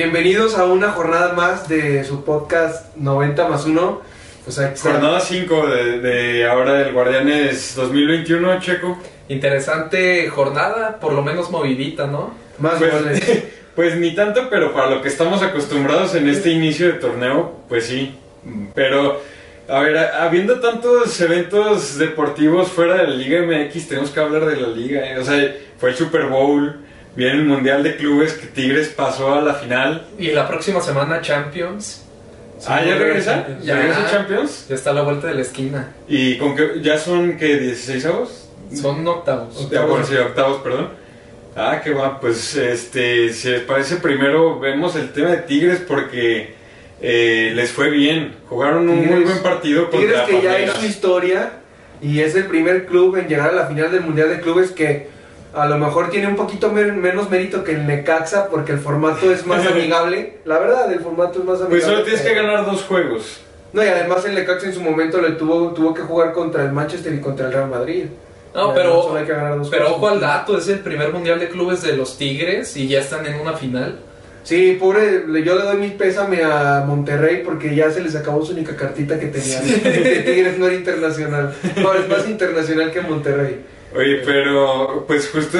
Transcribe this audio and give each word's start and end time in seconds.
Bienvenidos 0.00 0.58
a 0.58 0.66
una 0.66 0.90
jornada 0.90 1.32
más 1.32 1.70
de 1.70 2.04
su 2.04 2.22
podcast 2.22 2.94
90 2.98 3.48
más 3.48 3.64
1. 3.64 4.02
Pues 4.44 4.58
aquí 4.58 4.74
está. 4.74 4.92
Jornada 4.92 5.20
5 5.20 5.66
de, 5.68 6.00
de 6.00 6.46
ahora 6.46 6.74
del 6.74 6.92
Guardianes 6.92 7.74
2021, 7.76 8.60
Checo. 8.60 8.98
Interesante 9.30 10.28
jornada, 10.28 11.00
por 11.00 11.14
lo 11.14 11.22
menos 11.22 11.50
movidita, 11.50 12.06
¿no? 12.08 12.34
Más 12.58 12.74
Pues, 12.74 12.92
goles. 12.92 13.44
pues 13.74 13.96
ni 13.96 14.14
tanto, 14.14 14.50
pero 14.50 14.74
para 14.74 14.90
lo 14.90 15.00
que 15.00 15.08
estamos 15.08 15.40
acostumbrados 15.42 16.14
en 16.14 16.28
este 16.28 16.50
inicio 16.50 16.88
de 16.88 16.92
torneo, 16.98 17.60
pues 17.66 17.86
sí. 17.86 18.14
Pero, 18.74 19.22
a 19.66 19.80
ver, 19.80 19.96
a- 19.96 20.24
habiendo 20.24 20.60
tantos 20.60 21.18
eventos 21.22 21.96
deportivos 21.96 22.68
fuera 22.68 22.96
de 22.96 23.04
la 23.04 23.14
Liga 23.14 23.40
MX, 23.46 23.88
tenemos 23.88 24.10
que 24.10 24.20
hablar 24.20 24.44
de 24.44 24.56
la 24.60 24.68
Liga. 24.68 25.10
¿eh? 25.10 25.18
O 25.18 25.24
sea, 25.24 25.56
fue 25.78 25.88
el 25.88 25.96
Super 25.96 26.26
Bowl, 26.26 26.82
viene 27.16 27.32
el 27.32 27.44
Mundial 27.44 27.82
de 27.82 27.96
Clubes 27.96 28.34
que 28.34 28.46
Tigres 28.46 28.88
pasó 28.88 29.34
a 29.34 29.40
la 29.40 29.54
final. 29.54 30.06
Y 30.18 30.28
la 30.32 30.46
próxima 30.46 30.80
semana 30.80 31.20
Champions. 31.20 32.04
ah, 32.66 32.82
¿ya 32.84 32.96
regresa? 32.96 33.46
Ya. 33.60 33.74
¿Ya 33.74 33.76
regresa 33.76 34.10
Champions? 34.10 34.66
Ya 34.68 34.74
está 34.74 34.90
a 34.90 34.94
la 34.94 35.02
vuelta 35.02 35.26
de 35.28 35.34
la 35.34 35.42
esquina. 35.42 35.92
¿Y 36.06 36.36
con 36.36 36.54
qué? 36.54 36.80
¿Ya 36.82 36.98
son, 36.98 37.36
qué, 37.36 37.58
16 37.58 38.06
avos? 38.06 38.48
Son 38.74 39.06
octavos. 39.06 39.70
Ya, 39.70 39.84
bueno, 39.84 40.04
sí, 40.04 40.14
octavos, 40.16 40.60
perdón. 40.60 40.90
Ah, 41.56 41.80
qué 41.82 41.90
va, 41.90 42.20
pues 42.20 42.54
este, 42.54 43.32
si 43.32 43.48
les 43.48 43.62
parece, 43.62 43.96
primero 43.96 44.60
vemos 44.60 44.94
el 44.94 45.12
tema 45.12 45.30
de 45.30 45.38
Tigres 45.38 45.80
porque 45.88 46.54
eh, 47.00 47.52
les 47.54 47.70
fue 47.70 47.88
bien. 47.90 48.34
Jugaron 48.48 48.88
un 48.88 49.06
muy 49.06 49.24
buen 49.24 49.38
partido 49.42 49.88
contra 49.90 50.00
Tigres 50.00 50.20
que 50.26 50.42
ya 50.42 50.50
Palmeiras. 50.50 50.76
hizo 50.76 50.86
historia 50.86 51.52
y 52.02 52.20
es 52.20 52.34
el 52.34 52.44
primer 52.44 52.84
club 52.84 53.16
en 53.16 53.26
llegar 53.28 53.50
a 53.50 53.52
la 53.54 53.66
final 53.66 53.90
del 53.90 54.02
Mundial 54.02 54.28
de 54.28 54.40
Clubes 54.40 54.70
que 54.70 55.08
a 55.54 55.66
lo 55.66 55.78
mejor 55.78 56.10
tiene 56.10 56.28
un 56.28 56.36
poquito 56.36 56.70
menos 56.70 57.30
mérito 57.30 57.64
que 57.64 57.72
el 57.72 57.86
Necaxa 57.86 58.48
porque 58.48 58.72
el 58.72 58.78
formato 58.78 59.30
es 59.30 59.46
más 59.46 59.66
amigable. 59.70 60.38
La 60.44 60.58
verdad, 60.58 60.92
el 60.92 61.00
formato 61.00 61.38
es 61.40 61.44
más 61.44 61.60
amigable. 61.60 61.68
Pues 61.68 61.84
solo 61.84 62.02
tienes 62.02 62.22
que 62.22 62.34
ganar 62.34 62.66
dos 62.66 62.82
juegos. 62.82 63.40
No, 63.72 63.84
y 63.84 63.88
además 63.88 64.24
el 64.24 64.34
Necaxa 64.34 64.66
en 64.66 64.74
su 64.74 64.80
momento 64.80 65.20
le 65.20 65.32
tuvo, 65.32 65.72
tuvo 65.72 65.92
que 65.92 66.02
jugar 66.02 66.32
contra 66.32 66.64
el 66.64 66.72
Manchester 66.72 67.12
y 67.12 67.20
contra 67.20 67.46
el 67.46 67.52
Real 67.52 67.68
Madrid. 67.68 68.04
No, 68.54 68.68
Ya, 68.68 68.74
pero, 68.74 69.02
solo 69.02 69.18
hay 69.18 69.26
que 69.26 69.32
ganar 69.32 69.58
dos 69.58 69.68
pero 69.68 69.94
ojo 69.94 70.08
al 70.08 70.18
dato, 70.18 70.56
es 70.56 70.66
el 70.68 70.78
primer 70.78 71.12
mundial 71.12 71.38
de 71.38 71.48
clubes 71.48 71.82
de 71.82 71.94
los 71.94 72.16
Tigres 72.16 72.74
y 72.76 72.88
ya 72.88 73.00
están 73.00 73.26
en 73.26 73.38
una 73.38 73.52
final. 73.52 73.98
Sí, 74.44 74.78
pobre, 74.80 75.24
yo 75.44 75.56
le 75.56 75.62
doy 75.62 75.76
mi 75.76 75.88
pésame 75.88 76.42
a 76.44 76.84
Monterrey 76.86 77.42
porque 77.44 77.74
ya 77.74 77.90
se 77.90 78.00
les 78.00 78.14
acabó 78.14 78.46
su 78.46 78.52
única 78.52 78.76
cartita 78.76 79.18
que 79.18 79.26
tenía. 79.26 79.60
Que 79.60 80.22
Tigres 80.24 80.56
no 80.56 80.68
era 80.68 80.76
internacional. 80.76 81.52
Ahora 81.84 81.98
es 81.98 82.08
más 82.08 82.28
internacional 82.28 82.92
que 82.92 83.00
Monterrey. 83.00 83.60
Oye, 83.96 84.16
pero 84.24 85.04
pues 85.06 85.30
justo 85.30 85.58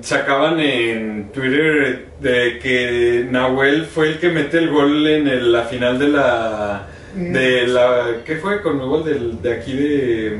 sacaban 0.00 0.58
en 0.60 1.30
Twitter 1.32 2.06
de 2.20 2.58
que 2.58 3.26
Nahuel 3.30 3.84
fue 3.84 4.08
el 4.08 4.18
que 4.18 4.30
mete 4.30 4.58
el 4.58 4.70
gol 4.70 5.06
en 5.06 5.28
el- 5.28 5.52
la 5.52 5.62
final 5.64 5.98
de 5.98 6.08
la... 6.08 6.86
De 7.14 7.66
la 7.68 8.06
¿Qué 8.24 8.36
fue? 8.36 8.60
Con 8.62 8.80
el 8.80 8.86
gol 8.86 9.04
del, 9.04 9.40
de 9.42 9.52
aquí 9.52 9.72
de... 9.76 10.38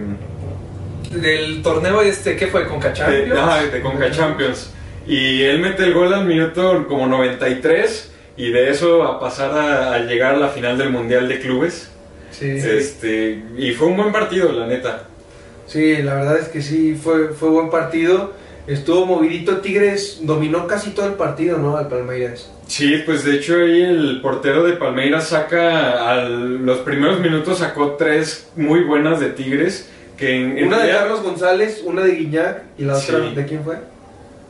Del 1.21 1.63
torneo 1.63 2.01
este, 2.03 2.35
¿qué 2.37 2.47
fue? 2.49 2.67
¿Con 2.67 2.81
De, 2.81 2.93
Champions? 2.93 3.39
ajá, 3.39 3.67
de 3.67 3.81
Conca 3.81 4.11
Champions. 4.11 4.73
Y 5.07 5.43
él 5.43 5.61
mete 5.61 5.85
el 5.85 5.93
gol 5.95 6.13
al 6.13 6.25
minuto 6.25 6.87
como 6.89 7.07
93 7.07 8.13
y 8.37 8.51
de 8.51 8.71
eso 8.71 9.05
a 9.05 9.21
pasar 9.21 9.53
a, 9.53 9.95
a 9.95 9.99
llegar 10.01 10.35
a 10.35 10.39
la 10.39 10.49
final 10.49 10.77
del 10.79 10.91
Mundial 10.91 11.29
de 11.29 11.39
Clubes. 11.41 11.91
Sí, 12.33 12.51
Este, 12.51 13.41
y 13.57 13.71
fue 13.73 13.87
un 13.89 13.97
buen 13.99 14.11
partido, 14.13 14.51
la 14.51 14.67
neta. 14.67 15.05
Sí, 15.67 15.97
la 16.03 16.15
verdad 16.15 16.39
es 16.39 16.49
que 16.49 16.63
sí, 16.63 16.95
fue, 17.01 17.29
fue 17.29 17.49
buen 17.51 17.71
partido. 17.71 18.33
Estuvo 18.67 19.05
movidito, 19.05 19.59
Tigres 19.59 20.21
dominó 20.23 20.67
casi 20.67 20.91
todo 20.91 21.07
el 21.07 21.15
partido, 21.15 21.59
¿no? 21.59 21.77
Al 21.77 21.89
Palmeiras. 21.89 22.51
Sí, 22.67 23.03
pues 23.05 23.23
de 23.25 23.35
hecho 23.35 23.57
ahí 23.57 23.83
el 23.83 24.21
portero 24.23 24.65
de 24.65 24.73
Palmeiras 24.75 25.29
saca, 25.29 26.11
a 26.11 26.25
los 26.25 26.79
primeros 26.79 27.21
minutos 27.21 27.59
sacó 27.59 27.93
tres 27.99 28.49
muy 28.57 28.81
buenas 28.85 29.21
de 29.21 29.29
Tigres. 29.31 29.91
Que 30.17 30.37
en, 30.37 30.57
en 30.57 30.69
Una 30.69 30.79
de 30.79 30.93
Carlos 30.93 31.23
González, 31.23 31.83
una 31.85 32.03
de 32.03 32.13
Guiñac 32.15 32.63
y 32.79 32.85
la 32.85 32.97
otra, 32.97 33.19
Sí. 33.29 33.35
¿de 33.35 33.45
quién 33.47 33.65
fue? 33.65 33.77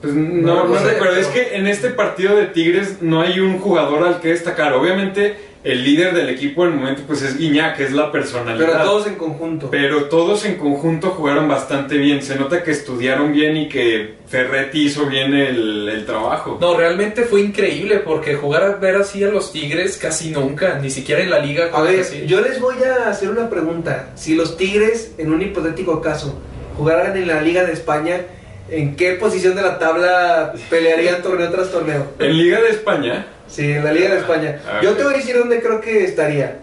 Pues 0.03 0.13
no, 0.15 0.23
No, 0.23 0.65
no 0.69 0.75
no 0.75 0.79
sé, 0.79 0.91
recuerdo, 0.93 1.17
es 1.17 1.27
pero- 1.29 1.49
que 1.49 1.57
en 1.57 1.67
este 1.67 1.89
partido 1.91 2.37
de 2.37 2.47
Tigres 2.49 2.99
no 3.01 3.23
hay 3.23 3.41
un 3.41 3.59
jugador 3.59 4.07
al 4.07 4.21
que 4.21 4.29
destacar. 4.29 4.75
Obviamente 4.75 5.37
el 5.65 5.83
líder 5.83 6.15
del 6.15 6.29
equipo 6.29 6.67
en 6.67 6.73
el 6.73 6.79
momento 6.79 7.03
pues 7.07 7.23
es 7.23 7.39
Guiñac, 7.39 7.79
que 7.79 7.85
es 7.85 7.93
la 7.93 8.13
personalidad. 8.13 8.67
Pero 8.67 8.85
todos 8.85 9.07
en 9.07 9.15
conjunto. 9.15 9.71
Pero 9.71 10.05
todos 10.05 10.45
en 10.45 10.57
conjunto 10.57 11.11
jugaron 11.11 11.49
bastante 11.49 11.97
bien. 11.97 12.23
Se 12.23 12.37
nota 12.37 12.63
que 12.63 12.71
estudiaron 12.71 13.33
bien 13.33 13.57
y 13.57 13.69
que 13.71 14.15
Ferretti 14.29 14.85
hizo 14.85 15.07
bien 15.07 15.33
el, 15.33 15.89
el 15.89 16.05
trabajo. 16.05 16.59
No, 16.61 16.77
realmente 16.77 17.23
fue 17.23 17.41
increíble 17.41 18.01
porque 18.01 18.35
jugar 18.35 18.63
a 18.63 18.77
ver 18.77 18.97
así 18.97 19.25
a 19.25 19.29
los 19.29 19.53
Tigres 19.53 19.97
casi 19.97 20.31
nunca, 20.31 20.79
ni 20.81 20.91
siquiera 20.91 21.23
en 21.23 21.31
la 21.31 21.39
liga. 21.39 21.71
A 21.73 21.81
ver, 21.81 22.01
así. 22.01 22.27
yo 22.27 22.43
les 22.43 22.61
voy 22.61 22.77
a 22.85 23.09
hacer 23.09 23.31
una 23.31 23.49
pregunta. 23.49 24.11
Si 24.17 24.35
los 24.35 24.59
Tigres, 24.59 25.15
en 25.17 25.33
un 25.33 25.41
hipotético 25.41 26.03
caso, 26.03 26.39
jugaran 26.77 27.17
en 27.17 27.27
la 27.27 27.41
Liga 27.41 27.65
de 27.65 27.73
España, 27.73 28.21
¿en 28.69 28.97
qué 28.97 29.13
posición 29.13 29.55
de 29.57 29.63
la 29.63 29.79
tabla 29.79 30.53
pelearían 30.69 31.23
torneo 31.23 31.51
tras 31.51 31.71
torneo? 31.71 32.07
En 32.19 32.37
Liga 32.37 32.61
de 32.61 32.69
España, 32.69 33.27
Sí, 33.49 33.73
en 33.73 33.85
la 33.85 33.93
Liga 33.93 34.15
de 34.15 34.21
España. 34.21 34.61
Ah, 34.67 34.81
Yo 34.83 34.93
te 34.93 35.05
voy 35.05 35.15
a 35.15 35.17
decir 35.19 35.37
dónde 35.39 35.61
creo 35.61 35.81
que 35.81 36.05
estaría. 36.05 36.59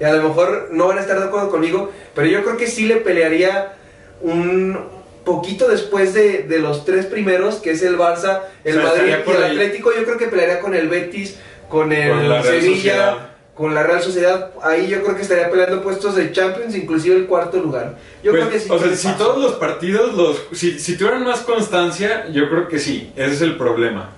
Y 0.00 0.04
a 0.04 0.12
lo 0.14 0.28
mejor 0.28 0.68
no 0.72 0.88
van 0.88 0.98
a 0.98 1.00
estar 1.02 1.18
de 1.18 1.26
acuerdo 1.26 1.50
conmigo, 1.50 1.92
pero 2.14 2.26
yo 2.26 2.42
creo 2.42 2.56
que 2.56 2.66
sí 2.66 2.86
le 2.86 2.96
pelearía 2.96 3.74
un 4.20 4.78
poquito 5.24 5.68
después 5.68 6.14
de, 6.14 6.42
de 6.44 6.58
los 6.58 6.84
tres 6.84 7.06
primeros, 7.06 7.56
que 7.56 7.72
es 7.72 7.82
el 7.82 7.96
Barça, 7.96 8.40
el 8.64 8.78
O 8.78 8.80
sea, 8.80 8.90
Madrid 8.90 9.14
y 9.26 9.30
el. 9.30 9.42
Atlético. 9.44 9.92
Yo 9.96 10.04
creo 10.04 10.18
que 10.18 10.26
pelearía 10.26 10.60
con 10.60 10.74
el 10.74 10.88
Betis, 10.88 11.36
con 11.68 11.92
el 11.92 12.28
Con 12.28 12.42
Sevilla, 12.42 13.32
con 13.54 13.74
la 13.74 13.82
Real 13.82 14.02
Sociedad. 14.02 14.50
Ahí 14.62 14.88
yo 14.88 15.02
creo 15.02 15.14
que 15.14 15.22
estaría 15.22 15.50
peleando 15.50 15.82
puestos 15.82 16.16
de 16.16 16.32
Champions, 16.32 16.74
inclusive 16.74 17.16
el 17.16 17.26
cuarto 17.26 17.58
lugar. 17.58 17.96
Yo 18.22 18.32
pues, 18.32 18.44
creo 18.44 18.52
que 18.52 18.60
sí. 18.60 18.68
o 18.70 18.78
sea, 18.78 18.96
si 18.96 19.18
todos 19.18 19.40
los 19.40 19.52
partidos, 19.52 20.14
los, 20.14 20.42
si, 20.52 20.78
si 20.78 20.96
tuvieran 20.96 21.24
más 21.24 21.40
constancia, 21.40 22.26
yo 22.32 22.48
creo 22.48 22.68
que 22.68 22.78
sí. 22.78 23.12
Ese 23.14 23.34
es 23.34 23.42
el 23.42 23.56
problema. 23.56 24.10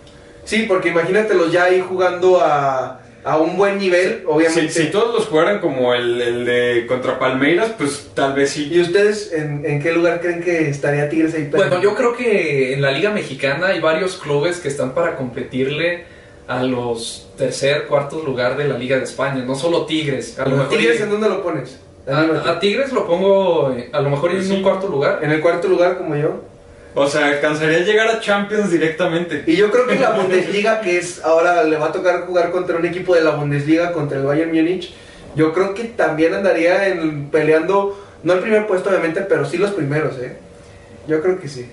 Sí, 0.45 0.65
porque 0.69 0.89
imagínatelos 0.91 1.51
ya 1.53 1.65
ahí 1.65 1.81
jugando 1.87 2.41
a, 2.41 3.01
a 3.25 3.39
un 3.39 3.57
buen 3.57 3.79
nivel, 3.79 4.19
Si, 4.21 4.27
obviamente. 4.27 4.69
si 4.69 4.87
todos 4.91 5.15
los 5.15 5.27
jugaran 5.27 5.59
como 5.61 5.95
el, 5.95 6.21
el 6.21 6.45
de 6.45 6.87
contra 6.87 7.19
Palmeiras, 7.19 7.73
pues 7.79 8.11
tal 8.15 8.35
vez 8.35 8.51
sí. 8.51 8.69
¿Y 8.71 8.81
ustedes 8.83 9.33
en, 9.33 9.65
en 9.65 9.83
qué 9.83 9.93
lugar 9.93 10.21
creen 10.21 10.43
que 10.43 10.69
estaría 10.69 11.09
Tigres 11.09 11.35
ahí? 11.35 11.49
Bueno, 11.51 11.81
yo 11.81 11.95
creo 11.95 12.15
que 12.17 12.75
en 12.75 12.83
la 12.83 12.91
Liga 12.93 13.11
Mexicana 13.11 13.69
hay 13.69 13.81
varios 13.81 14.17
clubes 14.17 14.59
que 14.59 14.69
están 14.69 14.93
para 14.95 15.17
competirle 15.17 16.05
a 16.47 16.63
los 16.63 17.29
tercer, 17.39 17.87
cuarto 17.87 18.23
lugar 18.23 18.57
de 18.59 18.69
la 18.69 18.77
Liga 18.77 18.99
de 18.99 19.05
España, 19.05 19.43
no 19.47 19.55
solo 19.55 19.87
Tigres. 19.87 20.39
A 20.39 20.45
lo 20.47 20.57
mejor 20.57 20.77
¿Tigres 20.77 21.01
y- 21.01 21.03
en 21.05 21.11
dónde 21.11 21.29
lo 21.31 21.43
pones? 21.43 21.81
a, 22.07 22.51
a 22.51 22.61
Tigres 22.61 22.93
lo 22.93 23.07
pongo 23.07 23.73
eh, 23.73 23.89
a 23.91 24.01
lo 24.03 24.11
mejor 24.11 24.33
en 24.33 24.45
Sí. 24.45 24.53
un 24.53 24.63
cuarto 24.63 24.87
lugar. 24.89 25.21
En 25.23 25.31
el 25.31 25.41
cuarto 25.41 25.69
lugar 25.69 25.97
como 25.97 26.15
yo. 26.17 26.43
O 26.97 27.09
sea, 27.09 27.27
alcanzaría 27.27 27.79
a 27.79 27.81
llegar 27.81 28.09
a 28.09 28.21
Champions 28.21 28.71
directamente. 28.71 29.43
Y 29.47 29.57
yo 29.57 29.71
creo 29.71 29.87
que 29.87 29.97
la 29.99 30.11
Bundesliga, 30.11 30.81
que 30.81 30.99
es 30.99 31.23
ahora 31.25 31.65
le 31.65 31.77
va 31.77 31.87
a 31.87 31.93
tocar 31.93 32.21
jugar 32.21 32.53
contra 32.53 32.77
un 32.77 32.87
equipo 32.87 33.15
de 33.15 33.23
la 33.23 33.31
Bundesliga, 33.31 33.93
contra 33.93 34.19
el 34.19 34.25
Bayern 34.25 34.53
Múnich, 34.53 34.95
yo 35.35 35.53
creo 35.53 35.75
que 35.75 35.85
también 35.85 36.35
andaría 36.35 36.89
en, 36.89 37.31
peleando, 37.31 38.01
no 38.23 38.33
el 38.35 38.39
primer 38.41 38.67
puesto 38.69 38.91
obviamente, 38.91 39.23
pero 39.23 39.45
sí 39.45 39.59
los 39.59 39.73
primeros, 39.73 40.19
¿eh? 40.21 40.37
Yo 41.09 41.21
creo 41.21 41.41
que 41.41 41.49
sí. 41.49 41.69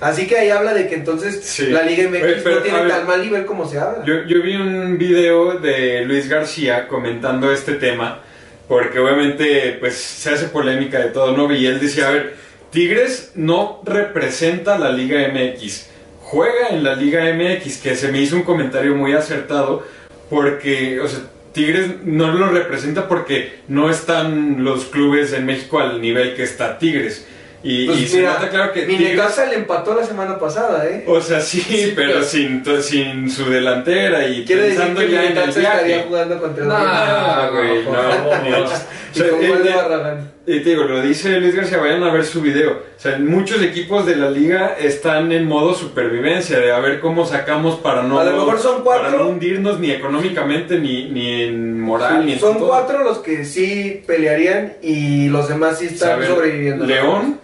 Así 0.00 0.26
que 0.26 0.36
ahí 0.36 0.50
habla 0.50 0.74
de 0.74 0.88
que 0.88 0.96
entonces 0.96 1.40
Sí. 1.44 1.68
la 1.68 1.82
Liga 1.82 2.08
MX 2.10 2.42
pero, 2.42 2.56
no 2.56 2.62
tiene 2.62 2.78
ver, 2.80 2.88
tan 2.88 3.06
mal 3.06 3.22
nivel 3.22 3.46
como 3.46 3.68
se 3.68 3.78
habla. 3.78 4.04
Yo, 4.04 4.24
yo 4.26 4.42
vi 4.42 4.56
un 4.56 4.98
video 4.98 5.58
de 5.60 6.04
Luis 6.04 6.28
García 6.28 6.88
comentando 6.88 7.52
este 7.52 7.74
tema, 7.74 8.20
porque 8.66 8.98
obviamente 8.98 9.76
pues 9.78 9.94
se 9.96 10.30
hace 10.30 10.48
polémica 10.48 10.98
de 10.98 11.10
todo, 11.10 11.36
¿no? 11.36 11.50
Y 11.54 11.64
él 11.64 11.78
decía, 11.80 12.08
a 12.08 12.10
ver, 12.10 12.34
Tigres 12.74 13.30
no 13.36 13.80
representa 13.84 14.76
la 14.78 14.90
Liga 14.90 15.28
MX, 15.28 15.86
juega 16.20 16.68
en 16.70 16.82
la 16.82 16.96
Liga 16.96 17.22
MX, 17.32 17.78
que 17.78 17.94
se 17.94 18.10
me 18.10 18.20
hizo 18.20 18.34
un 18.36 18.42
comentario 18.42 18.94
muy 18.96 19.12
acertado, 19.14 19.84
porque, 20.28 20.98
o 21.00 21.06
sea, 21.06 21.20
Tigres 21.52 21.86
no 22.04 22.32
lo 22.32 22.48
representa 22.48 23.06
porque 23.06 23.60
no 23.68 23.88
están 23.88 24.64
los 24.64 24.86
clubes 24.86 25.32
en 25.32 25.46
México 25.46 25.78
al 25.78 26.00
nivel 26.00 26.34
que 26.34 26.42
está 26.42 26.78
Tigres. 26.78 27.24
Y, 27.62 27.86
Pues 27.86 27.98
y 28.00 28.08
se 28.08 28.16
mira, 28.18 28.34
nota 28.34 28.50
claro 28.50 28.72
que 28.72 28.84
mi 28.86 28.96
Tigres- 28.98 29.48
le 29.48 29.54
empató 29.54 29.94
la 29.94 30.04
semana 30.04 30.38
pasada, 30.38 30.84
¿eh? 30.86 31.04
o 31.06 31.20
sea, 31.20 31.40
sí, 31.40 31.92
pero, 31.96 32.14
pero- 32.14 32.24
sin, 32.24 32.62
sin 32.82 33.30
su 33.30 33.48
delantera 33.48 34.26
y 34.26 34.44
Quiere 34.44 34.62
decir 34.62 34.78
pensando 34.80 35.00
que 35.00 35.06
mi 35.06 35.12
ya 35.12 35.20
en 35.22 35.28
el 35.28 35.34
Necaxa 35.36 35.60
estaría 35.60 35.84
viaje. 35.86 36.04
jugando 36.08 36.40
contra 36.40 36.64
el 36.64 36.70
Ah, 36.72 37.50
güey, 37.52 37.84
no, 37.84 37.92
no. 38.50 38.66
Y 39.14 39.30
con 39.30 39.42
O 39.44 39.64
sea, 39.64 40.33
Y 40.46 40.60
te 40.60 40.70
digo, 40.70 40.84
lo 40.84 41.00
dice 41.00 41.40
Luis 41.40 41.54
García, 41.54 41.78
vayan 41.78 42.02
a 42.02 42.12
ver 42.12 42.22
su 42.24 42.42
video. 42.42 42.72
O 42.72 43.00
sea, 43.00 43.18
muchos 43.18 43.62
equipos 43.62 44.04
de 44.04 44.16
la 44.16 44.30
liga 44.30 44.76
están 44.78 45.32
en 45.32 45.46
modo 45.46 45.72
supervivencia, 45.72 46.58
de 46.58 46.70
a 46.70 46.80
ver 46.80 47.00
cómo 47.00 47.24
sacamos 47.24 47.76
para 47.76 48.02
no, 48.02 48.18
A 48.18 48.24
lo 48.24 48.32
mejor 48.36 48.58
son 48.58 48.82
cuatro. 48.82 49.04
para 49.06 49.16
no 49.16 49.28
hundirnos 49.30 49.80
ni 49.80 49.90
económicamente, 49.90 50.78
ni, 50.78 51.08
ni 51.08 51.44
en 51.44 51.80
moral, 51.80 52.26
ni 52.26 52.32
en 52.34 52.40
Son 52.40 52.58
todo. 52.58 52.68
cuatro 52.68 53.02
los 53.04 53.18
que 53.20 53.46
sí 53.46 54.02
pelearían 54.06 54.74
y 54.82 55.28
los 55.30 55.48
demás 55.48 55.78
sí 55.78 55.86
están 55.86 56.18
ver, 56.20 56.28
sobreviviendo. 56.28 56.84
León, 56.84 57.40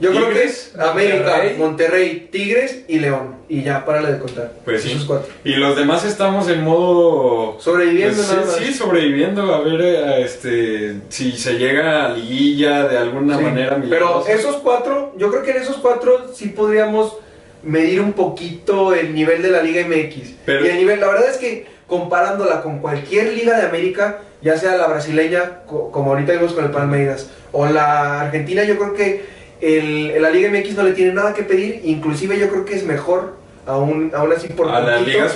Yo 0.00 0.10
creo 0.12 0.30
que 0.30 0.44
es 0.44 0.74
América, 0.78 1.16
Monterrey. 1.24 1.56
Monterrey, 1.58 2.28
Tigres 2.32 2.84
y 2.88 2.98
León. 3.00 3.36
Y 3.50 3.62
ya, 3.62 3.84
párale 3.84 4.12
de 4.12 4.18
contar. 4.18 4.52
Pues 4.64 4.82
sí. 4.82 4.92
Esos 4.92 5.04
cuatro. 5.04 5.28
Y 5.44 5.54
los 5.56 5.76
demás 5.76 6.04
estamos 6.04 6.48
en 6.48 6.62
modo... 6.64 7.58
Sobreviviendo 7.60 8.16
Pues 8.16 8.28
nada 8.32 8.46
más. 8.46 8.56
sí, 8.56 8.72
sobreviviendo, 8.72 9.54
a 9.54 9.60
ver 9.60 9.80
eh, 9.82 10.22
este, 10.22 10.94
si 11.10 11.32
se 11.32 11.54
llega 11.58 12.06
a 12.06 12.08
liguilla 12.14 12.88
de 12.88 12.96
alguna 12.96 13.36
Sí. 13.36 13.44
manera. 13.44 13.82
Pero 13.90 14.26
esos 14.26 14.56
cuatro, 14.56 15.12
yo 15.18 15.30
creo 15.30 15.42
que 15.42 15.50
en 15.50 15.58
esos 15.58 15.76
cuatro 15.76 16.32
sí 16.34 16.48
podríamos 16.48 17.16
medir 17.62 18.00
un 18.00 18.14
poquito 18.14 18.94
el 18.94 19.14
nivel 19.14 19.42
de 19.42 19.50
la 19.50 19.62
Liga 19.62 19.82
MX. 19.86 20.30
Pero- 20.46 20.64
y 20.64 20.68
el 20.70 20.76
nivel, 20.78 21.00
la 21.00 21.08
verdad 21.08 21.28
es 21.28 21.36
que 21.36 21.66
comparándola 21.86 22.62
con 22.62 22.78
cualquier 22.78 23.34
liga 23.34 23.58
de 23.58 23.66
América, 23.66 24.20
ya 24.40 24.56
sea 24.56 24.76
la 24.76 24.86
brasileña, 24.86 25.62
co- 25.66 25.90
como 25.90 26.12
ahorita 26.12 26.32
vimos 26.32 26.52
con 26.54 26.64
el 26.64 26.70
Palmeiras, 26.70 27.28
o 27.52 27.66
la 27.66 28.20
argentina, 28.22 28.62
yo 28.64 28.78
creo 28.78 28.94
que 28.94 29.39
el, 29.60 30.20
la 30.22 30.30
Liga 30.30 30.50
MX 30.50 30.74
no 30.76 30.82
le 30.84 30.92
tiene 30.92 31.12
nada 31.12 31.34
que 31.34 31.42
pedir, 31.42 31.80
inclusive 31.84 32.38
yo 32.38 32.48
creo 32.50 32.64
que 32.64 32.74
es 32.76 32.84
mejor, 32.84 33.34
aún, 33.66 34.10
aún 34.14 34.32
así 34.32 34.48
por 34.48 34.68
a 34.70 34.80
la 34.80 35.00
Liga 35.00 35.28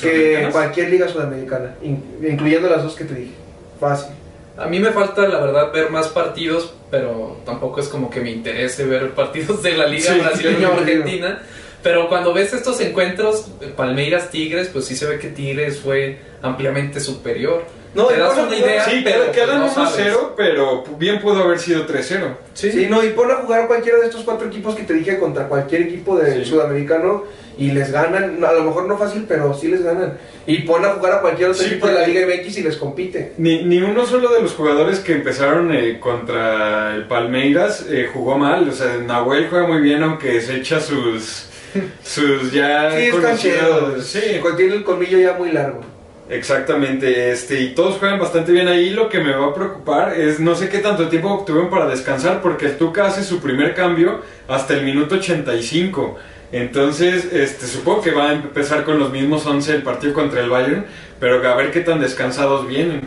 que 0.00 0.48
cualquier 0.52 0.90
liga 0.90 1.08
sudamericana, 1.08 1.74
in- 1.82 2.02
incluyendo 2.28 2.68
las 2.68 2.82
dos 2.82 2.94
que 2.94 3.04
te 3.04 3.14
dije. 3.14 3.32
Fácil. 3.80 4.14
A 4.56 4.66
mí 4.66 4.78
me 4.80 4.90
falta, 4.90 5.28
la 5.28 5.40
verdad, 5.40 5.70
ver 5.72 5.90
más 5.90 6.08
partidos, 6.08 6.72
pero 6.90 7.38
tampoco 7.44 7.80
es 7.80 7.88
como 7.88 8.08
que 8.08 8.20
me 8.20 8.30
interese 8.30 8.86
ver 8.86 9.10
partidos 9.10 9.62
de 9.62 9.76
la 9.76 9.86
Liga 9.86 10.12
Sí, 10.14 10.20
Brasileña 10.20 10.70
o. 10.70 10.72
Argentina. 10.80 11.42
Pero 11.82 12.08
cuando 12.08 12.32
ves 12.32 12.52
estos 12.54 12.80
encuentros, 12.80 13.48
eh, 13.60 13.72
Palmeiras 13.76 14.30
Tigres, 14.30 14.68
pues 14.72 14.86
sí 14.86 14.96
se 14.96 15.06
ve 15.06 15.18
que 15.18 15.28
Tigres 15.28 15.78
fue 15.80 16.18
ampliamente 16.42 17.00
superior. 17.00 17.64
No, 17.96 18.06
Te 18.08 18.14
y 18.16 18.18
das 18.18 18.28
pon 18.30 18.38
a 18.38 18.42
una 18.42 18.56
jugar- 18.56 18.70
idea, 18.70 18.84
Sí, 18.84 19.00
pero 19.02 19.32
quedan- 19.32 19.60
pues, 19.62 19.76
no 19.76 19.82
1-0, 19.84 19.96
sabes. 19.96 20.16
pero 20.36 20.84
bien 20.98 21.20
pudo 21.20 21.42
haber 21.42 21.58
sido 21.58 21.86
3-0. 21.86 22.36
Sí. 22.52 22.86
no, 22.90 23.02
y 23.02 23.08
pon 23.10 23.30
a 23.30 23.36
jugar 23.36 23.66
cualquiera 23.66 23.98
de 23.98 24.04
estos 24.06 24.22
cuatro 24.22 24.46
equipos 24.48 24.74
que 24.74 24.82
te 24.82 24.92
dije 24.94 25.18
contra 25.18 25.48
cualquier 25.48 25.82
equipo 25.82 26.16
del 26.18 26.44
Sí. 26.44 26.50
sudamericano 26.50 27.24
y 27.58 27.70
les 27.70 27.90
ganan, 27.90 28.44
a 28.44 28.52
lo 28.52 28.64
mejor 28.64 28.86
no 28.86 28.98
fácil, 28.98 29.24
pero 29.26 29.54
sí 29.54 29.68
les 29.68 29.82
ganan. 29.82 30.18
Y 30.46 30.58
pon 30.62 30.84
a 30.84 30.90
jugar 30.90 31.14
a 31.14 31.20
cualquier 31.22 31.48
otro 31.50 31.62
Sí, 31.62 31.70
equipo 31.70 31.86
de 31.86 31.94
la 31.94 32.06
Liga 32.06 32.20
MX 32.26 32.58
y 32.58 32.62
les 32.62 32.76
compite. 32.76 33.32
Ni, 33.38 33.64
ni 33.64 33.78
uno 33.80 34.04
solo 34.04 34.28
de 34.32 34.42
los 34.42 34.52
jugadores 34.52 35.00
que 35.00 35.12
empezaron 35.14 35.74
eh, 35.74 35.98
contra 35.98 36.94
el 36.94 37.04
Palmeiras 37.08 37.86
eh, 37.88 38.10
jugó 38.12 38.36
mal. 38.36 38.68
O 38.68 38.72
sea, 38.72 38.98
Nahuel 38.98 39.48
juega 39.48 39.66
muy 39.66 39.80
bien, 39.80 40.02
aunque 40.02 40.38
se 40.42 40.56
echa 40.56 40.80
sus, 40.80 41.46
sus 42.04 42.52
ya 42.52 42.90
Sí, 42.90 43.04
es 43.06 43.14
conocidos-. 43.14 44.06
Sí, 44.06 44.20
Tiene 44.56 44.74
el 44.74 44.84
colmillo 44.84 45.18
ya 45.18 45.32
muy 45.32 45.50
largo. 45.50 45.80
Exactamente. 46.28 47.30
Este, 47.30 47.60
y 47.60 47.74
todos 47.74 47.98
juegan 47.98 48.18
bastante 48.18 48.52
bien 48.52 48.68
ahí. 48.68 48.90
Lo 48.90 49.08
que 49.08 49.20
me 49.20 49.34
va 49.34 49.46
a 49.46 49.54
preocupar 49.54 50.14
es 50.14 50.40
no 50.40 50.54
sé 50.54 50.68
qué 50.68 50.78
tanto 50.78 51.08
tiempo 51.08 51.30
obtuvieron 51.30 51.70
para 51.70 51.86
descansar, 51.86 52.42
porque 52.42 52.66
el 52.66 52.76
Tuca 52.76 53.06
hace 53.06 53.24
su 53.24 53.40
primer 53.40 53.74
cambio 53.74 54.20
hasta 54.48 54.74
el 54.74 54.84
minuto 54.84 55.16
85. 55.16 56.16
Entonces, 56.52 57.32
este, 57.32 57.66
supongo 57.66 58.02
que 58.02 58.12
va 58.12 58.30
a 58.30 58.32
empezar 58.34 58.84
con 58.84 58.98
los 58.98 59.10
mismos 59.10 59.44
11 59.44 59.76
el 59.76 59.82
partido 59.82 60.14
contra 60.14 60.40
el 60.40 60.50
Bayern, 60.50 60.86
pero 61.18 61.46
a 61.46 61.56
ver 61.56 61.70
qué 61.70 61.80
tan 61.80 62.00
descansados 62.00 62.66
vienen. 62.68 63.02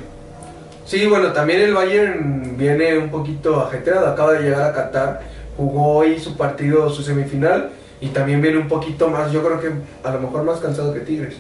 Sí, 0.86 1.06
bueno, 1.06 1.32
también 1.32 1.62
el 1.62 1.74
Bayern 1.74 2.58
viene 2.58 2.98
un 2.98 3.10
poquito 3.10 3.62
ajetreado, 3.62 4.08
acaba 4.08 4.34
de 4.34 4.42
llegar 4.42 4.64
a 4.64 4.74
Qatar, 4.74 5.22
jugó 5.56 5.98
hoy 5.98 6.20
su 6.20 6.36
partido, 6.36 6.90
su 6.90 7.04
semifinal, 7.04 7.70
y 8.02 8.08
también 8.08 8.42
viene 8.42 8.58
un 8.58 8.68
poquito 8.68 9.08
más, 9.08 9.32
yo 9.32 9.44
creo 9.44 9.62
que 9.62 9.70
a 10.04 10.12
lo 10.12 10.20
mejor 10.20 10.44
más 10.44 10.60
cansado 10.60 10.94
que 10.94 11.02
Tigres. 11.02 11.36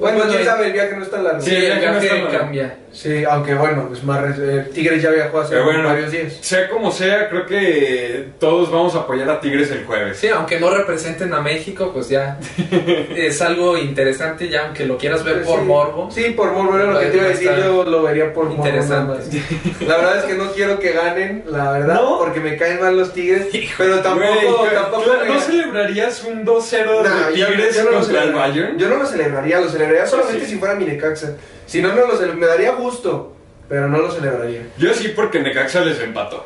Bueno, 0.00 0.22
quién 0.28 0.42
y- 0.42 0.44
sabe, 0.44 0.66
el 0.66 0.72
viaje 0.72 0.96
no 0.96 1.02
es 1.04 1.10
tan 1.10 1.24
largo. 1.24 1.40
Sí, 1.40 1.50
Sí, 1.50 1.56
el 1.56 1.74
no 1.74 1.80
viaje 2.00 2.08
cambia. 2.32 2.76
Sí, 2.92 3.22
aunque 3.24 3.54
bueno, 3.54 3.88
es 3.92 4.02
más, 4.02 4.36
eh, 4.38 4.68
Tigres 4.74 5.00
ya 5.00 5.10
viajó 5.10 5.40
hace 5.40 5.60
bueno, 5.60 5.84
varios 5.88 6.10
días. 6.10 6.32
sea 6.40 6.68
como 6.68 6.90
sea, 6.90 7.28
creo 7.28 7.46
que 7.46 8.26
todos 8.40 8.70
vamos 8.70 8.94
a 8.96 9.00
apoyar 9.00 9.30
a 9.30 9.40
Tigres 9.40 9.70
el 9.70 9.84
jueves. 9.84 10.16
Sí, 10.18 10.26
aunque 10.28 10.58
no 10.58 10.70
representen 10.70 11.32
a 11.32 11.40
México, 11.40 11.90
pues 11.94 12.08
ya 12.08 12.38
es 13.16 13.40
algo 13.42 13.78
interesante, 13.78 14.48
ya 14.48 14.66
aunque 14.66 14.86
lo 14.86 14.98
quieras 14.98 15.22
ver 15.24 15.36
Pues 15.36 15.46
por 15.46 15.60
sí. 15.60 15.64
morbo. 15.66 16.10
Sí, 16.10 16.24
por 16.36 16.52
morbo 16.52 16.76
era 16.76 16.92
lo 16.92 16.98
que 16.98 17.06
te 17.06 17.16
iba 17.16 17.26
a 17.26 17.28
decir, 17.28 17.50
yo 17.64 17.84
lo 17.84 18.02
vería 18.02 18.32
por 18.32 18.46
morbo 18.46 18.56
interesante. 18.66 18.94
nada 18.94 19.18
más. 19.18 19.80
La 19.86 19.96
verdad 19.96 20.18
es 20.18 20.24
que 20.24 20.34
no 20.34 20.50
quiero 20.52 20.78
que 20.80 20.92
ganen, 20.92 21.44
la 21.46 21.70
verdad, 21.72 21.94
¿No? 21.94 22.18
porque 22.18 22.40
me 22.40 22.56
caen 22.56 22.80
mal 22.80 22.96
los 22.96 23.12
Tigres, 23.12 23.46
pero 23.78 24.00
tampoco, 24.00 24.66
tampoco 24.74 25.02
¿tú- 25.04 25.12
me- 25.22 25.28
¿No 25.34 25.40
celebrarías 25.40 26.24
un 26.24 26.44
2-0 26.44 27.02
Nah, 27.04 27.26
de 27.28 27.32
Tigres 27.34 27.76
yo 27.76 27.84
no 27.84 27.90
lo 27.92 28.00
contra 28.00 28.22
el 28.24 28.32
Bayern? 28.32 28.78
Yo 28.78 28.88
no 28.88 28.96
lo 28.96 29.06
celebraría, 29.06 29.60
lo 29.60 29.68
celebraría 29.68 30.06
solamente 30.06 30.44
sí. 30.44 30.52
si 30.52 30.58
fuera 30.58 30.74
mi 30.74 30.84
Necaxa. 30.86 31.34
Si 31.66 31.80
no, 31.80 31.94
no 31.94 32.04
lo 32.04 32.34
me 32.34 32.46
daría 32.48 32.72
gusto, 32.80 33.32
pero 33.68 33.88
no 33.88 33.98
lo 33.98 34.10
celebraría. 34.10 34.62
Yo 34.78 34.92
sí, 34.94 35.12
porque 35.14 35.40
Necaxa 35.40 35.80
les 35.84 36.00
empató. 36.00 36.44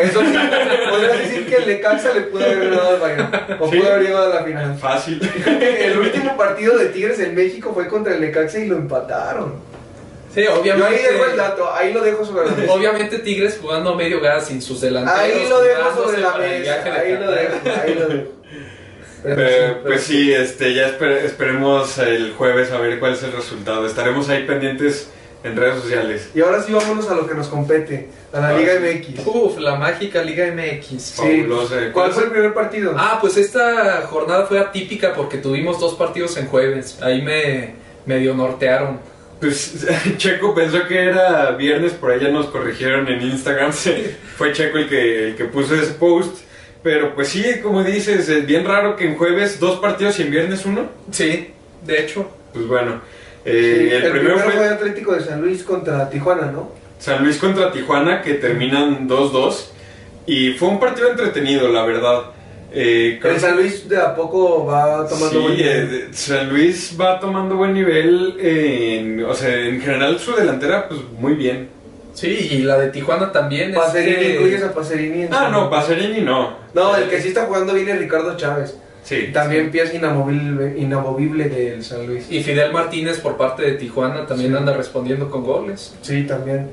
Eso 0.00 0.20
sí, 0.22 0.34
podrías 0.88 1.18
decir 1.18 1.46
que 1.46 1.56
el 1.56 1.66
Necaxa 1.66 2.14
le 2.14 2.22
pudo 2.22 2.42
haber 2.42 2.70
ganado 2.70 2.88
al 2.90 3.00
Bayern, 3.00 3.30
o 3.60 3.70
Sí. 3.70 3.76
pudo 3.78 3.90
haber 3.92 4.02
llegado 4.02 4.32
a 4.32 4.34
la 4.36 4.44
final. 4.44 4.78
Fácil. 4.78 5.20
El 5.46 5.98
último 5.98 6.36
partido 6.38 6.78
de 6.78 6.86
Tigres 6.86 7.20
en 7.20 7.34
México 7.34 7.70
fue 7.74 7.86
contra 7.88 8.14
el 8.14 8.20
Necaxa 8.22 8.60
y 8.60 8.66
lo 8.66 8.76
empataron. 8.76 9.56
Sí, 10.34 10.42
Yo 10.42 10.52
ahí 10.54 10.58
obviamente. 10.60 11.12
dejo 11.12 11.24
el 11.26 11.36
dato, 11.36 11.70
ahí 11.72 11.92
lo 11.92 12.00
dejo 12.00 12.24
sobre 12.24 12.46
la 12.46 12.52
mesa. 12.56 12.72
Obviamente 12.72 13.18
Tigres 13.18 13.58
jugando 13.60 13.90
a 13.90 13.96
medio 13.96 14.20
gas 14.20 14.46
sin 14.46 14.62
sus 14.62 14.80
delanteros. 14.80 15.20
Ahí 15.20 15.46
lo 15.50 15.60
dejo 15.62 15.94
sobre 16.02 16.20
la 16.22 16.34
mesa, 16.38 16.82
ahí 16.98 17.12
lo 17.12 17.30
dejo, 17.30 17.52
ahí 17.84 17.94
lo 17.94 18.06
dejo. 18.08 18.30
Pero 19.22 19.36
pero 19.36 19.82
pues 19.84 20.00
sí, 20.02 20.32
este, 20.32 20.74
ya 20.74 20.88
esper- 20.88 21.22
esperemos 21.24 21.98
el 21.98 22.32
jueves 22.32 22.70
a 22.72 22.78
ver 22.78 22.98
cuál 22.98 23.12
es 23.14 23.22
el 23.22 23.32
resultado. 23.32 23.86
Estaremos 23.86 24.28
ahí 24.28 24.44
pendientes 24.44 25.10
en 25.44 25.56
redes 25.56 25.82
sociales. 25.82 26.30
Y 26.34 26.40
ahora 26.40 26.62
sí 26.62 26.72
vámonos 26.72 27.08
a 27.10 27.14
lo 27.14 27.26
que 27.28 27.34
nos 27.34 27.48
compete, 27.48 28.08
a 28.32 28.40
la 28.40 28.48
Ah, 28.48 28.58
Liga. 28.58 28.72
MX. 28.80 29.26
Uf, 29.26 29.58
la 29.58 29.76
mágica 29.76 30.22
Liga 30.22 30.46
MX. 30.46 30.86
Sí. 31.02 31.12
Fabuloso. 31.16 31.74
¿Cuál 31.92 32.12
fue 32.12 32.24
el 32.24 32.30
primer 32.30 32.54
partido? 32.54 32.94
Ah, 32.96 33.18
pues 33.20 33.36
esta 33.36 34.02
jornada 34.08 34.46
fue 34.46 34.58
atípica 34.58 35.14
porque 35.14 35.38
tuvimos 35.38 35.78
dos 35.78 35.94
partidos 35.94 36.36
en 36.38 36.46
jueves. 36.48 36.98
Ahí 37.02 37.22
me 37.22 37.74
medio 38.06 38.34
nortearon. 38.34 38.98
Pues 39.40 39.86
Checo 40.16 40.54
pensó 40.54 40.86
que 40.88 41.04
era 41.04 41.50
viernes, 41.52 41.92
por 41.92 42.10
ahí 42.10 42.20
ya 42.20 42.28
nos 42.30 42.46
corrigieron 42.46 43.06
en 43.08 43.20
Instagram. 43.20 43.72
Fue 44.36 44.52
Checo 44.52 44.78
el 44.78 44.88
que, 44.88 45.28
el 45.28 45.36
que 45.36 45.44
puso 45.44 45.74
ese 45.74 45.92
post. 45.92 46.38
Pero 46.82 47.14
pues 47.14 47.28
sí, 47.28 47.42
como 47.62 47.82
dices, 47.82 48.28
es 48.28 48.46
bien 48.46 48.64
raro 48.64 48.96
que 48.96 49.06
en 49.06 49.16
jueves 49.16 49.58
dos 49.60 49.78
partidos 49.80 50.18
y 50.18 50.22
en 50.22 50.30
viernes 50.30 50.64
uno. 50.66 50.88
Sí, 51.10 51.50
de 51.84 52.00
hecho. 52.00 52.30
Pues 52.52 52.66
bueno, 52.66 53.00
Sí, 53.44 53.50
eh, 53.50 53.96
el, 53.96 54.04
el, 54.04 54.10
primero, 54.12 54.34
primero 54.36 54.38
fue, 54.40 54.52
fue 54.52 54.68
Atlético 54.68 55.12
de 55.14 55.20
San 55.20 55.40
Luis 55.42 55.62
contra 55.62 56.08
Tijuana, 56.08 56.50
¿no? 56.50 56.70
San 56.98 57.22
Luis 57.22 57.36
contra 57.38 57.70
Tijuana, 57.72 58.22
que 58.22 58.34
terminan 58.34 59.08
2-2. 59.08 59.66
Y 60.26 60.52
fue 60.54 60.68
un 60.68 60.80
partido 60.80 61.10
entretenido, 61.10 61.68
la 61.68 61.84
verdad. 61.84 62.22
Eh, 62.72 63.20
El 63.22 63.38
San 63.38 63.56
Luis 63.56 63.88
de 63.88 63.98
a 63.98 64.14
poco 64.16 64.64
va 64.66 65.06
tomando 65.06 65.28
sí, 65.30 65.36
buen 65.38 65.56
nivel. 65.56 65.94
eh, 65.94 66.08
San 66.12 66.48
Luis 66.48 66.96
va 67.00 67.20
tomando 67.20 67.56
buen 67.56 67.74
nivel. 67.74 68.36
en- 68.40 69.24
o 69.24 69.34
sea, 69.34 69.54
en 69.54 69.80
general 69.80 70.18
su 70.18 70.34
delantera, 70.34 70.88
pues 70.88 71.00
muy 71.20 71.34
bien. 71.34 71.68
Sí, 72.14 72.48
y 72.52 72.58
la 72.62 72.78
de 72.78 72.88
Tijuana 72.90 73.30
también. 73.30 73.70
es 73.70 73.76
Pacerini, 73.76 74.16
que- 74.16 74.34
incluyes 74.36 74.62
a 74.62 74.72
Pacerini. 74.72 75.22
en 75.24 75.34
Ah, 75.34 75.48
no, 75.50 75.68
Pacerini 75.68 76.20
no. 76.22 76.56
No, 76.72 76.96
el 76.96 77.08
que 77.10 77.20
sí 77.20 77.28
está 77.28 77.44
jugando 77.46 77.74
bien 77.74 77.88
es 77.90 77.98
Ricardo 77.98 78.36
Chávez. 78.36 78.76
Sí. 79.04 79.30
También 79.32 79.70
pieza 79.70 79.94
inamovible, 79.94 80.74
inamovible 80.78 81.48
del 81.48 81.84
San 81.84 82.06
Luis. 82.06 82.26
Y 82.30 82.42
Fidel 82.42 82.72
Martínez 82.72 83.20
por 83.20 83.36
parte 83.36 83.62
de 83.62 83.72
Tijuana 83.74 84.26
también 84.26 84.50
Sí. 84.52 84.56
anda 84.56 84.72
respondiendo 84.74 85.30
con 85.30 85.44
goles. 85.44 85.94
Sí, 86.02 86.22
también. 86.24 86.70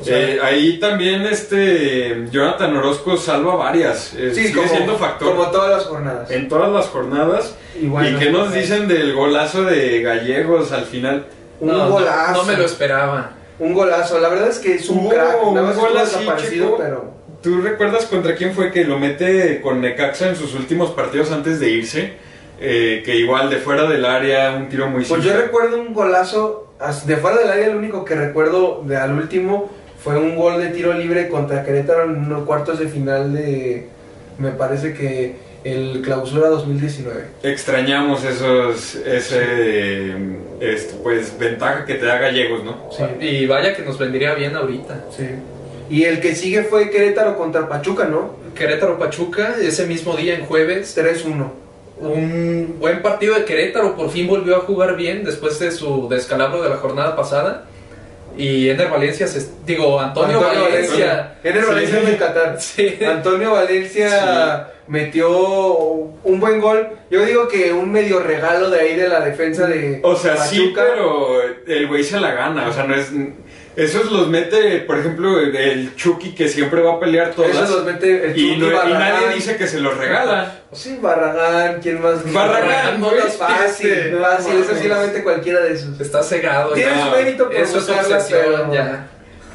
O 0.00 0.04
sea, 0.04 0.18
Eh, 0.18 0.38
ahí 0.42 0.78
también 0.80 1.22
este 1.26 2.26
Jonathan 2.30 2.76
Orozco 2.76 3.16
salva 3.16 3.56
varias. 3.56 4.12
eh, 4.14 4.30
Sí, 4.34 4.48
sigue 4.48 4.54
como, 4.54 4.68
siendo 4.68 4.96
factor 4.98 5.30
como 5.36 5.50
todas 5.50 5.70
las 5.70 5.84
jornadas. 5.84 6.30
en 6.30 6.48
todas 6.48 6.72
las 6.72 6.86
jornadas. 6.86 7.54
Y 7.80 7.86
bueno, 7.86 8.16
¿Y 8.16 8.20
qué 8.22 8.30
nos 8.30 8.52
dicen 8.52 8.88
del 8.88 9.14
golazo 9.14 9.62
de 9.64 10.02
Gallegos 10.02 10.72
al 10.72 10.84
final? 10.84 11.26
Un 11.60 11.68
no, 11.68 11.88
golazo. 11.90 12.42
No, 12.42 12.44
me 12.44 12.56
lo 12.58 12.64
esperaba. 12.66 13.32
Un 13.58 13.72
golazo. 13.72 14.18
La 14.18 14.28
verdad 14.28 14.48
es 14.48 14.58
que 14.58 14.74
es 14.74 14.88
un 14.90 14.98
Hubo 14.98 15.08
crack. 15.10 15.42
un 15.46 15.54
Nada 15.54 15.66
más 15.68 15.76
gol 15.78 15.96
así, 15.96 16.16
desaparecido, 16.18 16.66
chico. 16.66 16.76
pero... 16.78 17.15
¿Tú 17.42 17.60
recuerdas 17.60 18.06
contra 18.06 18.34
quién 18.34 18.54
fue 18.54 18.72
que 18.72 18.84
lo 18.84 18.98
mete 18.98 19.60
con 19.60 19.80
Necaxa 19.80 20.28
en 20.28 20.36
sus 20.36 20.54
últimos 20.54 20.90
partidos 20.90 21.30
antes 21.32 21.60
de 21.60 21.70
irse? 21.70 22.12
Eh, 22.58 23.02
que 23.04 23.16
igual 23.16 23.50
de 23.50 23.58
fuera 23.58 23.86
del 23.88 24.04
área, 24.04 24.56
un 24.56 24.68
tiro 24.68 24.88
muy 24.88 25.04
Pues 25.04 25.22
yo 25.22 25.36
recuerdo 25.36 25.78
un 25.78 25.92
golazo, 25.92 26.72
de 27.04 27.16
fuera 27.18 27.36
del 27.38 27.50
área, 27.50 27.66
el 27.66 27.76
único 27.76 28.04
que 28.04 28.14
recuerdo 28.14 28.82
de 28.86 28.96
al 28.96 29.12
último 29.12 29.70
fue 30.02 30.16
un 30.18 30.36
gol 30.36 30.60
de 30.60 30.68
tiro 30.68 30.94
libre 30.94 31.28
contra 31.28 31.64
Querétaro 31.64 32.04
en 32.04 32.16
unos 32.16 32.44
cuartos 32.44 32.78
de 32.78 32.88
final 32.88 33.34
de, 33.34 33.88
me 34.38 34.52
parece 34.52 34.94
que 34.94 35.36
el 35.64 36.00
clausura 36.00 36.48
2019. 36.48 37.24
Extrañamos 37.42 38.24
esos, 38.24 38.94
ese, 38.94 40.14
este, 40.60 40.94
pues, 41.02 41.36
ventaja 41.38 41.84
que 41.84 41.94
te 41.94 42.06
da 42.06 42.18
Gallegos, 42.18 42.64
¿no? 42.64 42.88
Sí, 42.90 43.02
Y 43.20 43.46
vaya 43.46 43.74
que 43.74 43.82
nos 43.82 43.98
vendría 43.98 44.34
bien 44.34 44.54
ahorita. 44.54 45.04
sí. 45.10 45.26
Y 45.90 46.04
el 46.04 46.20
que 46.20 46.34
sigue 46.34 46.64
fue 46.64 46.90
Querétaro 46.90 47.36
contra 47.36 47.68
Pachuca, 47.68 48.04
¿no? 48.04 48.34
Querétaro 48.54 48.98
Pachuca, 48.98 49.54
ese 49.60 49.86
mismo 49.86 50.16
día 50.16 50.34
en 50.34 50.44
jueves. 50.46 50.96
3-1. 50.96 51.50
Un 51.98 52.76
buen 52.78 53.00
partido 53.02 53.34
de 53.34 53.44
Querétaro, 53.44 53.96
por 53.96 54.10
fin 54.10 54.26
volvió 54.26 54.56
a 54.56 54.60
jugar 54.60 54.96
bien 54.96 55.24
después 55.24 55.58
de 55.60 55.70
su 55.70 56.08
descalabro 56.08 56.62
de 56.62 56.68
la 56.68 56.76
jornada 56.76 57.16
pasada. 57.16 57.64
Y 58.36 58.68
Ener 58.68 58.90
Valencia, 58.90 59.26
se, 59.26 59.48
digo, 59.64 59.98
Antonio, 59.98 60.38
Antonio 60.38 60.64
Valencia. 60.64 61.36
Ener 61.42 61.62
Sí. 61.62 61.68
Valencia 61.70 62.00
de 62.00 62.16
Qatar. 62.18 62.56
Sí. 62.60 62.98
Antonio 63.02 63.52
Valencia 63.52 64.68
metió 64.88 65.30
un 65.30 66.38
buen 66.38 66.60
gol. 66.60 66.86
Yo 67.10 67.24
digo 67.24 67.48
que 67.48 67.72
un 67.72 67.90
medio 67.90 68.20
regalo 68.20 68.68
de 68.68 68.80
ahí 68.80 68.94
de 68.94 69.08
la 69.08 69.20
defensa 69.20 69.66
de 69.66 70.00
O 70.02 70.14
sea, 70.16 70.36
sí, 70.36 70.58
Pachuca. 70.74 70.82
pero 70.84 71.40
el 71.66 71.86
güey 71.88 72.04
se 72.04 72.20
la 72.20 72.32
gana. 72.34 72.68
O 72.68 72.72
sea, 72.74 72.84
no 72.84 72.94
es. 72.94 73.10
Esos 73.76 74.10
los 74.10 74.28
mete, 74.28 74.80
por 74.80 74.98
ejemplo, 74.98 75.38
el 75.38 75.94
Chucky 75.96 76.34
que 76.34 76.48
siempre 76.48 76.80
va 76.80 76.94
a 76.94 77.00
pelear 77.00 77.32
todas. 77.32 77.50
Esos 77.54 77.70
los 77.70 77.84
mete 77.84 78.26
el 78.30 78.36
y, 78.38 78.48
Chucky, 78.48 78.60
no- 78.60 78.66
y 78.68 78.72
Barragán. 78.72 78.98
nadie 78.98 79.34
dice 79.34 79.56
que 79.56 79.66
se 79.66 79.80
los 79.80 79.96
regala. 79.98 80.60
Sí, 80.72 80.98
Barragán, 81.00 81.80
¿quién 81.82 82.00
más? 82.00 82.32
Barragán, 82.32 83.00
no 83.00 83.10
güey, 83.10 83.18
es 83.26 83.36
fácil, 83.36 83.90
este, 83.90 84.10
no 84.12 84.20
fácil, 84.20 84.56
eso 84.62 84.74
sí 84.80 84.88
la 84.88 84.98
mete 85.00 85.22
cualquiera 85.22 85.60
de 85.60 85.74
esos. 85.74 86.00
Está 86.00 86.22
cegado. 86.22 86.72
Tiene 86.72 87.02
su 87.02 87.10
mérito 87.10 87.44
por 87.44 87.54
Eso 87.54 87.78
es 87.78 87.86
buscarla, 87.86 88.16
obsesión, 88.16 88.40
pero- 88.70 88.72
ya. 88.74 89.08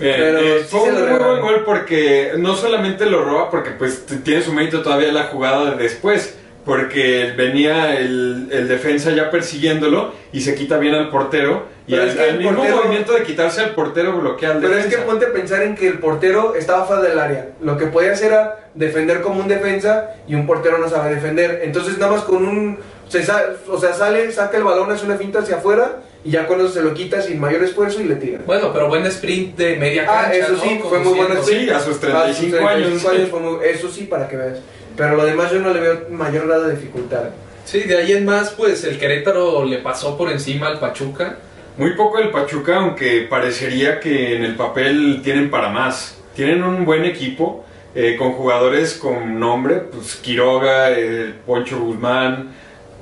Eh, 0.03 0.15
Pero 0.17 0.39
eh, 0.39 0.65
fue 0.67 0.81
un 0.81 1.09
muy 1.09 1.19
buen 1.19 1.41
gol 1.41 1.63
porque 1.63 2.31
no 2.37 2.55
solamente 2.55 3.05
lo 3.05 3.23
roba, 3.23 3.51
porque 3.51 3.69
pues 3.71 4.03
tiene 4.23 4.41
su 4.41 4.51
mérito 4.51 4.81
todavía 4.81 5.11
la 5.11 5.25
jugada 5.25 5.71
de 5.71 5.83
después. 5.83 6.37
Porque 6.65 7.33
venía 7.35 7.97
el, 7.99 8.49
el 8.51 8.67
defensa 8.67 9.11
ya 9.11 9.31
persiguiéndolo 9.31 10.13
y 10.31 10.41
se 10.41 10.53
quita 10.55 10.77
bien 10.77 10.93
al 10.93 11.09
portero. 11.09 11.63
Y 11.87 11.91
Pero 11.91 12.03
al, 12.03 12.09
es 12.09 12.15
que 12.15 12.21
al 12.21 12.29
el 12.29 12.37
mismo 12.37 12.57
portero- 12.57 12.75
movimiento 12.77 13.13
de 13.13 13.23
quitarse 13.23 13.61
al 13.61 13.71
portero 13.73 14.19
bloquea 14.19 14.51
al 14.51 14.59
Pero 14.61 14.75
es 14.77 14.85
que 14.85 14.97
ponte 14.97 15.25
a 15.25 15.33
pensar 15.33 15.63
en 15.63 15.75
que 15.75 15.87
el 15.87 15.97
portero 15.99 16.53
estaba 16.55 16.85
fuera 16.85 17.01
del 17.01 17.17
área. 17.19 17.49
Lo 17.61 17.77
que 17.77 17.87
podía 17.87 18.11
hacer 18.13 18.27
era 18.31 18.59
defender 18.75 19.21
como 19.21 19.39
un 19.41 19.47
defensa 19.47 20.11
y 20.27 20.35
un 20.35 20.45
portero 20.45 20.77
no 20.77 20.87
sabe 20.87 21.15
defender. 21.15 21.61
Entonces 21.63 21.97
nada 21.97 22.11
más 22.13 22.21
con 22.23 22.45
un... 22.47 22.77
se 23.09 23.23
sa- 23.23 23.43
o 23.67 23.79
sea, 23.79 23.93
sale, 23.93 24.31
saca 24.31 24.57
el 24.57 24.63
balón, 24.63 24.91
hace 24.91 25.05
una 25.05 25.15
finta 25.15 25.39
hacia 25.39 25.55
afuera 25.55 25.97
y 26.23 26.29
ya 26.29 26.45
eso 26.45 26.69
se 26.69 26.83
lo 26.83 26.93
quita 26.93 27.19
sin 27.23 27.39
mayor 27.39 27.63
esfuerzo 27.63 27.99
y 27.99 28.03
le 28.03 28.15
tira. 28.15 28.39
Bueno, 28.45 28.71
pero 28.71 28.87
buen 28.87 29.03
sprint 29.07 29.57
de 29.57 29.75
media 29.77 30.05
cancha. 30.05 30.27
Ah, 30.29 30.33
eso 30.35 30.51
¿no? 30.53 30.59
sí, 30.61 30.79
fue 30.87 30.99
muy 30.99 31.13
bueno. 31.17 31.41
Sí, 31.43 31.67
a 31.71 31.79
sus 31.79 31.99
35 31.99 32.67
años. 32.67 33.01
fue 33.31 33.39
muy- 33.39 33.65
eso 33.65 33.89
sí, 33.89 34.03
para 34.03 34.27
que 34.27 34.37
veas. 34.37 34.59
Pero 34.95 35.15
lo 35.15 35.25
demás 35.25 35.51
yo 35.51 35.59
no 35.59 35.73
le 35.73 35.79
veo 35.79 36.07
mayor 36.09 36.47
grado 36.47 36.63
de 36.67 36.75
dificultad. 36.75 37.29
Sí, 37.65 37.81
de 37.81 37.97
ahí 37.97 38.11
en 38.11 38.25
más, 38.25 38.51
pues 38.51 38.83
el 38.83 38.97
Querétaro 38.99 39.63
le 39.63 39.77
pasó 39.77 40.17
por 40.17 40.31
encima 40.31 40.67
al 40.67 40.79
Pachuca. 40.79 41.37
Muy 41.77 41.91
poco 41.91 42.19
el 42.19 42.29
Pachuca, 42.29 42.77
aunque 42.77 43.27
parecería 43.29 43.99
que 43.99 44.35
en 44.35 44.43
el 44.43 44.55
papel 44.55 45.21
tienen 45.23 45.49
para 45.49 45.69
más. 45.69 46.17
Tienen 46.35 46.63
un 46.63 46.85
buen 46.85 47.05
equipo, 47.05 47.65
eh, 47.95 48.15
con 48.17 48.33
jugadores 48.33 48.95
con 48.95 49.39
nombre, 49.39 49.75
pues 49.75 50.15
Quiroga, 50.15 50.89
el 50.89 51.33
Poncho 51.45 51.79
Guzmán. 51.79 52.53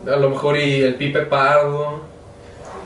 A 0.08 0.16
lo 0.16 0.30
mejor 0.30 0.58
y 0.58 0.82
el 0.82 0.96
Pipe 0.96 1.22
Pardo. 1.22 2.04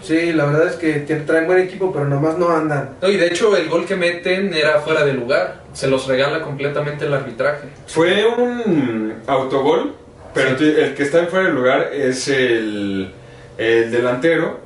Sí, 0.01 0.33
la 0.33 0.45
verdad 0.45 0.67
es 0.67 0.75
que 0.75 1.15
traen 1.15 1.48
buen 1.48 1.60
equipo, 1.60 1.91
pero 1.93 2.05
nomás 2.05 2.38
no 2.38 2.50
andan. 2.50 2.98
No, 3.01 3.10
y 3.10 3.15
de 3.15 3.27
hecho 3.27 3.55
el 3.55 3.69
gol 3.69 3.86
que 3.86 3.95
meten 3.95 4.53
era 4.53 4.81
fuera 4.81 5.05
de 5.05 5.13
lugar. 5.13 5.62
Se 5.74 5.88
los 5.88 6.08
regala 6.08 6.42
completamente 6.42 7.06
el 7.06 7.13
arbitraje. 7.13 7.68
Fue 7.88 8.25
un 8.27 9.13
autogol, 9.27 9.94
pero 10.34 10.58
Sí. 10.58 10.65
el 10.77 10.94
que 10.96 11.03
está 11.03 11.20
en 11.20 11.27
fuera 11.27 11.48
de 11.48 11.53
lugar 11.53 11.89
es 11.94 12.27
el, 12.27 13.12
el 13.58 13.92
delantero 13.92 14.60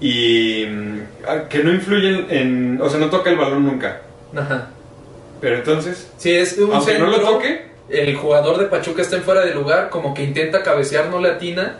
y 0.00 0.64
mm, 0.68 0.98
ah, 1.26 1.48
que 1.48 1.62
no 1.64 1.72
influye 1.72 2.26
en, 2.30 2.80
o 2.80 2.88
sea, 2.88 2.98
no 3.00 3.10
toca 3.10 3.30
el 3.30 3.36
balón 3.36 3.64
nunca. 3.66 4.00
Ajá. 4.36 4.68
Pero 5.40 5.56
entonces, 5.56 6.10
Sí, 6.16 6.32
es 6.32 6.56
un 6.58 6.72
aunque 6.72 6.98
no 6.98 7.06
lo 7.06 7.20
toque, 7.20 7.66
El 7.88 8.16
jugador 8.16 8.58
de 8.58 8.66
Pachuca 8.66 9.02
está 9.02 9.16
en 9.16 9.22
fuera 9.22 9.44
de 9.44 9.54
lugar, 9.54 9.90
como 9.90 10.14
que 10.14 10.22
intenta 10.24 10.62
cabecear, 10.62 11.08
no 11.10 11.20
le 11.20 11.30
atina. 11.30 11.78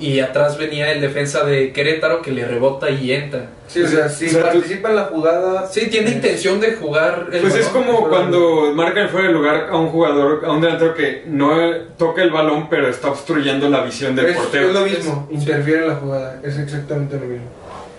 Y 0.00 0.18
atrás 0.20 0.56
venía 0.56 0.90
el 0.92 1.00
defensa 1.02 1.44
de 1.44 1.72
Querétaro 1.72 2.22
que 2.22 2.32
le 2.32 2.46
rebota 2.46 2.88
y 2.88 3.12
entra. 3.12 3.50
Sí, 3.68 3.82
o 3.82 3.86
sea, 3.86 4.08
si 4.08 4.26
O 4.26 4.30
sea, 4.30 4.44
tú- 4.50 4.58
participa 4.58 4.88
en 4.88 4.96
la 4.96 5.04
jugada. 5.04 5.66
Sí, 5.66 5.88
tiene 5.90 6.10
intención 6.12 6.58
de 6.58 6.72
jugar 6.72 7.26
el 7.30 7.42
Pues 7.42 7.54
es 7.54 7.66
balón. 7.72 7.84
como 7.86 7.98
fuera 7.98 8.06
de 8.06 8.10
cuando 8.30 8.72
marcan 8.74 9.08
fuera 9.10 9.26
de 9.28 9.32
lugar 9.34 9.68
a 9.70 9.76
un 9.76 9.88
jugador, 9.90 10.42
a 10.46 10.52
un 10.52 10.60
delantero 10.62 10.94
que 10.94 11.24
no 11.26 11.50
toca 11.98 12.22
el 12.22 12.30
balón, 12.30 12.68
pero 12.70 12.88
está 12.88 13.10
obstruyendo 13.10 13.68
la 13.68 13.82
visión 13.84 14.16
del 14.16 14.26
es, 14.26 14.36
portero. 14.38 14.68
es 14.68 14.72
lo 14.74 14.80
mismo, 14.86 15.28
interfiere 15.30 15.82
en 15.82 15.88
la 15.88 15.94
jugada. 15.96 16.40
Es 16.42 16.58
exactamente 16.58 17.16
lo 17.16 17.26
mismo. 17.26 17.46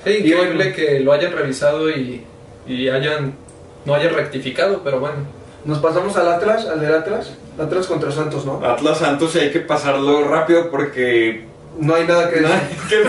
Sí, 0.03 0.10
increíble 0.12 0.55
bueno. 0.55 0.75
que 0.75 1.00
lo 1.01 1.13
hayan 1.13 1.31
revisado 1.34 1.88
y, 1.91 2.24
y 2.67 2.89
hayan 2.89 3.36
no 3.86 3.93
hayan 3.93 4.13
rectificado, 4.15 4.81
pero 4.84 5.00
bueno. 5.00 5.15
Nos 5.65 5.77
pasamos 5.77 6.17
al 6.17 6.27
Atlas, 6.27 6.65
al 6.65 6.81
del 6.81 6.93
Atlas. 6.96 7.34
Atlas 7.60 7.86
contra 7.86 8.10
Santos, 8.12 8.43
¿no? 8.46 8.60
Atlas 8.65 8.98
Santos 8.98 9.36
y 9.36 9.39
hay 9.39 9.51
que 9.51 9.60
pasarlo 9.60 10.27
rápido 10.27 10.72
porque 10.72 11.46
No 11.82 11.96
hay 11.96 12.06
nada 12.06 12.30
que 12.30 12.40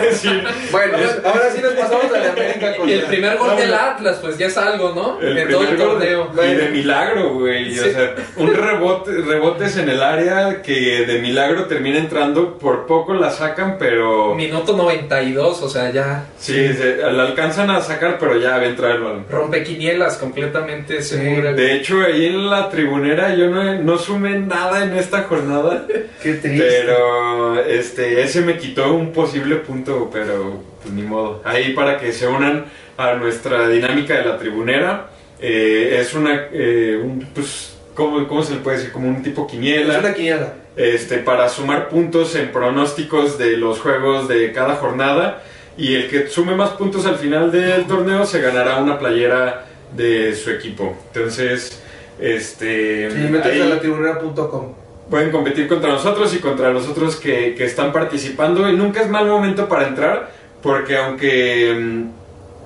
decir. 0.00 0.42
Bueno, 0.70 0.96
ahora 1.24 1.50
sí 1.54 1.60
nos 1.62 1.72
pasamos 1.74 2.06
al 2.14 2.22
de 2.22 2.28
América 2.30 2.74
Y 2.86 2.92
el 2.92 3.02
primer 3.02 3.36
gol 3.36 3.54
del 3.56 3.74
Atlas, 3.74 4.18
pues 4.22 4.38
ya 4.38 4.46
es 4.46 4.56
algo, 4.56 4.92
¿no? 4.94 5.20
El 5.20 5.36
en 5.36 5.50
todo 5.50 5.62
el 5.68 5.76
torneo. 5.76 6.30
Y 6.42 6.54
de 6.54 6.68
milagro, 6.70 7.34
güey. 7.34 7.78
O 7.78 7.82
sea, 7.84 8.14
un 8.36 8.54
rebote, 8.54 9.12
rebotes 9.12 9.76
en 9.76 9.90
el 9.90 10.02
área 10.02 10.62
que 10.62 11.04
de 11.06 11.18
milagro 11.18 11.66
termina 11.66 11.98
entrando. 11.98 12.56
Por 12.58 12.86
poco 12.86 13.12
la 13.14 13.30
sacan, 13.30 13.76
pero. 13.78 14.34
Minuto 14.34 14.74
92, 14.76 15.62
o 15.62 15.68
sea, 15.68 15.90
ya 15.90 16.24
Sí, 16.38 16.72
se- 16.72 16.96
la 16.96 17.24
alcanzan 17.24 17.70
a 17.70 17.80
sacar, 17.82 18.16
pero 18.18 18.38
ya 18.40 18.50
va 18.56 18.62
a 18.62 18.66
entrar 18.66 18.92
el 18.92 19.02
balón. 19.02 19.26
rompe 19.30 19.62
quinielas 19.64 20.16
completamente 20.16 21.02
Sí, 21.02 21.16
segura. 21.16 21.52
De 21.52 21.74
hecho, 21.74 22.00
ahí 22.00 22.26
en 22.26 22.48
la 22.48 22.70
tribunera 22.70 23.34
yo 23.34 23.48
no, 23.48 23.74
no 23.80 23.98
sumé 23.98 24.38
nada 24.38 24.82
en 24.84 24.96
esta 24.96 25.24
jornada. 25.24 25.86
Qué 26.22 26.34
triste. 26.34 26.82
Pero 26.86 27.60
este 27.64 28.22
ese 28.22 28.40
me 28.40 28.61
quitó 28.62 28.92
un 28.94 29.12
posible 29.12 29.56
punto, 29.56 30.08
pero 30.12 30.62
pues 30.82 30.94
ni 30.94 31.02
modo. 31.02 31.42
Ahí 31.44 31.72
para 31.74 31.98
que 31.98 32.12
se 32.12 32.26
unan 32.26 32.64
a 32.96 33.14
nuestra 33.14 33.68
dinámica 33.68 34.14
de 34.16 34.24
la 34.24 34.38
tribunera. 34.38 35.08
eh, 35.40 35.98
es 36.00 36.14
una, 36.14 36.46
eh, 36.52 37.00
un, 37.02 37.26
pues, 37.34 37.76
¿cómo, 37.94 38.26
¿cómo 38.28 38.42
se 38.42 38.54
le 38.54 38.60
puede 38.60 38.76
decir? 38.78 38.92
Como 38.92 39.08
un 39.08 39.22
tipo 39.22 39.46
quiniela. 39.46 39.94
Es 39.94 40.00
una 40.00 40.14
quiniela. 40.14 40.52
este, 40.76 41.18
para 41.18 41.48
sumar 41.48 41.88
puntos 41.88 42.34
en 42.36 42.52
pronósticos 42.52 43.38
de 43.38 43.56
los 43.56 43.80
juegos 43.80 44.28
de 44.28 44.52
cada 44.52 44.76
jornada. 44.76 45.42
Y 45.76 45.94
el 45.96 46.08
que 46.08 46.28
sume 46.28 46.54
más 46.54 46.70
puntos 46.70 47.06
al 47.06 47.16
final 47.16 47.50
del 47.50 47.86
torneo 47.86 48.24
se 48.26 48.40
ganará 48.40 48.76
una 48.78 48.98
playera 48.98 49.64
de 49.96 50.34
su 50.34 50.50
equipo. 50.50 50.96
Entonces, 51.12 51.82
este. 52.20 53.10
Sí, 53.10 53.16
ahí- 53.44 53.60
a 53.60 53.64
la 53.64 53.80
tribunera.com. 53.80 54.74
pueden 55.12 55.30
competir 55.30 55.68
contra 55.68 55.90
nosotros 55.90 56.34
y 56.34 56.38
contra 56.38 56.70
los 56.70 56.88
otros 56.88 57.16
que, 57.16 57.54
que 57.54 57.66
están 57.66 57.92
participando. 57.92 58.66
Y 58.66 58.74
nunca 58.74 59.02
es 59.02 59.10
mal 59.10 59.26
momento 59.26 59.68
para 59.68 59.86
entrar, 59.86 60.30
porque 60.62 60.96
aunque 60.96 61.74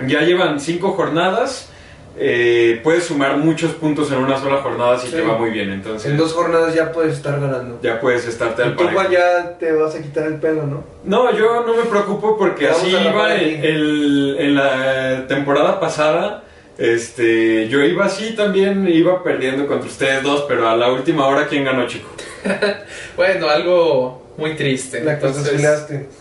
mm, 0.00 0.06
ya 0.06 0.20
llevan 0.20 0.60
cinco 0.60 0.92
jornadas, 0.92 1.70
eh, 2.16 2.80
puedes 2.84 3.02
sumar 3.02 3.36
muchos 3.38 3.72
puntos 3.72 4.12
en 4.12 4.18
una 4.18 4.38
sola 4.38 4.58
jornada 4.58 4.96
si 4.96 5.08
Sí. 5.08 5.16
te 5.16 5.22
va 5.22 5.36
muy 5.36 5.50
bien. 5.50 5.72
Entonces, 5.72 6.08
En 6.08 6.16
dos 6.16 6.34
jornadas 6.34 6.72
ya 6.72 6.92
puedes 6.92 7.16
estar 7.16 7.40
ganando. 7.40 7.80
ya 7.82 7.98
puedes 7.98 8.24
estarte 8.28 8.62
al 8.62 8.74
Y 8.74 8.76
tú, 8.76 8.84
parejo. 8.84 9.10
Ya 9.10 9.58
te 9.58 9.72
vas 9.72 9.96
a 9.96 10.00
quitar 10.00 10.28
el 10.28 10.36
pelo, 10.36 10.62
¿no? 10.68 10.84
No, 11.02 11.32
yo 11.36 11.64
no 11.66 11.74
me 11.74 11.82
preocupo 11.82 12.38
porque 12.38 12.66
Vamos 12.66 12.80
así 12.80 12.90
iba 12.90 13.34
el- 13.34 14.36
en 14.38 14.54
la 14.54 15.26
temporada 15.26 15.80
pasada. 15.80 16.44
Este, 16.78 17.68
yo 17.68 17.80
iba 17.82 18.04
así 18.04 18.34
también, 18.36 18.86
iba 18.88 19.22
perdiendo 19.22 19.66
contra 19.66 19.88
ustedes 19.88 20.22
dos, 20.22 20.44
pero 20.46 20.68
a 20.68 20.76
la 20.76 20.92
última 20.92 21.26
hora, 21.26 21.46
¿quién 21.48 21.64
ganó, 21.64 21.86
chico? 21.86 22.08
Bueno, 23.16 23.48
algo 23.48 24.26
muy 24.36 24.54
triste. 24.54 25.02
La 25.02 25.18
que 25.18 25.26
Entonces. 25.26 25.62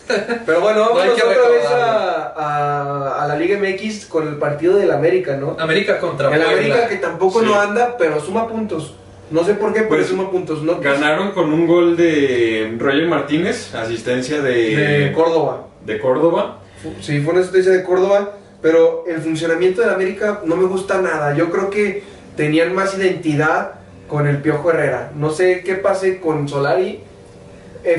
Pero 0.46 0.60
bueno, 0.62 0.86
No 0.86 0.94
vamos 0.94 1.14
que 1.14 1.22
otra 1.22 1.48
vez 1.50 1.66
a, 1.66 2.32
a, 2.34 3.24
a 3.24 3.28
la 3.28 3.36
Liga 3.36 3.58
MX 3.58 4.06
con 4.06 4.26
el 4.26 4.36
partido 4.36 4.76
del 4.78 4.90
América, 4.90 5.36
¿no? 5.36 5.56
América 5.60 5.98
contra 5.98 6.28
El 6.34 6.40
Puebla. 6.42 6.52
América 6.58 6.88
que 6.88 6.96
tampoco 6.96 7.40
Sí. 7.40 7.46
no 7.46 7.60
anda, 7.60 7.96
pero 7.98 8.18
suma 8.20 8.48
puntos. 8.48 8.94
No 9.30 9.44
sé 9.44 9.54
por 9.54 9.74
qué, 9.74 9.80
pero 9.80 9.96
Pues, 9.96 10.06
suma 10.06 10.30
puntos. 10.30 10.62
¿no? 10.62 10.80
Ganaron 10.80 11.32
con 11.32 11.52
un 11.52 11.66
gol 11.66 11.96
de 11.98 12.74
Roger 12.78 13.06
Martínez, 13.08 13.74
asistencia 13.74 14.40
de, 14.40 14.76
De 14.76 15.12
Córdoba. 15.12 15.66
de 15.84 15.98
Córdoba. 16.00 16.60
Sí, 17.02 17.20
fue 17.20 17.32
una 17.34 17.42
asistencia 17.42 17.72
de 17.72 17.82
Córdoba, 17.82 18.32
pero 18.66 19.04
el 19.06 19.20
funcionamiento 19.20 19.80
del 19.80 19.90
América 19.90 20.40
no 20.44 20.56
me 20.56 20.64
gusta 20.64 21.00
nada. 21.00 21.36
Yo 21.36 21.52
creo 21.52 21.70
que 21.70 22.02
tenían 22.36 22.74
más 22.74 22.98
identidad 22.98 23.74
con 24.08 24.26
el 24.26 24.42
Piojo 24.42 24.70
Herrera. 24.70 25.12
No 25.14 25.30
sé 25.30 25.62
qué 25.64 25.76
pase 25.76 26.18
con 26.18 26.48
Solari. 26.48 26.98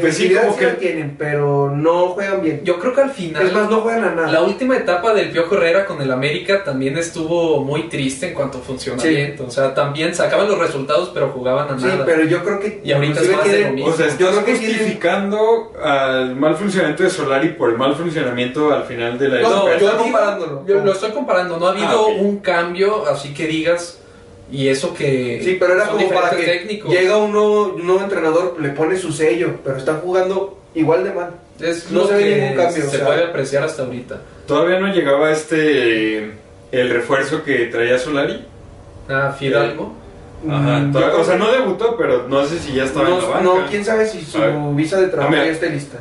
Pues 0.01 0.17
sí, 0.17 0.25
Efectividad 0.25 0.41
como 0.47 0.53
sí 0.53 0.59
que- 0.65 0.71
tienen, 0.73 1.15
pero 1.17 1.71
no 1.71 2.07
juegan 2.09 2.41
bien. 2.41 2.61
Yo 2.65 2.77
creo 2.77 2.93
que 2.93 3.01
al 3.01 3.11
final. 3.11 3.45
Es 3.45 3.53
más, 3.53 3.69
no 3.69 3.79
juegan 3.81 4.03
a 4.03 4.15
nada. 4.15 4.31
La 4.31 4.41
última 4.41 4.75
etapa 4.75 5.13
del 5.13 5.29
Piojo 5.31 5.55
Herrera 5.55 5.85
con 5.85 6.01
el 6.01 6.11
América 6.11 6.61
también 6.65 6.97
estuvo 6.97 7.63
muy 7.63 7.83
triste 7.87 8.27
en 8.27 8.33
cuanto 8.33 8.57
a 8.57 8.61
funcionamiento. 8.61 9.45
O 9.45 9.49
sea, 9.49 9.73
también 9.73 10.13
sacaban 10.13 10.49
los 10.49 10.59
resultados, 10.59 11.11
pero 11.13 11.29
jugaban 11.29 11.73
a 11.73 11.79
Sí, 11.79 11.85
nada. 11.85 12.03
pero 12.05 12.23
yo 12.25 12.43
creo 12.43 12.59
que 12.59 12.81
Y 12.83 12.91
ahorita 12.91 13.21
es 13.21 13.31
más 13.31 13.43
de 13.49 13.61
lo 13.61 13.71
mismo. 13.71 13.89
O 13.91 13.93
sea, 13.95 14.07
Yo 14.17 14.27
creo 14.31 14.43
que 14.45 14.53
tienen- 14.55 14.77
justificando 14.77 15.71
al 15.81 16.35
mal 16.35 16.55
funcionamiento 16.55 17.03
de 17.03 17.09
Solari 17.09 17.49
por 17.49 17.69
el 17.69 17.77
mal 17.77 17.95
funcionamiento 17.95 18.73
al 18.73 18.83
final 18.83 19.17
de 19.17 19.29
la 19.29 19.41
No, 19.41 19.49
No, 19.49 19.65
yo 19.67 19.71
estoy 19.73 19.87
digo- 19.87 20.03
comparándolo. 20.03 20.65
yo 20.67 20.83
lo 20.83 20.91
estoy 20.91 21.11
comparando. 21.11 21.57
No 21.59 21.67
ha 21.67 21.71
habido 21.71 21.87
Ah, 21.87 21.95
ok. 22.11 22.21
un 22.21 22.39
cambio, 22.39 23.05
así 23.07 23.33
que 23.33 23.47
digas. 23.47 23.99
Y 24.51 24.69
eso 24.69 24.93
que. 24.93 25.41
Sí, 25.43 25.57
pero 25.59 25.73
era 25.73 25.87
como 25.87 26.09
para 26.09 26.29
que 26.31 26.43
técnicos. 26.43 26.89
llega 26.91 27.17
un 27.17 27.31
nuevo, 27.33 27.73
un 27.75 27.85
nuevo 27.85 28.01
entrenador, 28.01 28.55
le 28.61 28.69
pone 28.69 28.97
su 28.97 29.11
sello, 29.11 29.55
pero 29.63 29.77
están 29.77 29.99
jugando 29.99 30.57
igual 30.73 31.03
de 31.03 31.11
mal. 31.11 31.31
Es 31.59 31.91
no 31.91 32.05
se 32.07 32.13
ve 32.13 32.35
ningún 32.35 32.55
cambio, 32.55 32.81
Se 32.83 32.87
o 32.87 32.91
sea. 32.91 33.05
puede 33.05 33.23
apreciar 33.25 33.63
hasta 33.63 33.83
ahorita. 33.83 34.21
Todavía 34.45 34.79
no 34.79 34.87
llegaba 34.93 35.31
este 35.31 36.31
el 36.71 36.89
refuerzo 36.89 37.43
que 37.43 37.65
traía 37.65 37.97
Solari. 37.97 38.45
Ah, 39.09 39.35
Fidalgo. 39.37 39.93
Ajá, 40.49 40.79
Mm, 40.79 40.91
todavía- 40.93 41.17
o 41.17 41.23
sea, 41.23 41.35
no 41.35 41.51
debutó, 41.51 41.97
pero 41.97 42.27
no 42.27 42.45
sé 42.45 42.59
si 42.59 42.73
ya 42.73 42.83
estaba 42.83 43.07
en 43.09 43.15
la 43.15 43.21
no, 43.21 43.27
banca. 43.29 43.43
no, 43.43 43.65
quién 43.69 43.83
sabe 43.83 44.05
si 44.05 44.21
su 44.21 44.37
visa 44.75 45.01
de 45.01 45.07
trabajo 45.07 45.33
Ah, 45.35 45.45
ya 45.45 45.51
esté 45.51 45.69
lista. 45.71 45.97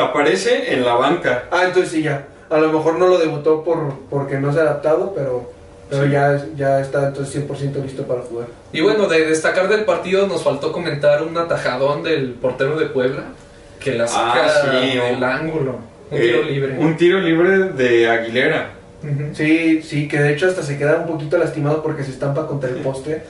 Aparece 0.00 0.74
en 0.74 0.84
la 0.84 0.94
banca. 0.94 1.44
Ah, 1.50 1.62
entonces 1.64 1.90
sí, 1.90 2.02
ya. 2.02 2.26
A 2.50 2.58
lo 2.58 2.70
mejor 2.72 2.98
no 2.98 3.06
lo 3.08 3.16
debutó 3.18 3.64
por 3.64 3.94
porque 4.10 4.38
no 4.38 4.52
se 4.52 4.58
ha 4.58 4.62
adaptado, 4.62 5.12
pero, 5.14 5.50
pero 5.90 6.04
Sí. 6.06 6.10
ya, 6.12 6.44
ya 6.56 6.80
está 6.80 7.08
entonces 7.08 7.32
100% 7.34 7.82
listo 7.82 8.04
para 8.04 8.20
jugar. 8.22 8.46
Y 8.72 8.80
bueno, 8.80 9.06
de 9.08 9.26
destacar 9.26 9.68
del 9.68 9.84
partido 9.84 10.26
nos 10.26 10.42
faltó 10.42 10.72
comentar 10.72 11.22
un 11.22 11.36
atajadón 11.36 12.02
del 12.02 12.30
portero 12.34 12.78
de 12.78 12.86
Puebla 12.86 13.24
que 13.80 13.94
la 13.94 14.06
saca 14.06 14.46
Ah, 14.46 14.70
sí, 14.80 14.96
del 14.98 15.16
un- 15.16 15.24
ángulo. 15.24 15.78
Un 16.10 16.18
Eh, 16.18 16.20
tiro 16.20 16.42
libre. 16.42 16.76
Un 16.78 16.96
tiro 16.96 17.20
libre 17.20 17.58
de 17.72 18.08
Aguilera. 18.08 18.70
Sí, 19.32 19.80
sí, 19.82 20.08
que 20.08 20.18
de 20.20 20.32
hecho 20.34 20.46
hasta 20.46 20.62
se 20.62 20.76
queda 20.76 20.96
un 20.96 21.06
poquito 21.06 21.38
lastimado 21.38 21.82
porque 21.82 22.04
se 22.04 22.10
estampa 22.10 22.46
contra 22.46 22.68
el 22.70 22.76
poste. 22.76 23.22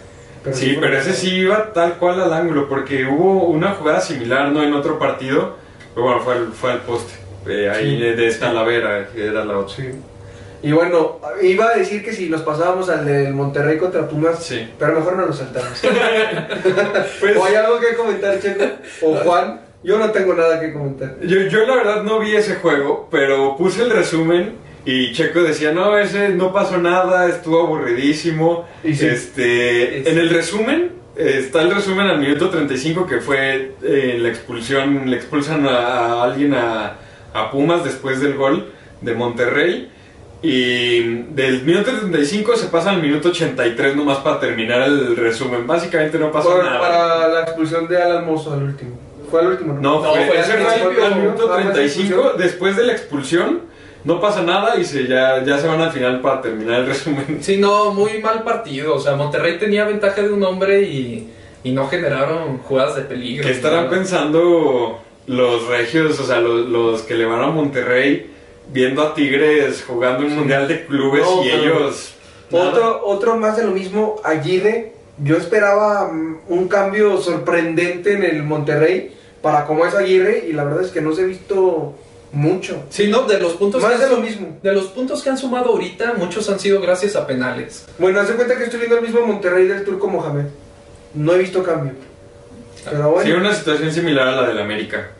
Sí, 0.52 0.72
fue- 0.74 0.80
pero 0.82 0.98
ese 0.98 1.12
sí 1.12 1.36
iba 1.36 1.72
tal 1.72 1.94
cual 1.94 2.20
al 2.20 2.32
ángulo, 2.32 2.68
porque 2.68 3.04
hubo 3.04 3.44
una 3.44 3.72
jugada 3.74 4.00
similar, 4.00 4.50
¿no? 4.50 4.62
En 4.64 4.72
otro 4.72 4.98
partido, 4.98 5.56
pero 5.94 6.06
bueno, 6.06 6.20
fue 6.22 6.34
al, 6.34 6.52
fue 6.52 6.72
al 6.72 6.80
poste. 6.80 7.12
eh, 7.46 7.70
ahí 7.70 7.96
Sí, 7.96 8.02
de, 8.02 8.16
de 8.16 8.34
Talavera, 8.34 9.06
que 9.14 9.26
era 9.26 9.44
la 9.46 9.56
otra. 9.58 9.74
Sí. 9.76 9.90
Y 10.62 10.72
bueno, 10.72 11.18
iba 11.42 11.68
a 11.70 11.76
decir 11.76 12.04
que 12.04 12.12
si 12.12 12.28
nos 12.28 12.42
pasábamos 12.42 12.88
al 12.90 13.04
del 13.06 13.32
Monterrey 13.32 13.78
contra 13.78 14.06
Pumas, 14.08 14.44
Sí. 14.44 14.68
pero 14.78 14.94
mejor 14.94 15.16
no 15.16 15.26
lo 15.26 15.32
saltamos. 15.32 15.80
Pues, 17.20 17.36
¿O 17.36 17.44
hay 17.44 17.54
algo 17.54 17.78
que 17.80 17.94
comentar, 17.96 18.38
Checo? 18.40 18.64
¿O 19.02 19.14
Juan? 19.16 19.60
Yo 19.82 19.98
no 19.98 20.10
tengo 20.10 20.34
nada 20.34 20.60
que 20.60 20.72
comentar. 20.72 21.16
yo, 21.22 21.40
yo 21.42 21.64
la 21.66 21.76
verdad 21.76 22.02
no 22.02 22.18
vi 22.18 22.34
ese 22.36 22.56
juego, 22.56 23.08
pero 23.10 23.56
puse 23.56 23.82
el 23.82 23.90
resumen 23.90 24.56
y 24.84 25.12
Checo 25.12 25.42
decía, 25.42 25.72
no, 25.72 25.96
ese 25.98 26.30
no 26.30 26.52
pasó 26.52 26.76
nada, 26.78 27.26
estuvo 27.28 27.60
aburridísimo. 27.60 28.66
Y 28.84 28.94
sí. 28.94 29.06
Este, 29.06 30.10
en 30.10 30.18
el 30.18 30.28
resumen, 30.30 30.92
eh, 31.16 31.36
está 31.38 31.62
el 31.62 31.74
resumen 31.74 32.06
al 32.08 32.18
minuto 32.18 32.50
35 32.50 33.06
que 33.06 33.20
fue 33.20 33.72
eh, 33.82 34.18
la 34.20 34.28
expulsión, 34.28 35.08
le 35.10 35.16
expulsan 35.16 35.66
a, 35.66 35.70
a 35.78 36.24
alguien 36.24 36.52
a, 36.54 36.96
a 37.32 37.50
Pumas 37.50 37.82
después 37.84 38.20
del 38.20 38.34
gol 38.34 38.70
de 39.00 39.14
Monterrey. 39.14 39.90
Y 40.42 41.00
del 41.34 41.62
minuto 41.64 41.90
35 41.92 42.56
se 42.56 42.66
pasa 42.68 42.90
al 42.90 43.02
minuto 43.02 43.28
83 43.28 43.94
nomás 43.94 44.18
para 44.18 44.40
terminar 44.40 44.82
el 44.82 45.16
resumen. 45.16 45.66
Básicamente 45.66 46.18
no 46.18 46.32
pasó 46.32 46.50
Por- 46.52 46.64
nada. 46.64 46.80
para 46.80 47.28
la 47.28 47.40
expulsión 47.42 47.86
de 47.88 48.00
Alan 48.02 48.24
Mozo 48.24 48.54
al 48.54 48.62
último. 48.62 48.98
Fue 49.30 49.40
al 49.40 49.48
último, 49.48 49.74
¿no? 49.74 49.80
No, 49.80 50.02
No, 50.02 50.10
fue, 50.14 50.24
fue 50.26 50.42
fue 50.42 50.54
principio. 50.54 51.04
al 51.06 51.16
minuto 51.16 51.48
Ah, 51.50 51.54
fue 51.54 51.64
la 51.64 51.72
35. 51.72 52.14
expulsión. 52.14 52.38
Después 52.38 52.76
de 52.76 52.84
la 52.86 52.92
expulsión, 52.92 53.60
no 54.04 54.18
pasa 54.20 54.42
nada 54.42 54.76
y 54.78 54.84
se, 54.84 55.06
ya, 55.06 55.44
ya 55.44 55.58
se 55.58 55.68
van 55.68 55.82
al 55.82 55.92
final 55.92 56.20
para 56.20 56.40
terminar 56.40 56.80
el 56.80 56.86
resumen. 56.86 57.38
Sí, 57.42 57.58
no, 57.58 57.92
muy 57.92 58.18
mal 58.22 58.42
partido. 58.42 58.94
O 58.94 58.98
sea, 58.98 59.16
Monterrey 59.16 59.58
tenía 59.58 59.84
ventaja 59.84 60.22
de 60.22 60.30
un 60.32 60.42
hombre 60.42 60.82
y, 60.82 61.28
y 61.62 61.72
no 61.72 61.86
generaron 61.86 62.58
jugadas 62.58 62.96
de 62.96 63.02
peligro. 63.02 63.44
¿Qué 63.44 63.52
estarán 63.52 63.84
Nada. 63.84 63.90
pensando 63.90 65.00
los 65.26 65.66
regios, 65.68 66.18
o 66.18 66.24
sea, 66.24 66.40
los, 66.40 66.66
los 66.66 67.02
que 67.02 67.14
le 67.14 67.26
van 67.26 67.42
a 67.42 67.48
Monterrey, 67.48 68.30
viendo 68.72 69.02
a 69.02 69.14
Tigres 69.14 69.84
jugando 69.86 70.24
un 70.26 70.34
mundial 70.36 70.68
de 70.68 70.86
clubes 70.86 71.22
No, 71.24 71.44
y 71.44 71.48
pero- 71.50 71.62
ellos. 71.62 72.14
nada? 72.50 72.68
Otro, 72.70 73.06
otro 73.06 73.36
más 73.36 73.56
de 73.56 73.64
lo 73.64 73.70
mismo, 73.72 74.16
Aguirre. 74.24 74.92
Yo 75.22 75.36
esperaba 75.36 76.10
mm, 76.10 76.38
un 76.48 76.68
cambio 76.68 77.18
sorprendente 77.20 78.14
en 78.14 78.22
el 78.24 78.42
Monterrey 78.42 79.14
para 79.42 79.66
como 79.66 79.84
es 79.86 79.94
Aguirre 79.94 80.46
y 80.48 80.52
la 80.52 80.64
verdad 80.64 80.82
es 80.84 80.90
que 80.90 81.00
no 81.00 81.12
se 81.14 81.22
ha 81.22 81.26
visto 81.26 81.94
mucho. 82.32 82.84
Sí, 82.90 83.08
no, 83.08 83.22
de 83.22 83.38
los 83.40 83.54
puntos 83.54 83.82
Más 83.82 83.92
que 83.92 83.98
de 83.98 84.04
han 84.04 84.10
lo 84.12 84.18
mismo. 84.18 84.58
De 84.62 84.72
los 84.72 84.86
puntos 84.86 85.22
que 85.22 85.30
han 85.30 85.36
sumado 85.38 85.70
ahorita, 85.70 86.14
muchos 86.16 86.48
han 86.48 86.58
sido 86.60 86.80
gracias 86.80 87.16
a 87.16 87.26
penales. 87.26 87.86
Bueno, 87.98 88.20
hace 88.20 88.34
cuenta 88.34 88.56
que 88.56 88.64
estoy 88.64 88.78
viendo 88.78 88.96
el 88.96 89.02
mismo 89.02 89.20
Monterrey 89.26 89.66
del 89.66 89.84
Turco 89.84 90.06
Mohamed. 90.08 90.46
No 91.14 91.34
he 91.34 91.38
visto 91.38 91.62
cambio. 91.62 91.92
Pero 92.84 93.14
Sí, 93.22 93.30
bueno, 93.30 93.40
una 93.46 93.54
situación 93.54 93.92
similar 93.92 94.28
a 94.28 94.32
la 94.40 94.48
del 94.48 94.58
América. 94.58 95.10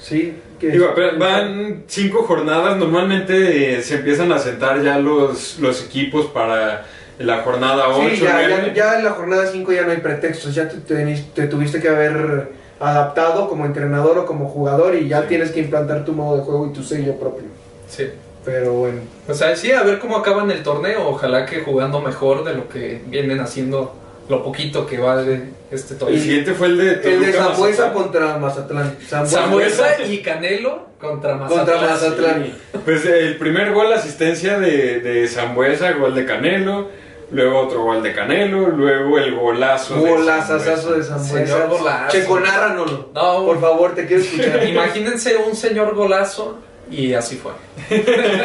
Sí. 0.00 0.34
que- 0.58 0.70
Digo, 0.70 0.92
pero 0.94 1.18
van 1.18 1.84
cinco 1.86 2.22
jornadas, 2.24 2.76
normalmente 2.76 3.78
eh, 3.78 3.82
se 3.82 3.96
empiezan 3.96 4.32
a 4.32 4.38
sentar 4.38 4.82
ya 4.82 4.98
los, 4.98 5.58
los 5.60 5.84
equipos 5.84 6.26
para 6.26 6.84
la 7.18 7.42
jornada 7.42 7.88
8. 7.88 8.10
Sí, 8.16 8.22
ya, 8.22 8.48
ya, 8.48 8.72
ya 8.74 8.98
en 8.98 9.04
la 9.04 9.10
jornada 9.12 9.46
5 9.46 9.72
ya 9.72 9.82
no 9.84 9.90
hay 9.92 9.98
pretextos, 9.98 10.54
ya 10.54 10.68
te, 10.68 10.76
te- 10.78 11.24
te 11.34 11.46
tuviste 11.46 11.80
que 11.80 11.88
haber 11.88 12.48
adaptado 12.80 13.48
como 13.48 13.66
entrenador 13.66 14.18
o 14.18 14.26
como 14.26 14.48
jugador 14.48 14.94
y 14.94 15.08
ya 15.08 15.22
Sí. 15.22 15.28
tienes 15.28 15.50
que 15.50 15.60
implantar 15.60 16.04
tu 16.04 16.12
modo 16.12 16.36
de 16.38 16.42
juego 16.44 16.66
y 16.68 16.72
tu 16.72 16.82
sello 16.82 17.14
propio. 17.16 17.44
Sí. 17.88 18.08
Pero 18.44 18.72
bueno. 18.72 19.00
O 19.28 19.34
sea, 19.34 19.54
sí, 19.56 19.72
a 19.72 19.82
ver 19.82 19.98
cómo 19.98 20.16
acaban 20.16 20.50
el 20.50 20.62
torneo. 20.62 21.08
Ojalá 21.08 21.44
que 21.44 21.60
jugando 21.60 22.00
mejor 22.00 22.44
de 22.44 22.54
lo 22.54 22.68
que 22.68 23.02
vienen 23.06 23.40
haciendo, 23.40 23.94
lo 24.28 24.42
poquito 24.44 24.86
que 24.86 24.98
va 24.98 25.16
de 25.22 25.42
este 25.70 25.94
El 25.94 25.98
torneo. 25.98 26.20
siguiente 26.20 26.52
fue 26.54 26.66
el 26.68 26.76
de 26.78 26.90
El 26.92 27.02
de 27.02 27.10
Toluca, 27.32 27.32
Zambuesa 27.44 27.82
Mazatlán. 27.86 27.92
contra 28.04 28.38
Mazatlán. 28.38 28.96
Zambuesa- 29.26 30.06
y 30.08 30.18
Canelo 30.22 30.86
contra 31.00 31.34
Mazatlán. 31.36 31.66
Contra 31.66 31.88
Mazatlán. 31.90 32.52
Pues 32.84 33.04
el 33.06 33.36
primer 33.36 33.72
gol, 33.72 33.92
asistencia 33.92 34.58
de, 34.58 35.00
de 35.00 35.26
Zambuesa, 35.28 35.92
gol 35.92 36.14
de 36.14 36.24
Canelo, 36.26 36.88
luego 37.30 37.58
otro 37.60 37.82
gol 37.84 38.02
de 38.02 38.12
Canelo, 38.14 38.68
luego 38.68 39.18
el 39.18 39.34
golazo. 39.34 39.94
de 39.96 40.10
Golazazazo 40.10 40.92
de 40.94 41.02
Zambuesa. 41.02 41.66
Golazo. 41.66 42.10
Checo, 42.10 42.40
narránoslo. 42.40 43.10
No, 43.14 43.44
Por 43.46 43.60
favor, 43.60 43.94
te 43.94 44.06
quiero 44.06 44.22
escuchar. 44.22 44.62
Imagínense 44.68 45.36
un 45.36 45.54
señor 45.56 45.94
golazo 45.94 46.58
y 46.90 47.12
así 47.14 47.36
fue. 47.36 47.52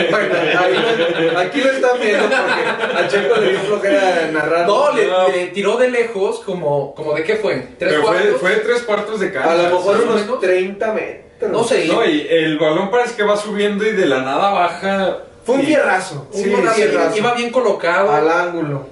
Bueno, 0.09 0.35
ahí- 0.59 1.45
aquí 1.45 1.61
lo 1.61 1.71
están 1.71 1.99
viendo 2.01 2.23
porque 2.27 2.97
a 2.97 3.07
Checo 3.07 3.35
le 3.41 3.49
dio 3.51 3.59
flojera 3.61 4.29
narrar. 4.31 4.67
No, 4.67 4.91
le, 4.93 5.07
No. 5.07 5.27
le 5.29 5.47
tiró 5.47 5.77
de 5.77 5.89
lejos, 5.89 6.39
como, 6.41 6.93
como 6.95 7.13
de 7.13 7.23
qué 7.23 7.35
fue, 7.37 7.55
tres 7.77 7.93
Pero 7.93 8.03
fue, 8.03 8.15
cuartos. 8.17 8.41
fue 8.41 8.51
tres 8.57 8.81
cuartos 8.83 9.19
de 9.19 9.31
cancha. 9.31 9.51
A 9.51 9.55
lo 9.55 9.63
mejor 9.63 10.01
unos 10.01 10.21
menos. 10.21 10.39
30 10.39 10.93
metros. 10.93 11.51
No 11.51 11.63
sé. 11.63 11.87
No, 11.87 12.05
y 12.05 12.25
el 12.29 12.57
balón 12.57 12.89
parece 12.89 13.15
que 13.15 13.23
va 13.23 13.35
subiendo 13.35 13.85
y 13.85 13.91
de 13.91 14.05
la 14.05 14.21
nada 14.21 14.49
baja. 14.51 15.17
Fue 15.45 15.55
un 15.55 15.61
Y- 15.61 15.65
fierrazo. 15.65 16.27
Un 16.31 16.43
Sí, 16.43 16.49
golazo, 16.49 16.75
fierrazo. 16.75 17.17
iba 17.17 17.33
bien 17.33 17.49
colocado. 17.51 18.11
al 18.11 18.29
ángulo. 18.31 18.87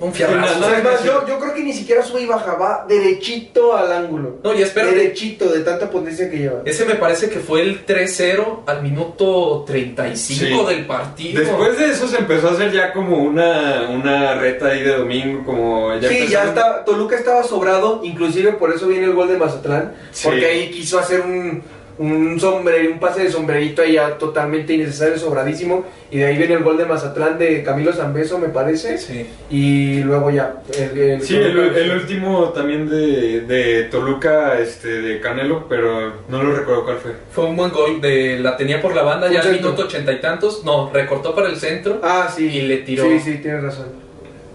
Un 0.00 0.12
fierrazo. 0.14 0.60
Yo, 1.04 1.26
yo 1.26 1.38
creo 1.38 1.54
que 1.54 1.62
ni 1.62 1.72
siquiera 1.72 2.02
sube 2.02 2.22
y 2.22 2.26
baja, 2.26 2.54
va 2.54 2.86
derechito 2.88 3.76
al 3.76 3.92
ángulo. 3.92 4.38
No, 4.42 4.54
y 4.54 4.62
espérate. 4.62 4.94
Derechito, 4.94 5.48
de 5.52 5.60
tanta 5.60 5.90
potencia 5.90 6.30
que 6.30 6.38
lleva. 6.38 6.62
Ese 6.64 6.86
me 6.86 6.94
parece 6.94 7.28
que 7.28 7.38
fue 7.38 7.62
el 7.62 7.84
3-0 7.84 8.60
al 8.66 8.82
minuto 8.82 9.64
35 9.66 10.68
Sí. 10.68 10.74
del 10.74 10.86
partido. 10.86 11.40
Después 11.40 11.78
de 11.78 11.90
eso 11.90 12.08
se 12.08 12.18
empezó 12.18 12.48
a 12.48 12.52
hacer 12.52 12.72
ya 12.72 12.92
como 12.92 13.18
una, 13.18 13.90
una 13.90 14.34
reta 14.36 14.68
ahí 14.68 14.82
de 14.82 14.96
domingo, 14.96 15.44
como 15.44 15.94
ya 15.96 16.08
sí, 16.08 16.26
ya 16.28 16.44
está. 16.44 16.84
Toluca 16.84 17.16
estaba 17.16 17.42
sobrado, 17.44 18.00
inclusive 18.02 18.52
por 18.52 18.72
eso 18.72 18.86
viene 18.88 19.04
el 19.04 19.12
gol 19.12 19.28
de 19.28 19.36
Mazatlán. 19.36 19.92
Sí. 20.12 20.28
Porque 20.28 20.46
ahí 20.46 20.70
quiso 20.70 20.98
hacer 20.98 21.20
un, 21.20 21.62
un 21.98 22.38
sombre, 22.40 22.88
un 22.88 22.98
pase 22.98 23.24
de 23.24 23.30
sombrerito 23.30 23.82
ahí 23.82 23.92
ya 23.94 24.16
totalmente 24.18 24.72
innecesario, 24.74 25.18
sobradísimo. 25.18 25.84
Y 26.10 26.18
de 26.18 26.26
ahí 26.26 26.36
viene 26.36 26.54
el 26.54 26.62
gol 26.64 26.76
de 26.76 26.86
Mazatlán 26.86 27.38
de 27.38 27.62
Camilo 27.62 27.92
Zambeso, 27.92 28.38
me 28.38 28.48
parece. 28.48 28.98
Sí. 28.98 29.26
Y 29.50 30.00
luego 30.02 30.30
ya. 30.30 30.54
El, 30.76 30.98
el- 30.98 31.22
Sí, 31.22 31.36
el, 31.36 31.56
el 31.58 31.90
último 31.92 32.48
también 32.50 32.88
de, 32.88 33.42
de 33.42 33.84
Toluca, 33.84 34.58
este, 34.58 35.00
de 35.02 35.20
Canelo, 35.20 35.66
pero 35.68 36.12
no 36.28 36.42
lo 36.42 36.52
recuerdo 36.56 36.84
cuál 36.84 36.96
fue. 36.96 37.12
Fue 37.32 37.44
un 37.44 37.56
buen 37.56 37.70
gol. 37.70 38.00
De, 38.00 38.38
la 38.40 38.56
tenía 38.56 38.80
por 38.80 38.94
la 38.94 39.02
banda 39.02 39.28
Un 39.28 39.34
ya 39.34 39.40
al 39.42 39.52
minuto 39.52 39.82
ochenta 39.84 40.12
y 40.12 40.20
tantos. 40.20 40.64
No, 40.64 40.90
recortó 40.92 41.34
para 41.34 41.48
el 41.48 41.56
centro. 41.56 42.00
Ah, 42.02 42.32
sí. 42.34 42.46
Y 42.46 42.62
le 42.62 42.78
tiró. 42.78 43.04
Sí, 43.04 43.20
sí, 43.20 43.38
tienes 43.38 43.62
razón. 43.62 43.86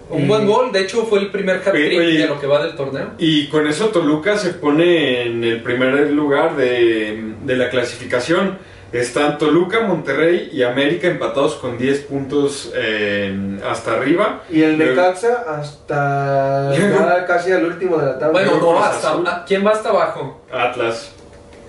Un 0.09 0.27
buen 0.27 0.45
gol. 0.45 0.71
De 0.71 0.81
hecho, 0.81 1.05
fue 1.05 1.19
el 1.19 1.31
primer 1.31 1.57
hat-trick 1.57 1.99
de 1.99 2.27
lo 2.27 2.39
que 2.39 2.47
va 2.47 2.63
del 2.63 2.75
torneo. 2.75 3.11
Y 3.17 3.47
con 3.47 3.67
eso 3.67 3.89
Toluca 3.89 4.37
se 4.37 4.53
pone 4.53 5.23
en 5.23 5.43
el 5.43 5.61
primer 5.61 6.11
lugar 6.11 6.55
de, 6.55 7.33
de 7.43 7.55
la 7.55 7.69
clasificación. 7.69 8.57
Están 8.91 9.37
Toluca, 9.37 9.81
Monterrey 9.81 10.49
y 10.53 10.63
América 10.63 11.07
empatados 11.07 11.55
con 11.55 11.77
10 11.77 12.01
puntos 12.01 12.71
eh, 12.75 13.59
hasta 13.67 13.93
arriba. 13.93 14.43
Y 14.49 14.61
el 14.61 14.77
Necaxa 14.77 15.43
hasta 15.49 16.71
ya 16.77 17.25
casi 17.25 17.51
al 17.51 17.65
último 17.65 17.97
de 17.97 18.05
la 18.05 18.19
tabla. 18.19 18.31
Bueno, 18.31 18.57
no, 18.57 18.81
hasta, 18.81 19.43
¿quién 19.45 19.65
va 19.65 19.71
hasta 19.71 19.89
abajo? 19.89 20.41
Atlas. 20.51 21.11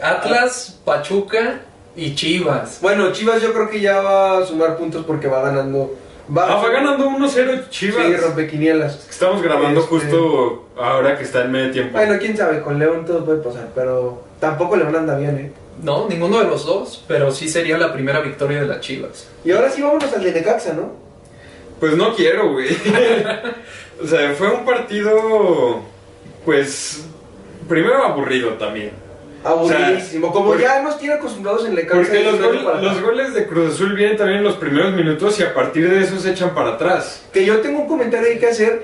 Atlas, 0.01 0.79
Pachuca 0.85 1.63
y 1.97 2.15
Chivas. 2.15 2.79
Bueno, 2.81 3.11
Chivas 3.11 3.43
yo 3.43 3.53
creo 3.53 3.71
que 3.71 3.81
ya 3.81 4.01
va 4.03 4.39
a 4.39 4.47
sumar 4.47 4.77
puntos 4.77 5.05
porque 5.05 5.27
va 5.27 5.43
ganando. 5.43 5.97
Va, 6.29 6.45
Ah, 6.53 6.57
va 6.57 6.69
ganando 6.71 7.07
1-0 7.09 7.69
Chivas. 7.71 8.05
Sí, 8.07 8.17
rompequinielas. 8.17 9.07
Estamos 9.09 9.43
grabando 9.43 9.81
Este- 9.81 9.91
justo 9.91 10.65
ahora 10.77 11.17
que 11.17 11.23
está 11.25 11.43
en 11.45 11.53
medio 11.53 11.71
tiempo. 11.71 11.93
Bueno, 11.93 12.15
quién 12.19 12.37
sabe, 12.37 12.61
con 12.63 12.79
León 12.79 13.05
todo 13.05 13.25
puede 13.25 13.39
pasar, 13.43 13.69
pero 13.75 14.25
tampoco 14.41 14.77
León 14.77 14.95
anda 14.97 15.17
bien, 15.17 15.39
¿eh? 15.39 15.53
No, 15.83 16.09
ninguno 16.09 16.39
de 16.41 16.47
los 16.47 16.65
dos, 16.67 17.05
pero 17.07 17.31
sí 17.31 17.49
sería 17.49 17.79
la 17.79 17.93
primera 17.93 18.21
victoria 18.21 18.61
de 18.61 18.67
las 18.67 18.81
Chivas. 18.81 19.29
Y 19.45 19.53
ahora 19.53 19.71
sí 19.71 19.83
vámonos 19.83 20.13
al 20.13 20.25
de 20.25 20.33
Necaxa, 20.33 20.73
¿no? 20.73 20.93
Pues 21.79 21.97
no 21.97 22.15
quiero, 22.15 22.53
güey. 22.53 22.69
o 24.03 24.07
sea, 24.07 24.33
fue 24.33 24.49
un 24.51 24.65
partido, 24.65 25.81
pues, 26.45 27.05
primero 27.69 28.03
aburrido 28.05 28.55
también. 28.55 28.91
Aburridísimo. 29.45 30.33
Como 30.33 30.47
porque- 30.49 30.63
ya 30.65 30.83
nos 30.83 30.99
tiene 30.99 31.15
acostumbrados 31.15 31.65
en 31.67 31.75
Necaxa. 31.75 31.97
Porque 31.97 32.25
los, 32.25 32.41
gol- 32.41 32.83
los 32.83 33.01
goles 33.03 33.35
de 33.35 33.47
Cruz 33.47 33.75
Azul 33.75 33.95
vienen 33.95 34.17
también 34.17 34.39
en 34.39 34.45
los 34.45 34.57
primeros 34.57 34.93
minutos 34.95 35.39
y 35.39 35.43
a 35.43 35.55
partir 35.55 35.89
de 35.89 36.01
eso 36.03 36.19
se 36.19 36.31
echan 36.33 36.55
para 36.55 36.71
atrás. 36.71 37.25
Que 37.33 37.45
yo 37.45 37.59
tengo 37.61 37.81
un 37.81 37.89
comentario 37.89 38.29
ahí 38.29 38.39
que 38.39 38.47
hacer. 38.49 38.83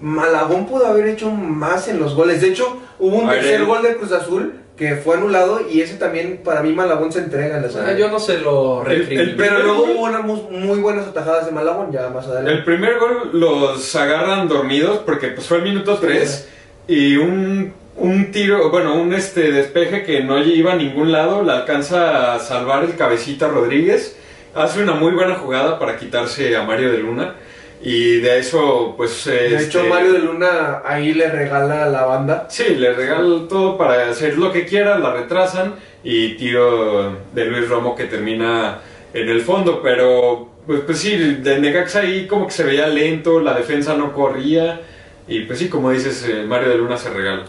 Malagón 0.00 0.66
pudo 0.66 0.86
haber 0.86 1.08
hecho 1.08 1.30
más 1.30 1.88
en 1.88 1.98
los 1.98 2.14
goles. 2.14 2.40
De 2.42 2.48
hecho, 2.48 2.80
hubo 2.98 3.16
un 3.16 3.28
tercer 3.28 3.64
gol 3.64 3.82
de 3.82 3.96
Cruz 3.96 4.12
Azul 4.12 4.54
que 4.76 4.94
fue 4.96 5.16
anulado 5.16 5.62
y 5.70 5.80
ese 5.80 5.94
también 5.94 6.42
para 6.44 6.60
mí 6.62 6.70
Malagón 6.74 7.10
se 7.10 7.20
entrega 7.20 7.56
en 7.56 7.62
la 7.62 7.70
serie. 7.70 7.98
yo 7.98 8.10
no 8.10 8.18
se 8.20 8.38
lo 8.40 8.84
recrimino. 8.84 9.32
Pero 9.38 9.58
luego 9.62 9.80
gol- 9.86 9.90
hubo 9.96 10.02
unas 10.04 10.22
mu- 10.22 10.50
muy 10.50 10.80
buenas 10.80 11.06
atajadas 11.06 11.46
de 11.46 11.52
Malagón 11.52 11.90
ya 11.92 12.10
más 12.10 12.26
adelante. 12.26 12.52
El 12.52 12.62
primer 12.64 12.98
gol 12.98 13.30
los 13.32 13.96
agarran 13.96 14.46
dormidos 14.48 14.98
porque 15.06 15.28
pues 15.28 15.46
fue 15.46 15.56
el 15.58 15.62
minuto 15.62 15.96
3 15.96 16.46
y 16.88 17.16
un, 17.16 17.72
un 17.96 18.30
tiro, 18.30 18.70
bueno, 18.70 18.94
un 18.94 19.12
este 19.12 19.52
despeje 19.52 20.02
que 20.02 20.22
no 20.22 20.38
iba 20.42 20.72
a 20.72 20.76
ningún 20.76 21.12
lado, 21.12 21.42
la 21.42 21.58
alcanza 21.58 22.34
a 22.34 22.38
salvar 22.38 22.84
el 22.84 22.94
cabecita 22.96 23.48
Rodríguez, 23.48 24.16
hace 24.54 24.82
una 24.82 24.92
muy 24.92 25.12
buena 25.12 25.36
jugada 25.36 25.78
para 25.78 25.96
quitarse 25.96 26.56
a 26.56 26.62
Mario 26.62 26.92
de 26.92 26.98
Luna 26.98 27.34
y 27.82 28.20
de 28.20 28.38
eso 28.38 28.94
pues... 28.96 29.24
De 29.24 29.46
hecho, 29.46 29.80
este, 29.80 29.88
Mario 29.88 30.12
de 30.12 30.18
Luna 30.20 30.82
ahí 30.84 31.14
le 31.14 31.28
regala 31.28 31.84
a 31.84 31.88
la 31.88 32.04
banda. 32.04 32.46
Sí, 32.50 32.74
le 32.76 32.92
regalan 32.92 33.48
todo 33.48 33.76
para 33.78 34.08
hacer 34.10 34.36
lo 34.36 34.52
que 34.52 34.66
quiera, 34.66 34.98
la 34.98 35.12
retrasan 35.12 35.74
y 36.04 36.34
tiro 36.34 37.16
de 37.32 37.44
Luis 37.46 37.68
Romo 37.68 37.96
que 37.96 38.04
termina 38.04 38.78
en 39.12 39.28
el 39.28 39.40
fondo, 39.40 39.80
pero 39.82 40.50
pues, 40.66 40.80
pues 40.80 40.98
sí, 40.98 41.16
de 41.16 41.58
Necaxa 41.58 42.00
ahí 42.00 42.26
como 42.26 42.46
que 42.46 42.52
se 42.52 42.64
veía 42.64 42.86
lento, 42.88 43.40
la 43.40 43.54
defensa 43.54 43.96
no 43.96 44.12
corría 44.12 44.80
y 45.28 45.40
pues 45.40 45.58
sí, 45.58 45.68
como 45.68 45.90
dices, 45.90 46.26
eh, 46.28 46.44
Mario 46.46 46.68
de 46.68 46.76
Luna 46.76 46.96
se 46.96 47.10
regala. 47.10 47.44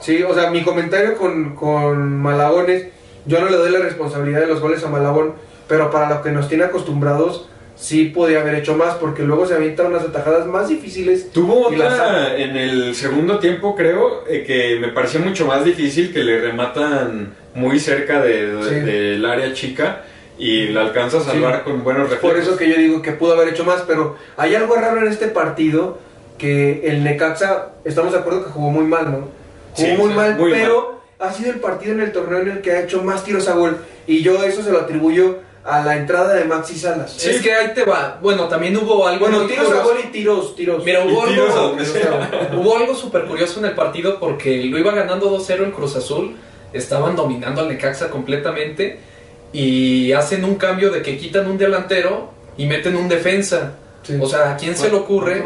Sí, 0.00 0.22
o 0.22 0.34
sea, 0.34 0.50
mi 0.50 0.62
comentario 0.62 1.16
con, 1.16 1.54
con 1.54 2.18
Malagón 2.20 2.70
es, 2.70 2.86
yo 3.26 3.40
no 3.40 3.48
le 3.48 3.56
doy 3.56 3.70
la 3.70 3.80
responsabilidad 3.80 4.40
de 4.40 4.46
los 4.46 4.60
goles 4.60 4.84
a 4.84 4.88
Malagón, 4.88 5.34
pero 5.68 5.90
para 5.90 6.08
lo 6.10 6.22
que 6.22 6.30
nos 6.30 6.48
tiene 6.48 6.64
acostumbrados, 6.64 7.48
sí 7.74 8.06
podía 8.06 8.40
haber 8.40 8.54
hecho 8.54 8.76
más, 8.76 8.94
porque 8.94 9.22
luego 9.22 9.46
se 9.46 9.54
avientan 9.54 9.86
unas 9.86 10.02
atajadas 10.04 10.46
más 10.46 10.68
difíciles. 10.68 11.30
Tuvo 11.32 11.66
otra 11.68 12.36
en 12.36 12.56
el 12.56 12.94
segundo 12.94 13.38
tiempo, 13.38 13.74
creo, 13.74 14.24
eh, 14.28 14.44
que 14.46 14.78
me 14.80 14.88
pareció 14.88 15.20
mucho 15.20 15.46
más 15.46 15.64
difícil, 15.64 16.12
que 16.12 16.20
le 16.20 16.40
rematan 16.40 17.34
muy 17.54 17.78
cerca 17.80 18.22
de- 18.22 18.54
de- 18.54 18.62
Sí. 18.68 18.74
del 18.80 19.26
área 19.26 19.52
chica 19.52 20.02
y 20.38 20.68
la 20.68 20.82
alcanza 20.82 21.18
a 21.18 21.20
salvar 21.22 21.56
Sí. 21.56 21.60
con 21.70 21.82
buenos 21.82 22.10
reflejos. 22.10 22.30
Por 22.30 22.38
eso 22.38 22.56
que 22.56 22.68
yo 22.70 22.76
digo 22.76 23.02
que 23.02 23.12
pudo 23.12 23.32
haber 23.34 23.48
hecho 23.48 23.64
más, 23.64 23.82
pero 23.82 24.16
hay 24.36 24.54
algo 24.54 24.74
raro 24.76 25.00
en 25.00 25.08
este 25.08 25.28
partido, 25.28 25.98
que 26.38 26.82
el 26.88 27.02
Necaxa, 27.02 27.70
estamos 27.84 28.12
de 28.12 28.18
acuerdo 28.18 28.44
que 28.44 28.50
jugó 28.50 28.70
muy 28.70 28.84
mal, 28.84 29.10
¿no? 29.10 29.28
Jugó 29.76 29.88
Sí, 29.88 29.96
muy 29.96 30.14
mal, 30.14 30.36
muy 30.36 30.52
pero 30.52 31.00
ha 31.18 31.32
sido 31.32 31.50
el 31.50 31.60
partido 31.60 31.92
en 31.94 32.00
el 32.00 32.12
torneo 32.12 32.40
en 32.40 32.48
el 32.48 32.60
que 32.60 32.72
ha 32.72 32.80
hecho 32.82 33.02
más 33.02 33.24
tiros 33.24 33.48
a 33.48 33.54
gol, 33.54 33.78
y 34.06 34.22
yo 34.22 34.42
eso 34.44 34.62
se 34.62 34.70
lo 34.70 34.80
atribuyo 34.80 35.46
a 35.66 35.82
la 35.82 35.96
entrada 35.96 36.34
de 36.34 36.44
Maxi 36.44 36.78
Salas. 36.78 37.12
Sí. 37.16 37.30
Es 37.30 37.42
que 37.42 37.52
ahí 37.52 37.74
te 37.74 37.84
va. 37.84 38.18
Bueno, 38.22 38.46
también 38.46 38.76
hubo 38.76 39.06
algo. 39.06 39.26
Bueno, 39.26 39.46
tiros 39.46 39.72
a 39.72 39.82
gol 39.82 39.96
y 40.02 40.06
tiros, 40.08 40.54
tiros. 40.54 40.84
Mira, 40.84 41.04
hubo 41.04 41.26
Y 41.26 41.30
tiros 41.30 41.54
a 41.56 41.60
algo, 41.60 42.60
hubo 42.60 42.76
algo 42.76 42.94
súper 42.94 43.24
curioso 43.24 43.58
en 43.58 43.66
el 43.66 43.74
partido 43.74 44.20
porque 44.20 44.62
lo 44.64 44.78
iba 44.78 44.92
ganando 44.92 45.36
2-0 45.36 45.64
en 45.64 45.72
Cruz 45.72 45.96
Azul. 45.96 46.36
Estaban 46.72 47.16
dominando 47.16 47.62
al 47.62 47.68
Necaxa 47.68 48.10
completamente. 48.10 49.00
Y 49.52 50.12
hacen 50.12 50.44
un 50.44 50.54
cambio 50.54 50.90
de 50.90 51.02
que 51.02 51.18
quitan 51.18 51.50
un 51.50 51.58
delantero 51.58 52.30
y 52.56 52.66
meten 52.66 52.94
un 52.94 53.08
defensa. 53.08 53.74
Sí. 54.02 54.16
O 54.20 54.28
sea, 54.28 54.52
¿a 54.52 54.56
quién 54.56 54.76
se 54.76 54.88
le 54.88 54.96
ocurre? 54.96 55.42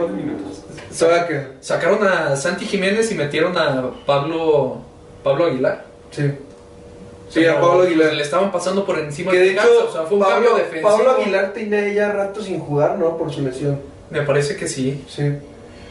¿Sabe 0.90 1.24
qué? 1.28 1.46
Sacaron 1.60 2.06
a 2.06 2.34
Santi 2.36 2.64
Jiménez 2.66 3.10
y 3.12 3.14
metieron 3.14 3.56
a 3.56 3.90
Pablo 4.06 4.78
Pablo 5.22 5.46
Aguilar. 5.46 5.84
Sí. 6.10 6.30
Sí, 7.28 7.46
a 7.46 7.54
Pablo 7.60 7.74
pues, 7.78 7.86
Aguilar. 7.88 8.12
le 8.14 8.22
estaban 8.22 8.50
pasando 8.50 8.84
por 8.84 8.98
encima 8.98 9.30
Que 9.30 9.38
de 9.38 9.50
hecho, 9.52 9.86
O 9.88 9.92
sea, 9.92 10.02
fue 10.02 10.16
un 10.18 10.24
Pablo, 10.24 10.34
cambio 10.34 10.54
defensivo. 10.56 10.88
Pablo 10.88 11.10
Aguilar 11.12 11.52
tenía 11.52 11.88
ya 11.92 12.10
rato 12.12 12.42
sin 12.42 12.58
jugar, 12.58 12.98
¿no? 12.98 13.16
Por 13.16 13.32
su 13.32 13.42
lesión. 13.42 13.80
Me 14.10 14.22
parece 14.22 14.56
que 14.56 14.66
sí. 14.66 15.04
Sí. 15.08 15.30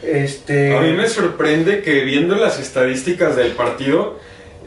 Este. 0.02 0.76
A 0.76 0.80
mí 0.80 0.92
me 0.92 1.08
sorprende 1.08 1.82
que 1.82 2.02
viendo 2.04 2.34
las 2.34 2.58
estadísticas 2.58 3.36
del 3.36 3.52
partido, 3.52 4.18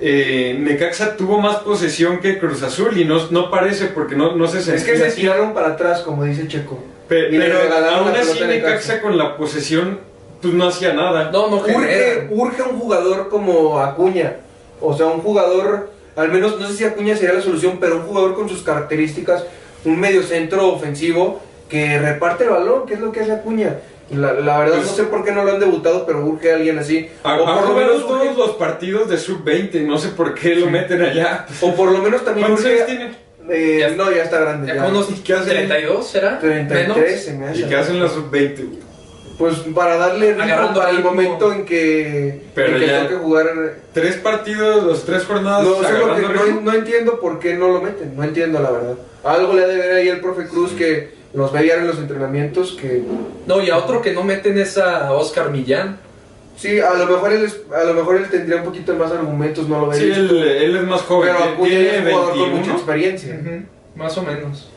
eh, 0.02 0.56
Necaxa 0.60 1.16
tuvo 1.16 1.40
más 1.40 1.58
posesión 1.58 2.20
que 2.20 2.40
Cruz 2.40 2.64
Azul 2.64 2.98
y 3.00 3.06
no, 3.06 3.28
no 3.30 3.50
parece 3.52 3.86
porque 3.88 4.16
no, 4.16 4.36
no 4.36 4.48
se 4.48 4.60
Es 4.60 4.66
sentía 4.66 4.86
que 4.94 4.98
se 5.00 5.06
así. 5.08 5.22
tiraron 5.22 5.54
para 5.54 5.70
atrás, 5.70 6.02
como 6.02 6.24
dice 6.24 6.48
Checo. 6.48 6.84
Pe- 7.08 7.30
y 7.30 7.38
le 7.38 7.46
pero 7.46 7.60
aún 7.90 8.10
así 8.16 8.40
Necaxa. 8.44 9.02
con 9.02 9.18
la 9.18 9.38
posesión 9.38 10.00
pues 10.44 10.54
no 10.54 10.68
hacía 10.68 10.94
nada. 10.94 11.32
No, 11.32 11.50
no 11.50 11.56
Urge, 11.58 12.28
urge 12.30 12.62
un 12.62 12.78
jugador 12.80 13.30
como 13.30 13.80
Acuña. 13.80 14.36
O 14.80 14.96
sea, 14.96 15.08
un 15.08 15.22
jugador, 15.22 15.90
al 16.16 16.32
menos, 16.32 16.60
no 16.60 16.68
sé 16.68 16.76
si 16.76 16.84
Acuña 16.86 17.16
sería 17.16 17.34
la 17.34 17.42
solución, 17.42 17.78
pero 17.80 17.96
un 17.96 18.04
jugador 18.04 18.36
con 18.36 18.48
sus 18.48 18.62
características, 18.62 19.44
un 19.86 20.00
mediocentro 20.00 20.68
ofensivo 20.68 21.42
que 21.70 21.98
reparte 21.98 22.44
el 22.44 22.52
balón, 22.52 22.86
que 22.86 22.94
es 22.94 23.00
lo 23.00 23.12
que 23.12 23.22
hace 23.22 23.32
Acuña. 23.32 23.78
La, 24.12 24.34
la 24.34 24.60
verdad 24.60 24.76
Pues- 24.76 24.88
no 24.92 24.96
sé 24.98 25.04
por 25.06 25.24
qué 25.24 25.32
no 25.32 25.44
lo 25.44 25.54
han 25.54 25.60
debutado, 25.60 26.06
pero 26.06 26.24
urge 26.26 26.52
a 26.52 26.56
alguien 26.58 26.78
así. 26.78 27.10
O, 27.24 27.46
por 27.46 27.70
lo 27.70 27.74
menos 27.76 28.06
todos 28.06 28.38
los 28.38 28.52
partidos 28.58 29.10
de 29.10 29.18
sub-20, 29.18 29.82
no 29.88 29.98
sé 29.98 30.10
por 30.10 30.36
qué 30.36 30.56
lo 30.56 30.66
Sí. 30.66 30.72
meten 30.72 31.02
allá. 31.02 31.48
o 31.62 31.74
por 31.74 31.92
lo 31.92 32.00
menos 32.00 32.24
también 32.24 32.48
¿Cuántos 32.48 32.66
urge... 32.66 32.84
años 32.84 32.88
tiene? 32.88 33.16
eh, 33.50 33.78
Ya- 33.80 33.90
no, 33.96 34.12
ya 34.12 34.24
está 34.24 34.40
grande. 34.40 34.68
Ya 34.68 34.76
ya. 34.76 34.84
como 34.84 34.98
unos 35.00 35.10
¿Y 35.10 35.14
qué 35.22 35.34
hacen? 35.34 35.48
32, 35.48 36.06
¿será? 36.08 36.38
33 36.40 36.88
Menos. 36.98 37.22
se 37.22 37.34
me 37.34 37.46
¿Y 37.46 37.50
hace. 37.50 37.68
qué 37.70 37.76
hacen 37.76 38.00
la 38.04 38.10
sub-20? 38.10 38.68
Pues 39.38 39.56
para 39.74 39.98
darle 39.98 40.34
ritmo 40.36 40.74
para 40.76 40.90
el 40.92 40.98
ritmo. 40.98 41.12
momento 41.12 41.52
en 41.54 41.66
que, 41.66 42.42
Pero 42.54 42.74
en 42.76 42.80
que 42.80 42.88
ya- 42.88 42.98
tengo 43.08 43.10
que 43.10 43.16
jugar. 43.26 43.48
Tres 43.94 44.16
partidos, 44.18 44.84
los 44.84 45.06
tres 45.06 45.24
jornadas 45.26 45.66
No 46.62 46.74
entiendo 46.74 47.20
por 47.20 47.40
qué 47.40 47.56
no 47.56 47.70
lo 47.70 47.82
meten, 47.82 48.16
no 48.16 48.24
entiendo 48.24 48.60
la 48.60 48.72
verdad. 48.72 48.96
Algo 49.24 49.54
le 49.56 49.64
ha 49.64 49.68
de 49.68 49.78
ver 49.78 49.92
ahí 49.96 50.08
el 50.08 50.20
profe 50.22 50.46
Cruz 50.48 50.72
que 50.74 51.12
los 51.34 51.52
veía 51.52 51.76
en 51.78 51.88
los 51.88 51.98
entrenamientos 51.98 52.78
que 52.80 53.02
No, 53.48 53.62
y 53.62 53.70
a 53.72 53.78
otro 53.78 54.02
que 54.02 54.14
no 54.14 54.24
meten 54.24 54.58
es 54.60 54.78
a 54.78 55.12
Oscar 55.14 55.50
Millán. 55.50 55.98
sí, 56.56 56.80
a 56.80 56.94
lo 56.94 57.08
mejor 57.08 57.34
él 57.34 57.46
es- 57.46 57.62
a 57.76 57.84
lo 57.86 57.96
mejor 57.96 58.18
él 58.18 58.28
tendría 58.30 58.58
un 58.58 58.66
poquito 58.66 58.94
más 58.96 59.12
argumentos, 59.12 59.68
no 59.68 59.80
lo 59.80 59.88
veo. 59.88 60.00
Sí, 60.00 60.12
él, 60.12 60.38
él 60.44 60.78
es 60.78 60.84
más 60.84 61.02
joven, 61.02 61.32
pero 61.36 61.68
tiene- 61.68 61.90
Acuña 61.90 61.92
es 61.96 61.98
un 61.98 62.04
jugador 62.12 62.30
con 62.30 62.40
21. 62.40 62.58
mucha 62.60 62.72
experiencia. 62.74 63.42
Más 63.96 64.18
o 64.18 64.22
menos. 64.22 64.70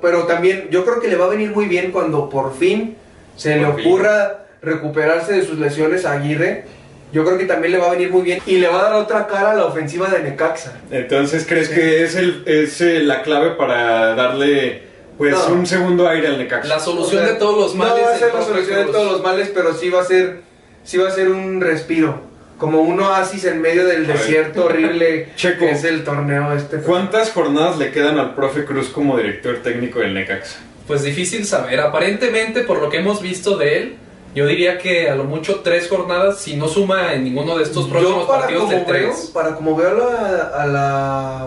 Pero 0.00 0.24
también 0.24 0.68
yo 0.70 0.84
creo 0.84 1.00
que 1.00 1.08
le 1.08 1.16
va 1.16 1.26
a 1.26 1.28
venir 1.28 1.50
muy 1.50 1.66
bien 1.66 1.92
cuando 1.92 2.28
por 2.30 2.54
fin 2.54 2.96
se 3.36 3.56
le 3.56 3.64
fin. 3.72 3.86
ocurra 3.86 4.44
recuperarse 4.62 5.32
de 5.34 5.44
sus 5.44 5.58
lesiones 5.58 6.04
a 6.04 6.12
Aguirre. 6.12 6.64
Yo 7.12 7.24
creo 7.24 7.38
que 7.38 7.44
también 7.44 7.72
le 7.72 7.78
va 7.78 7.86
a 7.88 7.90
venir 7.90 8.10
muy 8.10 8.22
bien 8.22 8.40
y 8.44 8.56
le 8.58 8.66
va 8.66 8.80
a 8.80 8.82
dar 8.84 8.94
otra 8.94 9.26
cara 9.28 9.52
a 9.52 9.54
la 9.54 9.66
ofensiva 9.66 10.08
de 10.08 10.20
Necaxa. 10.20 10.80
Entonces, 10.90 11.46
¿crees 11.46 11.68
Sí. 11.68 11.74
que 11.74 12.02
es, 12.02 12.16
el, 12.16 12.42
es 12.46 12.80
eh, 12.80 13.00
la 13.04 13.22
clave 13.22 13.50
para 13.52 14.14
darle 14.16 14.82
pues 15.16 15.32
No. 15.32 15.54
un 15.54 15.66
segundo 15.66 16.08
aire 16.08 16.26
al 16.26 16.38
Necaxa? 16.38 16.66
La 16.68 16.80
solución 16.80 17.22
O 17.22 17.24
sea, 17.24 17.32
de 17.34 17.38
todos 17.38 17.56
los 17.56 17.74
males. 17.76 17.94
No 17.98 18.02
va 18.08 18.14
a 18.14 18.18
ser 18.18 18.34
la 18.34 18.42
solución 18.42 18.86
de 18.86 18.92
todos 18.92 19.12
los 19.12 19.22
males, 19.22 19.50
pero 19.54 19.74
sí 19.74 19.90
va 19.90 20.00
a 20.00 20.04
ser, 20.04 20.40
sí 20.82 20.98
va 20.98 21.08
a 21.08 21.12
ser 21.12 21.28
un 21.28 21.60
respiro. 21.60 22.20
Como 22.58 22.82
un 22.82 22.98
oasis 23.00 23.44
en 23.44 23.60
medio 23.60 23.84
del 23.86 24.04
A 24.04 24.08
ver. 24.08 24.16
desierto 24.16 24.64
horrible 24.64 25.28
Checo. 25.36 25.60
que 25.60 25.70
es 25.72 25.84
el 25.84 26.02
torneo 26.02 26.52
este. 26.52 26.78
¿Cuántas 26.78 27.30
jornadas 27.30 27.78
le 27.78 27.90
quedan 27.92 28.18
al 28.18 28.34
profe 28.34 28.64
Cruz 28.64 28.88
como 28.88 29.16
director 29.16 29.58
técnico 29.62 30.00
del 30.00 30.14
Necaxa? 30.14 30.58
Pues 30.86 31.02
difícil 31.02 31.46
saber. 31.46 31.80
Aparentemente, 31.80 32.60
por 32.62 32.80
lo 32.80 32.90
que 32.90 32.98
hemos 32.98 33.22
visto 33.22 33.56
de 33.56 33.78
él, 33.78 33.96
yo 34.34 34.46
diría 34.46 34.78
que 34.78 35.08
a 35.08 35.14
lo 35.14 35.24
mucho 35.24 35.60
tres 35.60 35.88
jornadas, 35.88 36.40
si 36.40 36.56
no 36.56 36.68
suma 36.68 37.14
en 37.14 37.24
ninguno 37.24 37.56
de 37.56 37.62
estos 37.62 37.86
próximos 37.86 38.26
partidos 38.26 38.68
de 38.68 38.76
veo, 38.76 38.84
tres. 38.86 39.30
para 39.32 39.54
como 39.54 39.76
veo 39.76 39.94
la, 39.96 40.50
a 40.54 40.66
la 40.66 41.46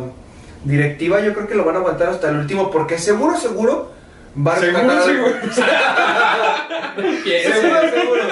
directiva, 0.64 1.22
yo 1.22 1.34
creo 1.34 1.48
que 1.48 1.56
lo 1.56 1.66
van 1.66 1.76
a 1.76 1.80
aguantar 1.80 2.10
hasta 2.10 2.30
el 2.30 2.38
último, 2.38 2.72
porque 2.72 2.98
seguro, 2.98 3.38
seguro 3.38 3.97
va 4.46 4.54
a 4.54 4.60
Seguro, 4.60 4.84
rescatar 4.84 5.10
algo. 5.10 5.28
seguro. 5.54 7.28
Seguro, 7.28 7.82
seguro. 7.92 8.24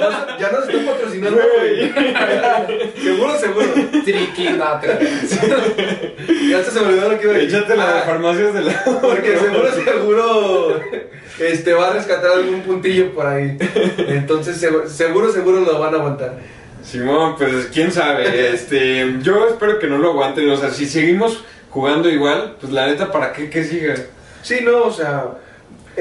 No 0.00 0.38
ya 0.38 0.50
nos 0.52 0.68
están 0.68 0.86
patrocinando, 0.86 1.40
güey. 1.58 1.92
seguro, 3.02 3.38
seguro. 3.38 3.66
Triquinate. 4.04 4.98
Ya 6.48 6.62
se 6.64 6.80
me 6.80 6.86
olvidó 6.86 7.08
lo 7.12 7.18
que 7.18 7.24
iba 7.24 7.34
a 7.34 7.38
decir. 7.38 7.56
Échate 7.58 7.76
la 7.76 7.92
de 7.92 7.98
Ah, 7.98 8.02
farmacias 8.06 8.54
de 8.54 8.62
la... 8.62 8.84
Porque 8.84 9.38
seguro, 9.38 9.68
seguro 9.72 10.80
este, 11.38 11.72
va 11.74 11.88
a 11.88 11.92
rescatar 11.94 12.32
algún 12.32 12.62
puntillo 12.62 13.12
por 13.12 13.26
ahí. 13.26 13.56
Entonces, 14.08 14.56
seguro, 14.58 14.88
seguro, 14.88 15.32
seguro 15.32 15.60
lo 15.60 15.78
van 15.78 15.94
a 15.94 15.98
aguantar. 15.98 16.34
Simón, 16.82 17.36
pues 17.36 17.66
quién 17.72 17.92
sabe. 17.92 18.52
Este, 18.54 19.16
yo 19.22 19.48
espero 19.48 19.78
que 19.78 19.86
no 19.86 19.98
lo 19.98 20.10
aguanten. 20.10 20.48
O 20.50 20.56
sea, 20.56 20.70
si 20.70 20.86
seguimos 20.86 21.44
jugando 21.70 22.08
igual, 22.08 22.56
pues 22.60 22.72
la 22.72 22.86
neta, 22.86 23.12
¿para 23.12 23.32
qué 23.32 23.48
que 23.50 23.64
siga? 23.64 23.94
Sí, 24.42 24.60
no, 24.62 24.84
o 24.84 24.92
sea. 24.92 25.24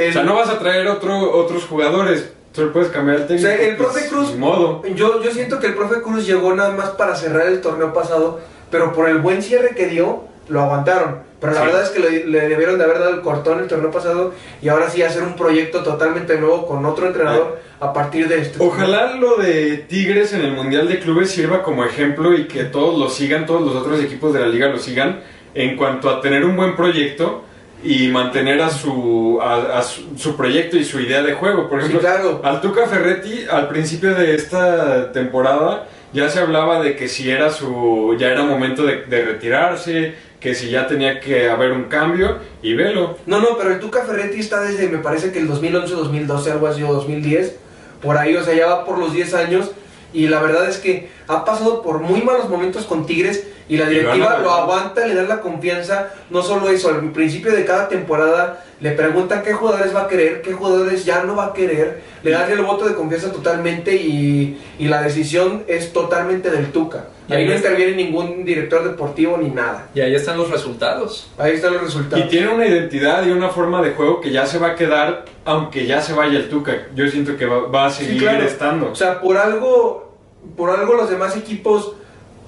El- 0.03 0.09
O 0.09 0.13
sea, 0.13 0.23
no 0.23 0.35
vas 0.35 0.49
a 0.49 0.59
traer 0.59 0.87
otro, 0.87 1.31
otros 1.33 1.65
jugadores. 1.65 2.31
Solo 2.51 2.73
puedes 2.73 2.89
cambiar 2.89 3.17
el 3.17 3.23
o 3.23 3.27
técnico. 3.27 3.47
sea, 3.47 3.61
el 3.61 3.75
pues, 3.77 4.07
Cruz. 4.09 4.35
modo. 4.35 4.81
Yo, 4.95 5.21
yo 5.21 5.31
siento 5.31 5.59
que 5.59 5.67
el 5.67 5.75
profe 5.75 6.01
Cruz 6.01 6.25
llegó 6.25 6.53
nada 6.55 6.71
más 6.71 6.89
para 6.91 7.15
cerrar 7.15 7.47
el 7.47 7.61
torneo 7.61 7.93
pasado, 7.93 8.39
pero 8.71 8.91
por 8.91 9.07
el 9.07 9.19
buen 9.19 9.41
cierre 9.43 9.75
que 9.75 9.87
dio, 9.87 10.23
lo 10.47 10.61
aguantaron. 10.61 11.27
Pero 11.39 11.53
la 11.53 11.59
Sí. 11.61 11.65
verdad 11.67 11.83
es 11.83 11.89
que 11.91 11.99
le, 11.99 12.25
le 12.25 12.49
debieron 12.49 12.77
de 12.77 12.83
haber 12.83 12.99
dado 12.99 13.11
el 13.11 13.21
cortón 13.21 13.59
el 13.59 13.67
torneo 13.67 13.91
pasado 13.91 14.33
y 14.61 14.67
ahora 14.67 14.89
sí 14.89 15.01
hacer 15.03 15.23
un 15.23 15.35
proyecto 15.35 15.83
totalmente 15.83 16.37
nuevo 16.37 16.65
con 16.65 16.85
otro 16.85 17.07
entrenador 17.07 17.59
a 17.79 17.93
partir 17.93 18.27
de 18.27 18.41
este. 18.41 18.57
Ojalá 18.61 19.15
lo 19.15 19.37
de 19.37 19.77
Tigres 19.87 20.33
en 20.33 20.41
el 20.41 20.51
Mundial 20.51 20.89
de 20.89 20.99
Clubes 20.99 21.29
sirva 21.31 21.63
como 21.63 21.85
ejemplo 21.85 22.33
y 22.33 22.45
que 22.47 22.65
todos 22.65 22.97
lo 22.99 23.09
sigan, 23.09 23.45
todos 23.45 23.61
los 23.61 23.73
otros 23.75 24.01
equipos 24.01 24.33
de 24.33 24.39
la 24.41 24.47
liga 24.47 24.67
lo 24.67 24.79
sigan 24.79 25.21
en 25.53 25.77
cuanto 25.77 26.09
a 26.09 26.19
tener 26.19 26.43
un 26.43 26.57
buen 26.57 26.75
proyecto 26.75 27.43
y 27.83 28.07
mantener 28.09 28.61
a 28.61 28.69
su, 28.69 29.39
a, 29.41 29.79
a 29.79 29.81
su, 29.83 30.17
su 30.17 30.35
proyecto 30.35 30.75
y 30.77 30.83
su 30.83 30.99
idea 30.99 31.21
de 31.21 31.33
juego. 31.33 31.69
Por 31.69 31.79
Sí, 31.81 31.87
ejemplo, 31.87 32.01
claro. 32.09 32.41
al 32.43 32.59
Tuca 32.61 32.87
Ferretti 32.87 33.45
al 33.49 33.67
principio 33.69 34.13
de 34.15 34.35
esta 34.35 35.11
temporada 35.11 35.87
ya 36.11 36.27
se 36.27 36.39
hablaba 36.39 36.81
de 36.81 36.95
que 36.95 37.07
si 37.07 37.29
era 37.29 37.51
su 37.51 38.15
ya 38.19 38.27
era 38.31 38.43
momento 38.43 38.83
de, 38.83 39.03
de 39.05 39.23
retirarse, 39.25 40.15
que 40.39 40.55
si 40.55 40.69
ya 40.69 40.87
tenía 40.87 41.19
que 41.19 41.49
haber 41.49 41.71
un 41.71 41.83
cambio 41.83 42.37
y 42.63 42.73
velo. 42.73 43.17
No, 43.25 43.39
no, 43.39 43.57
pero 43.57 43.71
el 43.73 43.79
Tuca 43.79 44.03
Ferretti 44.03 44.39
está 44.39 44.61
desde, 44.61 44.87
me 44.89 44.97
parece 44.97 45.31
que 45.31 45.39
el 45.39 45.47
2011, 45.47 45.93
2012, 45.93 46.51
algo 46.51 46.67
así, 46.67 46.81
o 46.83 46.91
2010, 46.93 47.55
por 48.01 48.17
ahí, 48.17 48.35
o 48.35 48.43
sea, 48.43 48.53
ya 48.55 48.67
va 48.67 48.85
por 48.85 48.97
los 48.97 49.13
10 49.13 49.33
años. 49.35 49.71
Y 50.13 50.27
la 50.27 50.41
verdad 50.41 50.67
es 50.67 50.77
que 50.77 51.09
ha 51.27 51.45
pasado 51.45 51.81
por 51.81 51.99
muy 51.99 52.21
malos 52.21 52.49
momentos 52.49 52.85
con 52.85 53.05
Tigres 53.05 53.45
y 53.67 53.77
la 53.77 53.87
directiva 53.87 54.39
lo 54.39 54.51
aguanta, 54.51 55.05
le 55.05 55.13
da 55.13 55.23
la 55.23 55.41
confianza. 55.41 56.09
No 56.31 56.41
solo 56.41 56.69
eso, 56.69 56.89
al 56.89 57.11
principio 57.11 57.51
de 57.51 57.65
cada 57.65 57.87
temporada 57.87 58.63
le 58.79 58.91
preguntan 58.91 59.43
qué 59.43 59.53
jugadores 59.53 59.95
va 59.95 60.03
a 60.03 60.07
querer, 60.07 60.41
qué 60.41 60.53
jugadores 60.53 61.05
ya 61.05 61.23
no 61.23 61.35
va 61.35 61.47
a 61.47 61.53
querer. 61.53 62.01
Le 62.23 62.31
dan 62.31 62.51
el 62.51 62.61
voto 62.61 62.87
de 62.87 62.95
confianza 62.95 63.31
totalmente 63.31 63.95
y, 63.95 64.59
y 64.79 64.87
la 64.87 65.01
decisión 65.03 65.63
es 65.67 65.93
totalmente 65.93 66.49
del 66.49 66.71
Tuca. 66.71 67.05
Y 67.29 67.33
Ahí 67.33 67.45
no 67.45 67.53
está. 67.53 67.69
interviene 67.69 68.03
ningún 68.03 68.43
director 68.43 68.83
deportivo 68.83 69.37
ni 69.37 69.49
nada. 69.49 69.87
Y 69.93 70.01
ahí 70.01 70.15
están 70.15 70.37
los 70.37 70.49
resultados. 70.49 71.29
Ahí 71.37 71.53
están 71.53 71.73
los 71.73 71.83
Y 71.83 71.85
resultados. 71.85 72.29
tiene 72.29 72.47
una 72.47 72.65
identidad 72.65 73.25
y 73.25 73.29
una 73.29 73.49
forma 73.49 73.81
de 73.83 73.91
juego 73.91 74.19
que 74.19 74.31
ya 74.31 74.45
se 74.47 74.57
va 74.57 74.69
a 74.69 74.75
quedar, 74.75 75.25
aunque 75.45 75.85
ya 75.85 76.01
se 76.01 76.13
vaya 76.13 76.39
el 76.39 76.49
Tuca. 76.49 76.87
Yo 76.95 77.07
siento 77.07 77.37
que 77.37 77.45
va, 77.45 77.67
va 77.67 77.85
a 77.85 77.91
Sí, 77.91 78.05
seguir 78.05 78.21
claro. 78.23 78.43
estando. 78.43 78.91
O 78.91 78.95
sea, 78.95 79.21
por 79.21 79.37
algo, 79.37 80.17
por 80.57 80.71
algo 80.71 80.95
los 80.95 81.09
demás 81.09 81.37
equipos 81.37 81.93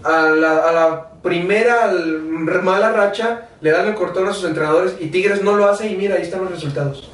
a 0.04 0.22
la, 0.32 0.58
a 0.68 0.72
la 0.72 1.08
primera 1.22 1.84
al- 1.84 2.18
mala 2.64 2.92
racha 2.92 3.50
le 3.62 3.70
dan 3.70 3.88
el 3.88 3.94
cortón 3.94 4.28
a 4.28 4.34
sus 4.34 4.46
entrenadores 4.46 4.96
y 5.00 5.08
Tigres 5.10 5.44
no 5.44 5.56
lo 5.56 5.68
hace 5.70 5.88
y 5.92 5.96
mira, 5.96 6.16
ahí 6.16 6.24
están 6.24 6.42
los 6.42 6.50
resultados. 6.52 7.11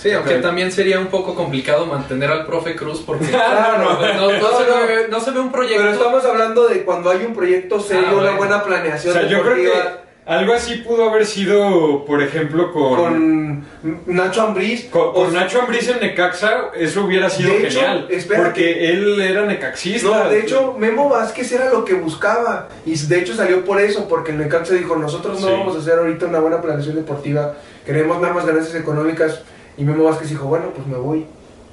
Sí, 0.00 0.10
aunque 0.12 0.36
también 0.36 0.72
sería 0.72 0.98
un 0.98 1.08
poco 1.08 1.34
complicado 1.34 1.84
mantener 1.84 2.30
al 2.30 2.46
profe 2.46 2.74
Cruz 2.74 3.02
porque 3.04 3.26
Claro, 3.30 3.84
no, 3.84 4.00
no- 4.00 4.14
no 4.14 4.32
no, 4.38 4.58
se, 4.58 4.66
no. 4.70 4.86
Ve, 4.86 5.06
no 5.10 5.20
se 5.20 5.30
ve 5.30 5.40
un 5.40 5.52
proyecto. 5.52 5.82
Pero 5.82 5.92
estamos 5.92 6.24
hablando 6.24 6.68
de 6.68 6.84
cuando 6.84 7.10
hay 7.10 7.24
un 7.24 7.34
proyecto 7.34 7.78
serio, 7.80 8.06
Ah, 8.12 8.14
una 8.16 8.30
buena 8.32 8.56
o 8.58 8.64
planeación 8.64 9.12
sea, 9.12 9.22
yo 9.26 9.42
creo 9.42 9.54
deportiva 9.56 9.74
que 10.04 10.10
algo 10.26 10.52
así 10.52 10.76
pudo 10.76 11.10
haber 11.10 11.26
sido, 11.26 12.04
por 12.04 12.22
ejemplo, 12.22 12.70
con, 12.72 12.96
con, 12.96 13.64
Nacho 14.06 14.42
Ambriz. 14.42 14.84
con 14.88 15.10
o- 15.14 15.28
Nacho 15.32 15.60
Ambriz 15.60 15.88
en 15.88 15.98
Necaxa, 16.00 16.70
eso 16.76 17.04
hubiera 17.04 17.28
sido 17.28 17.50
hecho, 17.52 17.80
genial. 17.80 18.06
espérate. 18.10 18.44
porque 18.46 18.90
él 18.90 19.20
era 19.20 19.44
necaxista. 19.44 20.06
No, 20.08 20.28
de 20.30 20.40
hecho, 20.40 20.76
Memo 20.78 21.08
Vázquez 21.08 21.50
era 21.52 21.70
lo 21.70 21.84
que 21.84 21.94
buscaba. 21.94 22.68
Y 22.86 22.96
de 22.96 23.18
hecho 23.18 23.34
salió 23.34 23.64
por 23.64 23.80
eso, 23.80 24.06
porque 24.08 24.30
el 24.30 24.38
Necaxa 24.38 24.74
dijo, 24.74 24.94
nosotros 24.96 25.40
no 25.40 25.48
Sí. 25.48 25.52
vamos 25.52 25.76
a 25.76 25.80
hacer 25.80 25.98
ahorita 25.98 26.26
una 26.26 26.38
buena 26.38 26.62
planeación 26.62 26.94
deportiva, 26.96 27.54
queremos 27.84 28.20
nada 28.20 28.32
más 28.32 28.46
ganancias 28.46 28.76
económicas. 28.76 29.42
Y 29.80 29.84
Memo 29.84 30.04
Vázquez 30.04 30.28
dijo, 30.28 30.44
bueno, 30.44 30.66
pues 30.74 30.86
me 30.86 30.98
voy. 30.98 31.24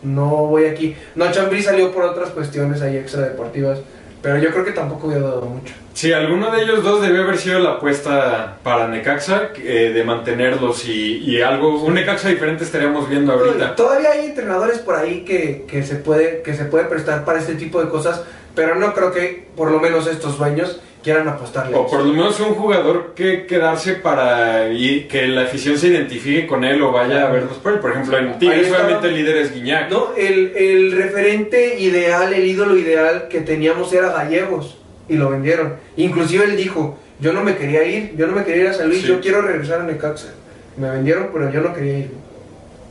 No 0.01 0.29
voy 0.47 0.63
aquí. 0.63 0.95
No, 1.15 1.29
Chambrí 1.29 1.61
salió 1.61 1.91
por 1.91 2.05
otras 2.05 2.29
cuestiones 2.29 2.81
ahí 2.81 2.95
extra 2.95 3.23
deportivas. 3.23 3.79
Pero 4.21 4.37
yo 4.37 4.49
creo 4.51 4.63
que 4.63 4.71
tampoco 4.71 5.07
hubiera 5.07 5.25
dado 5.25 5.41
mucho. 5.41 5.73
Sí, 5.93 6.13
alguno 6.13 6.49
de 6.49 6.61
ellos 6.61 6.83
dos 6.83 7.01
debió 7.01 7.23
haber 7.23 7.37
sido 7.37 7.59
la 7.59 7.71
apuesta 7.71 8.59
para 8.63 8.87
Necaxa, 8.87 9.49
eh, 9.57 9.91
de 9.93 10.03
mantenerlos 10.05 10.87
y, 10.87 11.17
y 11.17 11.41
algo, 11.41 11.81
un 11.83 11.95
Necaxa 11.95 12.29
diferente 12.29 12.63
estaríamos 12.63 13.09
viendo 13.09 13.33
ahorita. 13.33 13.75
Todavía 13.75 14.11
hay 14.11 14.27
entrenadores 14.27 14.79
por 14.79 14.95
ahí 14.95 15.25
que, 15.25 15.65
que, 15.67 15.83
se 15.83 15.95
puede, 15.95 16.41
que 16.43 16.53
se 16.53 16.65
puede 16.65 16.85
prestar 16.85 17.25
para 17.25 17.39
este 17.39 17.55
tipo 17.55 17.83
de 17.83 17.89
cosas, 17.89 18.23
pero 18.55 18.75
no 18.75 18.93
creo 18.93 19.11
que 19.11 19.47
por 19.55 19.69
lo 19.69 19.81
menos 19.81 20.07
estos 20.07 20.37
dueños 20.37 20.79
quieran 21.07 21.27
apostarle. 21.29 21.73
O 21.73 21.87
por 21.87 22.03
lo 22.03 22.11
menos 22.11 22.37
un 22.41 22.53
jugador 22.55 23.13
que 23.15 23.45
quedarse 23.45 23.93
para 23.93 24.73
y 24.73 25.05
que 25.05 25.25
la 25.27 25.43
afición 25.43 25.77
se 25.77 25.87
identifique 25.87 26.45
con 26.45 26.65
él 26.65 26.81
o 26.81 26.91
vaya 26.91 27.27
a 27.27 27.31
verlos 27.31 27.53
por 27.59 27.71
él. 27.71 27.79
Por 27.79 27.91
ejemplo, 27.91 28.17
en 28.17 28.37
Tigres 28.37 28.69
obviamente 28.69 29.07
el 29.07 29.15
líder 29.15 29.37
es 29.37 29.53
Guiñac. 29.53 29.89
No, 29.89 30.09
el, 30.17 30.51
el 30.57 30.91
referente 30.91 31.79
ideal, 31.79 32.33
el 32.33 32.45
ídolo 32.45 32.75
ideal 32.75 33.29
que 33.29 33.39
teníamos 33.39 33.93
era 33.93 34.11
Gallegos 34.11 34.77
y 35.07 35.15
lo 35.15 35.29
vendieron. 35.29 35.75
Inclusive 35.95 36.43
él 36.43 36.57
dijo, 36.57 36.97
yo 37.21 37.31
no 37.31 37.41
me 37.41 37.55
quería 37.55 37.85
ir, 37.85 38.13
yo 38.17 38.27
no 38.27 38.33
me 38.33 38.43
quería 38.43 38.63
ir 38.63 38.67
a 38.71 38.73
San 38.73 38.89
Luis, 38.89 39.01
Sí. 39.03 39.07
yo 39.07 39.21
quiero 39.21 39.41
regresar 39.41 39.79
a 39.79 39.83
Necaxa. 39.85 40.33
Me 40.75 40.89
vendieron, 40.89 41.29
pero 41.31 41.49
yo 41.53 41.61
no 41.61 41.73
quería 41.73 41.99
ir. 41.99 42.11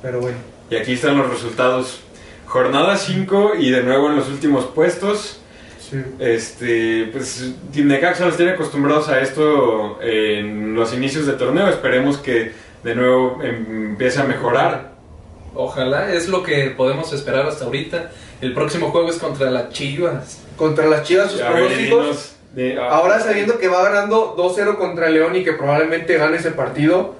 Pero 0.00 0.20
bueno. 0.20 0.38
Y 0.70 0.76
aquí 0.76 0.94
están 0.94 1.18
los 1.18 1.28
resultados. 1.28 2.00
Jornada 2.46 2.96
5 2.96 3.52
y 3.58 3.70
de 3.70 3.82
nuevo 3.82 4.08
en 4.08 4.16
los 4.16 4.28
últimos 4.30 4.64
puestos. 4.64 5.40
Sí. 5.90 6.02
Este, 6.18 7.08
pues 7.12 7.52
Necaxa 7.74 8.24
nos 8.24 8.36
tiene 8.36 8.52
acostumbrados 8.52 9.08
a 9.08 9.20
esto 9.20 9.98
en 10.02 10.74
los 10.74 10.92
inicios 10.92 11.26
de 11.26 11.34
torneo. 11.34 11.68
Esperemos 11.68 12.18
que 12.18 12.52
de 12.82 12.94
nuevo 12.94 13.40
em, 13.42 13.90
empiece 13.90 14.20
a 14.20 14.24
mejorar. 14.24 14.92
Ojalá, 15.54 16.12
es 16.12 16.28
lo 16.28 16.42
que 16.42 16.70
podemos 16.76 17.12
esperar 17.12 17.46
hasta 17.46 17.64
ahorita. 17.64 18.10
El 18.40 18.52
próximo 18.52 18.90
juego 18.90 19.08
es 19.08 19.16
contra 19.16 19.50
las 19.50 19.70
Chivas. 19.70 20.42
Contra 20.56 20.86
las 20.86 21.02
Chivas, 21.04 21.32
sus 21.32 21.40
pronósticos. 21.40 22.34
ah, 22.78 22.88
Ahora 22.90 23.20
sabiendo 23.20 23.58
que 23.58 23.68
va 23.68 23.82
ganando 23.84 24.36
2-0 24.36 24.76
contra 24.76 25.08
León 25.08 25.36
y 25.36 25.44
que 25.44 25.52
probablemente 25.52 26.16
gane 26.18 26.36
ese 26.36 26.50
partido, 26.50 27.14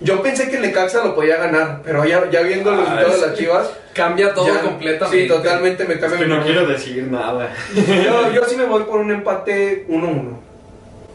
yo 0.00 0.22
pensé 0.22 0.48
que 0.50 0.56
el 0.56 0.62
Necaxa 0.62 1.02
lo 1.04 1.14
podía 1.14 1.36
ganar, 1.36 1.80
pero 1.84 2.04
ya, 2.04 2.30
ya 2.30 2.42
viendo 2.42 2.70
el 2.72 2.80
Ah, 2.80 2.80
resultado 2.82 3.08
es 3.08 3.20
de 3.20 3.26
las 3.28 3.36
Chivas, 3.38 3.70
Cambia 3.94 4.34
todo 4.34 4.46
ya- 4.46 4.60
completamente. 4.60 5.22
Sí, 5.22 5.26
totalmente 5.28 5.84
me 5.86 5.94
es 5.94 6.00
cambia 6.00 6.18
que 6.18 6.26
mi 6.26 6.34
no 6.34 6.42
quiero 6.42 6.66
decir 6.66 7.02
nada. 7.04 7.50
Yo, 7.74 8.32
yo 8.34 8.44
sí 8.44 8.56
me 8.56 8.64
voy 8.66 8.82
por 8.84 9.00
un 9.00 9.10
empate 9.10 9.86
1-1. 9.88 10.36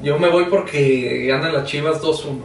Yo 0.01 0.17
me 0.17 0.29
voy 0.29 0.45
porque 0.45 1.27
ganan 1.27 1.53
las 1.53 1.65
Chivas 1.65 2.01
2-1. 2.01 2.39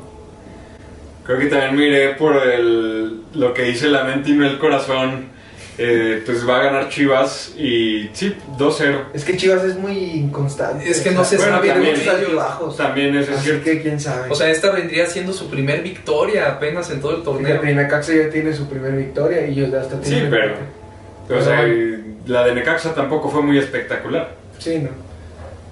Creo 1.25 1.39
que 1.39 1.47
también 1.47 1.75
miré 1.77 2.09
por 2.17 2.37
el, 2.37 3.23
lo 3.35 3.55
que 3.55 3.63
dice 3.63 3.89
la 3.89 4.05
mente 4.05 4.31
y 4.31 4.35
no 4.35 4.47
el 4.47 4.59
corazón. 4.59 5.35
Eh, 5.79 6.23
pues 6.25 6.49
va 6.49 6.59
a 6.61 6.63
ganar 6.65 6.89
Chivas 6.89 7.53
y 7.59 8.09
sí, 8.15 8.35
2-0. 8.59 8.99
Es 9.13 9.25
que 9.25 9.37
Chivas 9.37 9.63
es 9.65 9.77
muy 9.77 9.93
inconstante. 9.99 10.89
Es 10.89 11.01
que 11.03 11.11
no 11.11 11.23
se 11.25 11.37
bueno, 11.37 11.53
sabe 11.57 11.65
tiene 11.65 11.75
también. 11.81 11.99
muchos 11.99 12.15
altibajos. 12.15 12.77
También 12.79 13.17
es 13.17 13.29
Así 13.29 13.45
cierto. 13.45 13.65
que 13.65 13.83
quién 13.83 14.01
sabe. 14.01 14.31
O 14.31 14.35
sea, 14.35 14.51
esta 14.51 14.71
vendría 14.71 15.07
siendo 15.07 15.33
su 15.35 15.49
primer 15.51 15.83
victoria 15.83 16.49
apenas 16.53 16.91
en 16.91 17.01
todo 17.01 17.17
el 17.17 17.23
torneo. 17.23 17.61
Fíjate, 17.61 17.75
Necaxa 17.75 18.15
ya 18.15 18.31
tiene 18.31 18.55
su 18.55 18.67
primera 18.69 18.97
victoria 18.97 19.47
y 19.47 19.53
ellos 19.53 19.71
ya 19.71 19.81
hasta 19.81 19.97
Sí, 20.03 20.11
tienen 20.11 20.31
pero, 20.31 20.45
empate. 20.45 21.35
o 21.35 21.43
sea, 21.43 21.61
Pero 21.61 21.97
la 22.27 22.45
de 22.47 22.55
Necaxa 22.55 22.95
tampoco 22.95 23.29
fue 23.29 23.43
muy 23.43 23.59
espectacular. 23.59 24.31
Sí, 24.59 24.79
no. 24.79 24.89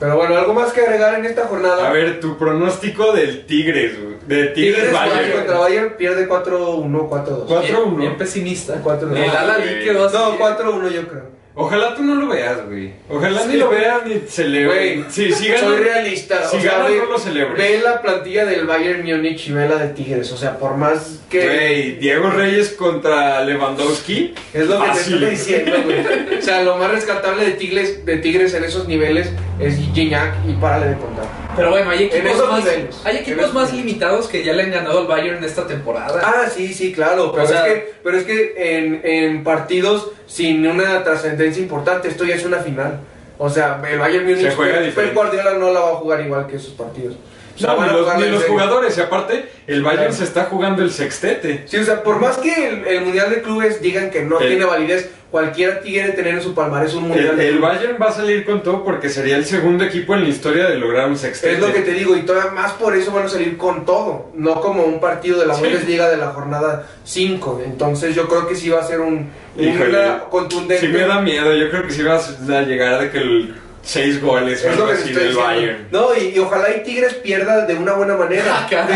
Pero 0.04 0.16
bueno, 0.18 0.36
algo 0.36 0.52
más 0.52 0.70
que 0.70 0.82
agregar 0.82 1.18
en 1.18 1.24
esta 1.24 1.46
jornada. 1.46 1.88
A 1.88 1.90
ver, 1.90 2.20
tu 2.20 2.36
pronóstico 2.36 3.12
del 3.12 3.46
Tigres, 3.46 3.98
güey. 3.98 4.14
de 4.26 4.48
Tigres, 4.48 4.74
Tigres 4.84 4.92
Bayern 4.92 5.32
contra 5.32 5.58
Bayern 5.58 5.96
pierde 5.96 6.28
4-1, 6.28 7.08
4-2. 7.08 7.44
Cuatro- 7.46 7.46
Bien, 7.62 7.74
4-1. 7.74 7.96
bien 7.96 8.18
pesimista. 8.18 8.82
4-1. 8.82 9.16
El 9.16 9.30
Ala 9.30 9.56
güey. 9.56 9.76
Lee 9.78 9.84
quedó 9.86 10.04
así. 10.04 10.14
No, 10.16 10.36
4-1 10.38 10.90
yo 10.90 11.08
creo. 11.08 11.22
Ojalá 11.56 11.94
tú 11.94 12.02
no 12.02 12.16
lo 12.16 12.26
veas, 12.26 12.66
güey. 12.66 12.92
Ojalá 13.08 13.42
Sí. 13.42 13.48
ni 13.50 13.56
lo 13.58 13.70
veas 13.70 14.04
ni 14.04 14.18
celebre. 14.28 14.96
Güey, 14.96 15.04
Sí, 15.08 15.32
sí 15.32 15.52
Soy 15.56 15.76
realista. 15.78 16.48
si 16.48 16.56
o 16.56 16.60
sea, 16.60 16.82
ve, 16.82 16.96
no 16.98 17.04
lo 17.12 17.18
celebres. 17.18 17.56
ve 17.56 17.80
la 17.84 18.02
plantilla 18.02 18.44
del 18.44 18.66
Bayern 18.66 19.04
Múnich 19.04 19.46
y 19.48 19.52
ve 19.52 19.68
la 19.68 19.76
de 19.76 19.88
Tigres. 19.94 20.32
O 20.32 20.36
sea, 20.36 20.58
por 20.58 20.76
más 20.76 21.20
que. 21.30 21.44
Güey, 21.46 21.92
Diego 21.98 22.30
Reyes 22.30 22.70
contra 22.70 23.40
Lewandowski. 23.44 24.34
Es 24.52 24.66
lo 24.66 24.80
que 24.80 24.86
Fácil. 24.88 25.20
te 25.20 25.32
estoy 25.32 25.54
diciendo, 25.54 25.76
güey. 25.84 26.38
O 26.38 26.42
sea, 26.42 26.62
lo 26.64 26.76
más 26.76 26.90
rescatable 26.90 27.44
de 27.44 27.52
Tigres, 27.52 28.04
de 28.04 28.16
Tigres 28.16 28.52
en 28.54 28.64
esos 28.64 28.88
niveles 28.88 29.30
es 29.60 29.76
Gignac 29.94 30.34
y 30.48 30.54
párale 30.54 30.88
de 30.88 30.96
contar. 30.98 31.43
Pero 31.56 31.70
bueno, 31.70 31.90
hay 31.90 32.10
En 32.12 32.26
equipos, 32.26 32.48
más, 32.50 32.66
hay 33.04 33.16
En 33.16 33.16
equipos 33.16 33.54
más 33.54 33.72
limitados 33.72 34.28
que 34.28 34.44
ya 34.44 34.52
le 34.52 34.64
han 34.64 34.70
ganado 34.70 35.00
al 35.00 35.06
Bayern 35.06 35.42
esta 35.44 35.66
temporada. 35.66 36.20
Ah, 36.24 36.48
sí, 36.48 36.72
sí, 36.74 36.92
claro. 36.92 37.32
Pero, 37.32 37.44
O 37.44 37.46
sea- 37.46 37.66
es, 37.66 37.74
que, 37.74 37.92
pero 38.02 38.16
es 38.16 38.24
que 38.24 38.54
en, 38.56 39.00
en 39.04 39.44
partidos 39.44 40.10
sin 40.26 40.66
una 40.66 41.02
trascendencia 41.04 41.62
importante, 41.62 42.08
esto 42.08 42.24
ya 42.24 42.34
es 42.34 42.44
una 42.44 42.58
final. 42.58 43.00
O 43.38 43.50
sea, 43.50 43.82
el 43.90 43.98
Bayern 43.98 44.24
Múnich, 44.26 44.42
Se 44.42 44.50
juega 44.52 44.78
Pep. 44.78 45.16
O 45.16 45.24
no 45.58 45.72
la 45.72 45.80
va 45.80 45.90
a 45.90 45.94
jugar 45.96 46.20
igual 46.20 46.46
que 46.46 46.56
esos 46.56 46.72
partidos. 46.74 47.16
O 47.54 47.58
sea, 47.58 47.70
No, 47.70 47.76
van 47.76 47.88
a 47.90 47.92
los, 47.92 48.18
ni 48.18 48.48
jugadores. 48.48 48.98
Y 48.98 49.00
aparte, 49.00 49.48
el 49.66 49.82
Bayern 49.82 50.02
Claro. 50.06 50.14
se 50.16 50.24
está 50.24 50.44
jugando 50.46 50.82
el 50.82 50.90
sextete. 50.90 51.64
Sí, 51.66 51.76
o 51.76 51.84
sea, 51.84 52.02
por 52.02 52.18
más 52.20 52.38
que 52.38 52.68
el, 52.68 52.86
el 52.86 53.00
Mundial 53.02 53.30
de 53.30 53.42
Clubes 53.42 53.80
digan 53.80 54.10
que 54.10 54.22
no 54.22 54.40
El- 54.40 54.48
tiene 54.48 54.64
validez, 54.64 55.10
cualquiera 55.30 55.80
quiere 55.80 56.12
tener 56.12 56.34
en 56.34 56.42
su 56.42 56.54
palmarés 56.54 56.94
un 56.94 57.08
Mundial 57.08 57.30
El, 57.30 57.36
de 57.36 57.48
el. 57.48 57.58
Bayern 57.58 57.96
va 58.00 58.06
a 58.06 58.12
salir 58.12 58.44
con 58.44 58.62
todo 58.62 58.84
porque 58.84 59.08
sería 59.08 59.36
el 59.36 59.44
segundo 59.44 59.84
equipo 59.84 60.14
en 60.14 60.22
la 60.24 60.28
historia 60.28 60.68
de 60.68 60.76
lograr 60.76 61.08
un 61.08 61.16
sextete. 61.16 61.54
Es 61.54 61.60
lo 61.60 61.72
que 61.72 61.80
te 61.80 61.92
digo, 61.92 62.16
y 62.16 62.22
todavía 62.22 62.50
más 62.52 62.72
por 62.72 62.94
eso 62.96 63.12
van 63.12 63.26
a 63.26 63.28
salir 63.28 63.56
con 63.56 63.84
todo, 63.84 64.30
no 64.34 64.60
como 64.60 64.82
un 64.84 65.00
partido 65.00 65.38
de 65.40 65.46
la 65.46 65.54
Sí. 65.54 65.62
Bundesliga 65.62 66.08
de 66.10 66.16
la 66.16 66.28
jornada 66.28 66.86
5. 67.04 67.62
Entonces 67.64 68.14
yo 68.14 68.28
creo 68.28 68.46
que 68.48 68.54
sí 68.56 68.68
va 68.68 68.80
a 68.80 68.84
ser 68.86 69.00
un, 69.00 69.28
Híjole. 69.58 69.90
una 69.90 70.20
contundente. 70.30 70.80
Sí 70.86 70.92
me 70.92 71.00
da 71.06 71.20
miedo, 71.20 71.52
yo 71.54 71.70
creo 71.70 71.84
que 71.86 71.92
sí 71.92 72.02
vas 72.02 72.36
a 72.48 72.62
llegar 72.62 73.00
de 73.00 73.10
que 73.10 73.18
el 73.18 73.54
seis 73.84 74.20
goles 74.20 74.64
o 74.64 74.68
Es 74.70 74.76
lo 74.78 74.86
que 74.86 74.92
estoy 74.94 75.12
del 75.12 75.22
diciendo. 75.28 75.40
Bayern. 75.46 75.88
No, 75.90 76.16
y, 76.16 76.24
y 76.34 76.38
ojalá 76.38 76.74
y 76.76 76.82
Tigres 76.82 77.14
pierda 77.14 77.66
de 77.66 77.74
una 77.74 77.92
buena 77.92 78.14
manera. 78.16 78.44
Ah, 78.70 78.88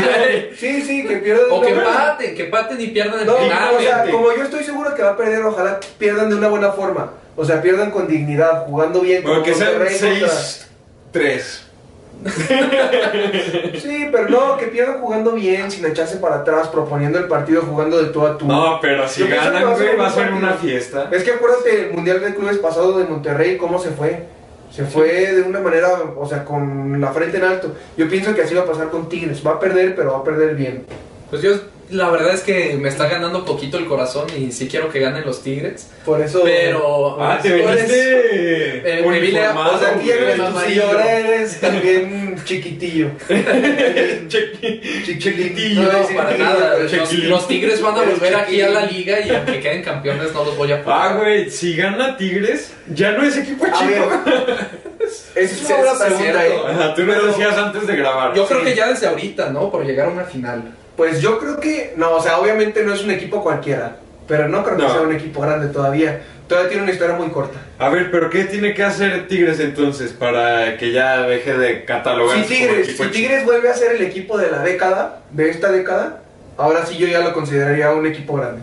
sí, 0.58 0.82
sí, 0.82 1.06
que 1.06 1.18
pierda 1.18 1.44
de 1.44 1.50
O 1.50 1.58
una 1.58 1.66
que 1.66 1.74
buena 1.74 1.90
empaten, 1.90 2.34
que 2.34 2.44
empaten 2.44 2.80
y 2.80 2.86
pierdan 2.88 3.20
el 3.20 3.26
No, 3.26 3.34
o 3.36 3.80
sea, 3.80 4.04
como 4.10 4.32
yo 4.34 4.42
estoy 4.44 4.64
seguro 4.64 4.94
que 4.94 5.02
va 5.02 5.10
a 5.10 5.16
perder, 5.16 5.42
ojalá 5.44 5.78
pierdan 5.98 6.30
de 6.30 6.36
una 6.36 6.48
buena 6.48 6.72
forma. 6.72 7.12
O 7.36 7.44
sea, 7.44 7.60
pierdan 7.62 7.90
con 7.90 8.08
dignidad, 8.08 8.64
jugando 8.66 9.00
bien. 9.00 9.22
Bueno, 9.22 9.42
que 9.42 9.54
sean 9.54 9.74
Monterrey 9.78 9.98
contra- 10.18 10.28
6-3. 11.12 11.60
Sí, 13.80 14.08
pero 14.10 14.28
no, 14.28 14.56
que 14.56 14.66
pierdan 14.66 15.00
jugando 15.00 15.32
bien, 15.32 15.70
sin 15.70 15.84
echarse 15.86 16.16
para 16.16 16.36
atrás, 16.36 16.68
proponiendo 16.68 17.18
el 17.18 17.26
partido, 17.26 17.62
jugando 17.62 17.98
de 18.02 18.06
tú 18.10 18.26
a 18.26 18.36
tú. 18.36 18.46
No, 18.46 18.78
pero 18.80 19.08
si 19.08 19.20
Yo 19.20 19.26
que 19.28 19.36
ganan, 19.36 19.64
va 19.66 20.06
a 20.06 20.10
ser 20.10 20.32
una 20.32 20.54
fiesta. 20.54 21.08
Es 21.12 21.22
que 21.22 21.32
acuérdate 21.32 21.86
el 21.88 21.92
Mundial 21.92 22.20
de 22.20 22.34
Clubes 22.34 22.58
pasado 22.58 22.98
de 22.98 23.04
Monterrey, 23.04 23.56
cómo 23.56 23.78
se 23.78 23.90
fue. 23.90 24.24
Se 24.70 24.84
fue 24.84 25.32
de 25.34 25.42
una 25.42 25.60
manera, 25.60 25.88
o 26.16 26.28
sea, 26.28 26.44
con 26.44 27.00
la 27.00 27.12
frente 27.12 27.38
en 27.38 27.44
alto. 27.44 27.74
Yo 27.96 28.08
pienso 28.08 28.34
que 28.34 28.42
así 28.42 28.54
va 28.54 28.62
a 28.62 28.66
pasar 28.66 28.90
con 28.90 29.08
Tigres. 29.08 29.44
Va 29.46 29.52
a 29.52 29.60
perder, 29.60 29.94
pero 29.96 30.12
va 30.12 30.18
a 30.18 30.24
perder 30.24 30.54
bien. 30.54 30.84
Pues 31.30 31.42
yo, 31.42 31.52
la 31.90 32.10
verdad 32.10 32.32
es 32.34 32.42
que 32.42 32.76
me 32.80 32.88
está 32.88 33.08
ganando 33.08 33.44
poquito 33.44 33.78
el 33.78 33.86
corazón 33.86 34.26
y 34.36 34.52
sí 34.52 34.68
quiero 34.68 34.90
que 34.90 35.00
ganen 35.00 35.24
los 35.24 35.42
Tigres. 35.42 35.88
Por 36.04 36.20
eso. 36.20 36.42
Pero. 36.44 37.16
Ah, 37.20 37.38
te 37.42 37.48
Tú 37.50 37.54
eres- 37.56 37.88
veniste 37.88 38.98
Eh, 39.00 39.06
me 39.06 39.20
vine 39.20 39.40
O 39.48 39.78
sea, 39.78 39.94
aquí 39.96 40.10
eres 40.10 41.60
también 41.60 42.27
chiquitillo. 42.44 43.10
Chiquitillo. 44.28 45.82
No, 45.82 46.16
para 46.16 46.36
nada. 46.36 46.76
pero 46.90 47.04
Los, 47.28 47.48
Tigres 47.48 47.80
van 47.82 47.96
a 47.96 48.02
volver 48.02 48.34
aquí 48.34 48.60
a 48.60 48.68
la 48.68 48.84
liga 48.86 49.20
y 49.20 49.30
aunque 49.30 49.60
queden 49.60 49.82
campeones 49.82 50.32
no 50.32 50.44
los 50.44 50.56
voy 50.56 50.72
a 50.72 50.76
apoyar. 50.76 50.98
Ah, 51.00 51.14
güey, 51.16 51.50
si 51.50 51.76
gana 51.76 52.16
Tigres, 52.16 52.72
ya 52.88 53.12
no 53.12 53.22
es 53.22 53.36
equipo 53.36 53.64
chico. 53.66 54.10
esa 55.34 55.40
es 55.40 55.64
una 55.66 55.76
buena 55.76 55.92
sí, 55.92 55.98
pregunta, 56.04 56.22
cierto. 56.42 56.68
¿eh? 56.68 56.72
Ajá, 56.72 56.94
tú 56.94 57.02
Pero- 57.06 57.26
decías 57.26 57.56
antes 57.56 57.86
de 57.86 57.96
grabar. 57.96 58.34
Yo 58.34 58.46
creo 58.46 58.62
que 58.64 58.74
ya 58.74 58.88
desde 58.88 59.06
ahorita, 59.06 59.50
¿no? 59.50 59.70
Por 59.70 59.84
llegar 59.84 60.08
a 60.08 60.10
una 60.10 60.24
final. 60.24 60.62
Pues 60.96 61.20
yo 61.20 61.38
creo 61.38 61.60
que, 61.60 61.92
no, 61.96 62.12
o 62.16 62.22
sea, 62.22 62.38
obviamente 62.38 62.82
no 62.84 62.92
es 62.92 63.02
un 63.04 63.10
equipo 63.12 63.42
cualquiera, 63.42 63.96
pero 64.26 64.48
no 64.48 64.64
creo 64.64 64.76
que 64.76 64.82
No. 64.82 64.90
sea 64.92 65.00
un 65.02 65.14
equipo 65.14 65.40
grande 65.40 65.68
todavía. 65.68 66.20
Todavía 66.48 66.70
tiene 66.70 66.84
una 66.84 66.92
historia 66.92 67.14
muy 67.14 67.28
corta. 67.28 67.60
A 67.78 67.90
ver, 67.90 68.10
pero 68.10 68.30
¿qué 68.30 68.44
tiene 68.44 68.72
que 68.72 68.82
hacer 68.82 69.28
Tigres 69.28 69.60
entonces 69.60 70.12
para 70.12 70.78
que 70.78 70.92
ya 70.92 71.22
deje 71.22 71.52
de 71.52 71.84
catalogar 71.84 72.38
Si 72.38 72.54
Tigres, 72.54 72.96
si? 72.96 73.06
Tigres 73.08 73.44
vuelve 73.44 73.68
a 73.68 73.74
ser 73.74 73.96
el 73.96 74.02
equipo 74.02 74.38
de 74.38 74.50
la 74.50 74.62
década, 74.62 75.20
de 75.30 75.50
esta 75.50 75.70
década, 75.70 76.22
ahora 76.56 76.86
sí 76.86 76.96
yo 76.96 77.06
ya 77.06 77.20
lo 77.20 77.34
consideraría 77.34 77.92
un 77.92 78.06
equipo 78.06 78.36
grande. 78.36 78.62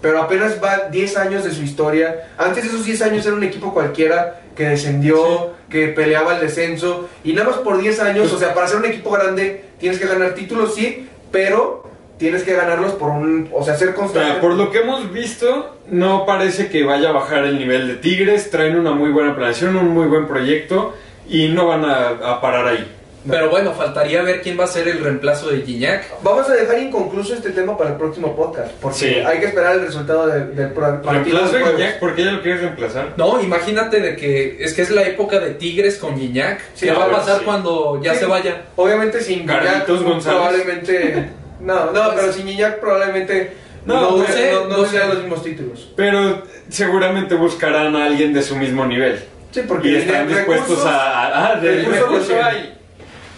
Pero 0.00 0.22
apenas 0.22 0.62
va 0.62 0.88
10 0.90 1.16
años 1.18 1.44
de 1.44 1.50
su 1.50 1.62
historia. 1.62 2.28
Antes 2.38 2.64
de 2.64 2.70
esos 2.70 2.86
10 2.86 3.02
años 3.02 3.26
era 3.26 3.34
un 3.34 3.44
equipo 3.44 3.74
cualquiera 3.74 4.40
que 4.56 4.64
descendió, 4.64 5.52
que 5.68 5.88
peleaba 5.88 6.36
el 6.36 6.40
descenso. 6.40 7.10
Y 7.24 7.34
nada 7.34 7.50
más 7.50 7.58
por 7.58 7.78
10 7.78 8.00
años, 8.00 8.32
o 8.32 8.38
sea, 8.38 8.54
para 8.54 8.68
ser 8.68 8.78
un 8.78 8.86
equipo 8.86 9.10
grande 9.10 9.64
tienes 9.78 9.98
que 9.98 10.06
ganar 10.06 10.34
títulos, 10.34 10.74
sí, 10.74 11.08
pero 11.30 11.87
tienes 12.18 12.42
que 12.42 12.54
ganarlos 12.54 12.92
por 12.92 13.10
un. 13.10 13.48
O 13.52 13.64
sea, 13.64 13.76
ser 13.76 13.90
O 13.90 13.94
constante. 13.94 14.30
sea, 14.32 14.40
por 14.40 14.54
lo 14.54 14.70
que 14.70 14.78
hemos 14.80 15.12
visto, 15.12 15.76
no 15.88 16.26
parece 16.26 16.68
que 16.68 16.84
vaya 16.84 17.10
a 17.10 17.12
bajar 17.12 17.44
el 17.44 17.58
nivel 17.58 17.88
de 17.88 17.94
Tigres. 17.96 18.50
Traen 18.50 18.78
una 18.78 18.92
muy 18.92 19.10
buena 19.10 19.34
planeación, 19.34 19.76
un 19.76 19.88
muy 19.88 20.06
buen 20.06 20.26
proyecto 20.26 20.94
y 21.28 21.48
no 21.48 21.66
van 21.66 21.84
a, 21.84 22.08
a 22.08 22.40
parar 22.40 22.66
ahí. 22.66 22.94
Pero 23.28 23.50
bueno, 23.50 23.72
faltaría 23.72 24.22
ver 24.22 24.40
quién 24.40 24.58
va 24.58 24.64
a 24.64 24.68
ser 24.68 24.88
el 24.88 25.00
reemplazo 25.04 25.50
de 25.50 25.60
Gignac. 25.60 26.04
Vamos 26.22 26.48
a 26.48 26.54
dejar 26.54 26.78
inconcluso 26.78 27.34
este 27.34 27.50
tema 27.50 27.76
para 27.76 27.90
el 27.90 27.96
próximo 27.96 28.34
podcast, 28.34 28.70
porque 28.80 28.96
Sí. 28.98 29.06
hay 29.16 29.40
que 29.40 29.46
esperar 29.46 29.74
el 29.74 29.82
resultado 29.82 30.28
del, 30.28 30.54
del 30.56 30.70
pro- 30.70 31.02
partido. 31.02 31.38
¿Reemplazo 31.40 31.52
de. 31.66 31.72
Guiñac? 31.76 31.98
¿Por 31.98 32.14
qué 32.14 32.24
ya 32.24 32.32
lo 32.32 32.40
quieres 32.42 32.62
reemplazar? 32.62 33.12
No, 33.18 33.42
imagínate 33.42 34.00
de 34.00 34.16
que 34.16 34.56
es 34.64 34.72
que 34.72 34.80
es 34.82 34.90
la 34.90 35.02
época 35.02 35.40
de 35.40 35.50
Tigres 35.50 35.98
con 35.98 36.16
Gignac. 36.18 36.60
Sí, 36.74 36.86
¿Qué 36.86 36.92
va 36.92 37.04
a 37.06 37.10
pasar 37.10 37.40
sí. 37.40 37.44
cuando 37.44 38.00
ya 38.02 38.14
Sí. 38.14 38.20
se 38.20 38.26
vaya? 38.26 38.62
Obviamente 38.76 39.20
sin 39.20 39.44
Carlitos 39.44 40.02
González. 40.04 40.38
probablemente. 40.38 41.28
No, 41.60 41.92
no, 41.92 42.10
pero 42.14 42.32
sin 42.32 42.46
Guiñac 42.46 42.80
probablemente 42.80 43.52
No, 43.84 44.00
no, 44.00 44.08
hubiera- 44.16 44.32
sé, 44.32 44.52
no, 44.52 44.64
no 44.76 44.84
sé. 44.86 44.98
los 45.06 45.18
mismos 45.18 45.42
títulos. 45.42 45.88
Pero 45.96 46.42
seguramente 46.68 47.34
buscarán 47.34 47.96
a 47.96 48.04
alguien 48.06 48.32
de 48.32 48.42
su 48.42 48.56
mismo 48.56 48.84
nivel. 48.86 49.18
Sí, 49.50 49.62
porque 49.66 49.88
Y 49.88 49.96
están 49.96 50.28
dispuestos 50.28 50.68
recursos. 50.68 50.86
a... 50.86 51.52
Ah, 51.52 51.60
del 51.60 51.84
recursos 51.86 52.30
hay. 52.42 52.74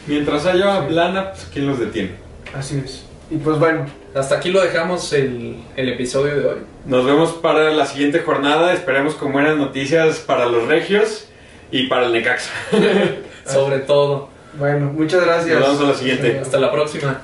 Mientras 0.06 0.44
haya 0.46 0.86
Sí. 0.88 0.94
lana, 0.94 1.30
pues 1.32 1.46
¿quién 1.52 1.66
los 1.66 1.78
detiene? 1.78 2.10
Así 2.52 2.82
es. 2.84 3.04
Y 3.30 3.36
pues 3.36 3.58
bueno, 3.60 3.86
Hasta 4.12 4.36
aquí 4.38 4.50
lo 4.50 4.60
dejamos 4.60 5.12
el, 5.12 5.62
el 5.76 5.88
episodio 5.90 6.34
de 6.36 6.44
hoy. 6.46 6.58
Nos 6.84 7.06
vemos 7.06 7.30
para 7.34 7.70
la 7.70 7.86
siguiente 7.86 8.18
jornada. 8.18 8.72
Esperemos 8.72 9.14
con 9.14 9.30
buenas 9.32 9.56
noticias 9.56 10.18
para 10.18 10.46
los 10.46 10.66
regios 10.66 11.28
y 11.70 11.86
para 11.86 12.06
el 12.06 12.12
Necaxa. 12.12 12.50
Sobre 13.46 13.78
todo. 13.78 14.30
bueno, 14.54 14.86
muchas 14.92 15.24
gracias. 15.24 15.60
Nos 15.60 15.68
vemos 15.68 15.80
a 15.84 15.92
la 15.92 15.94
siguiente. 15.94 16.40
Hasta 16.40 16.58
la 16.58 16.72
próxima. 16.72 17.20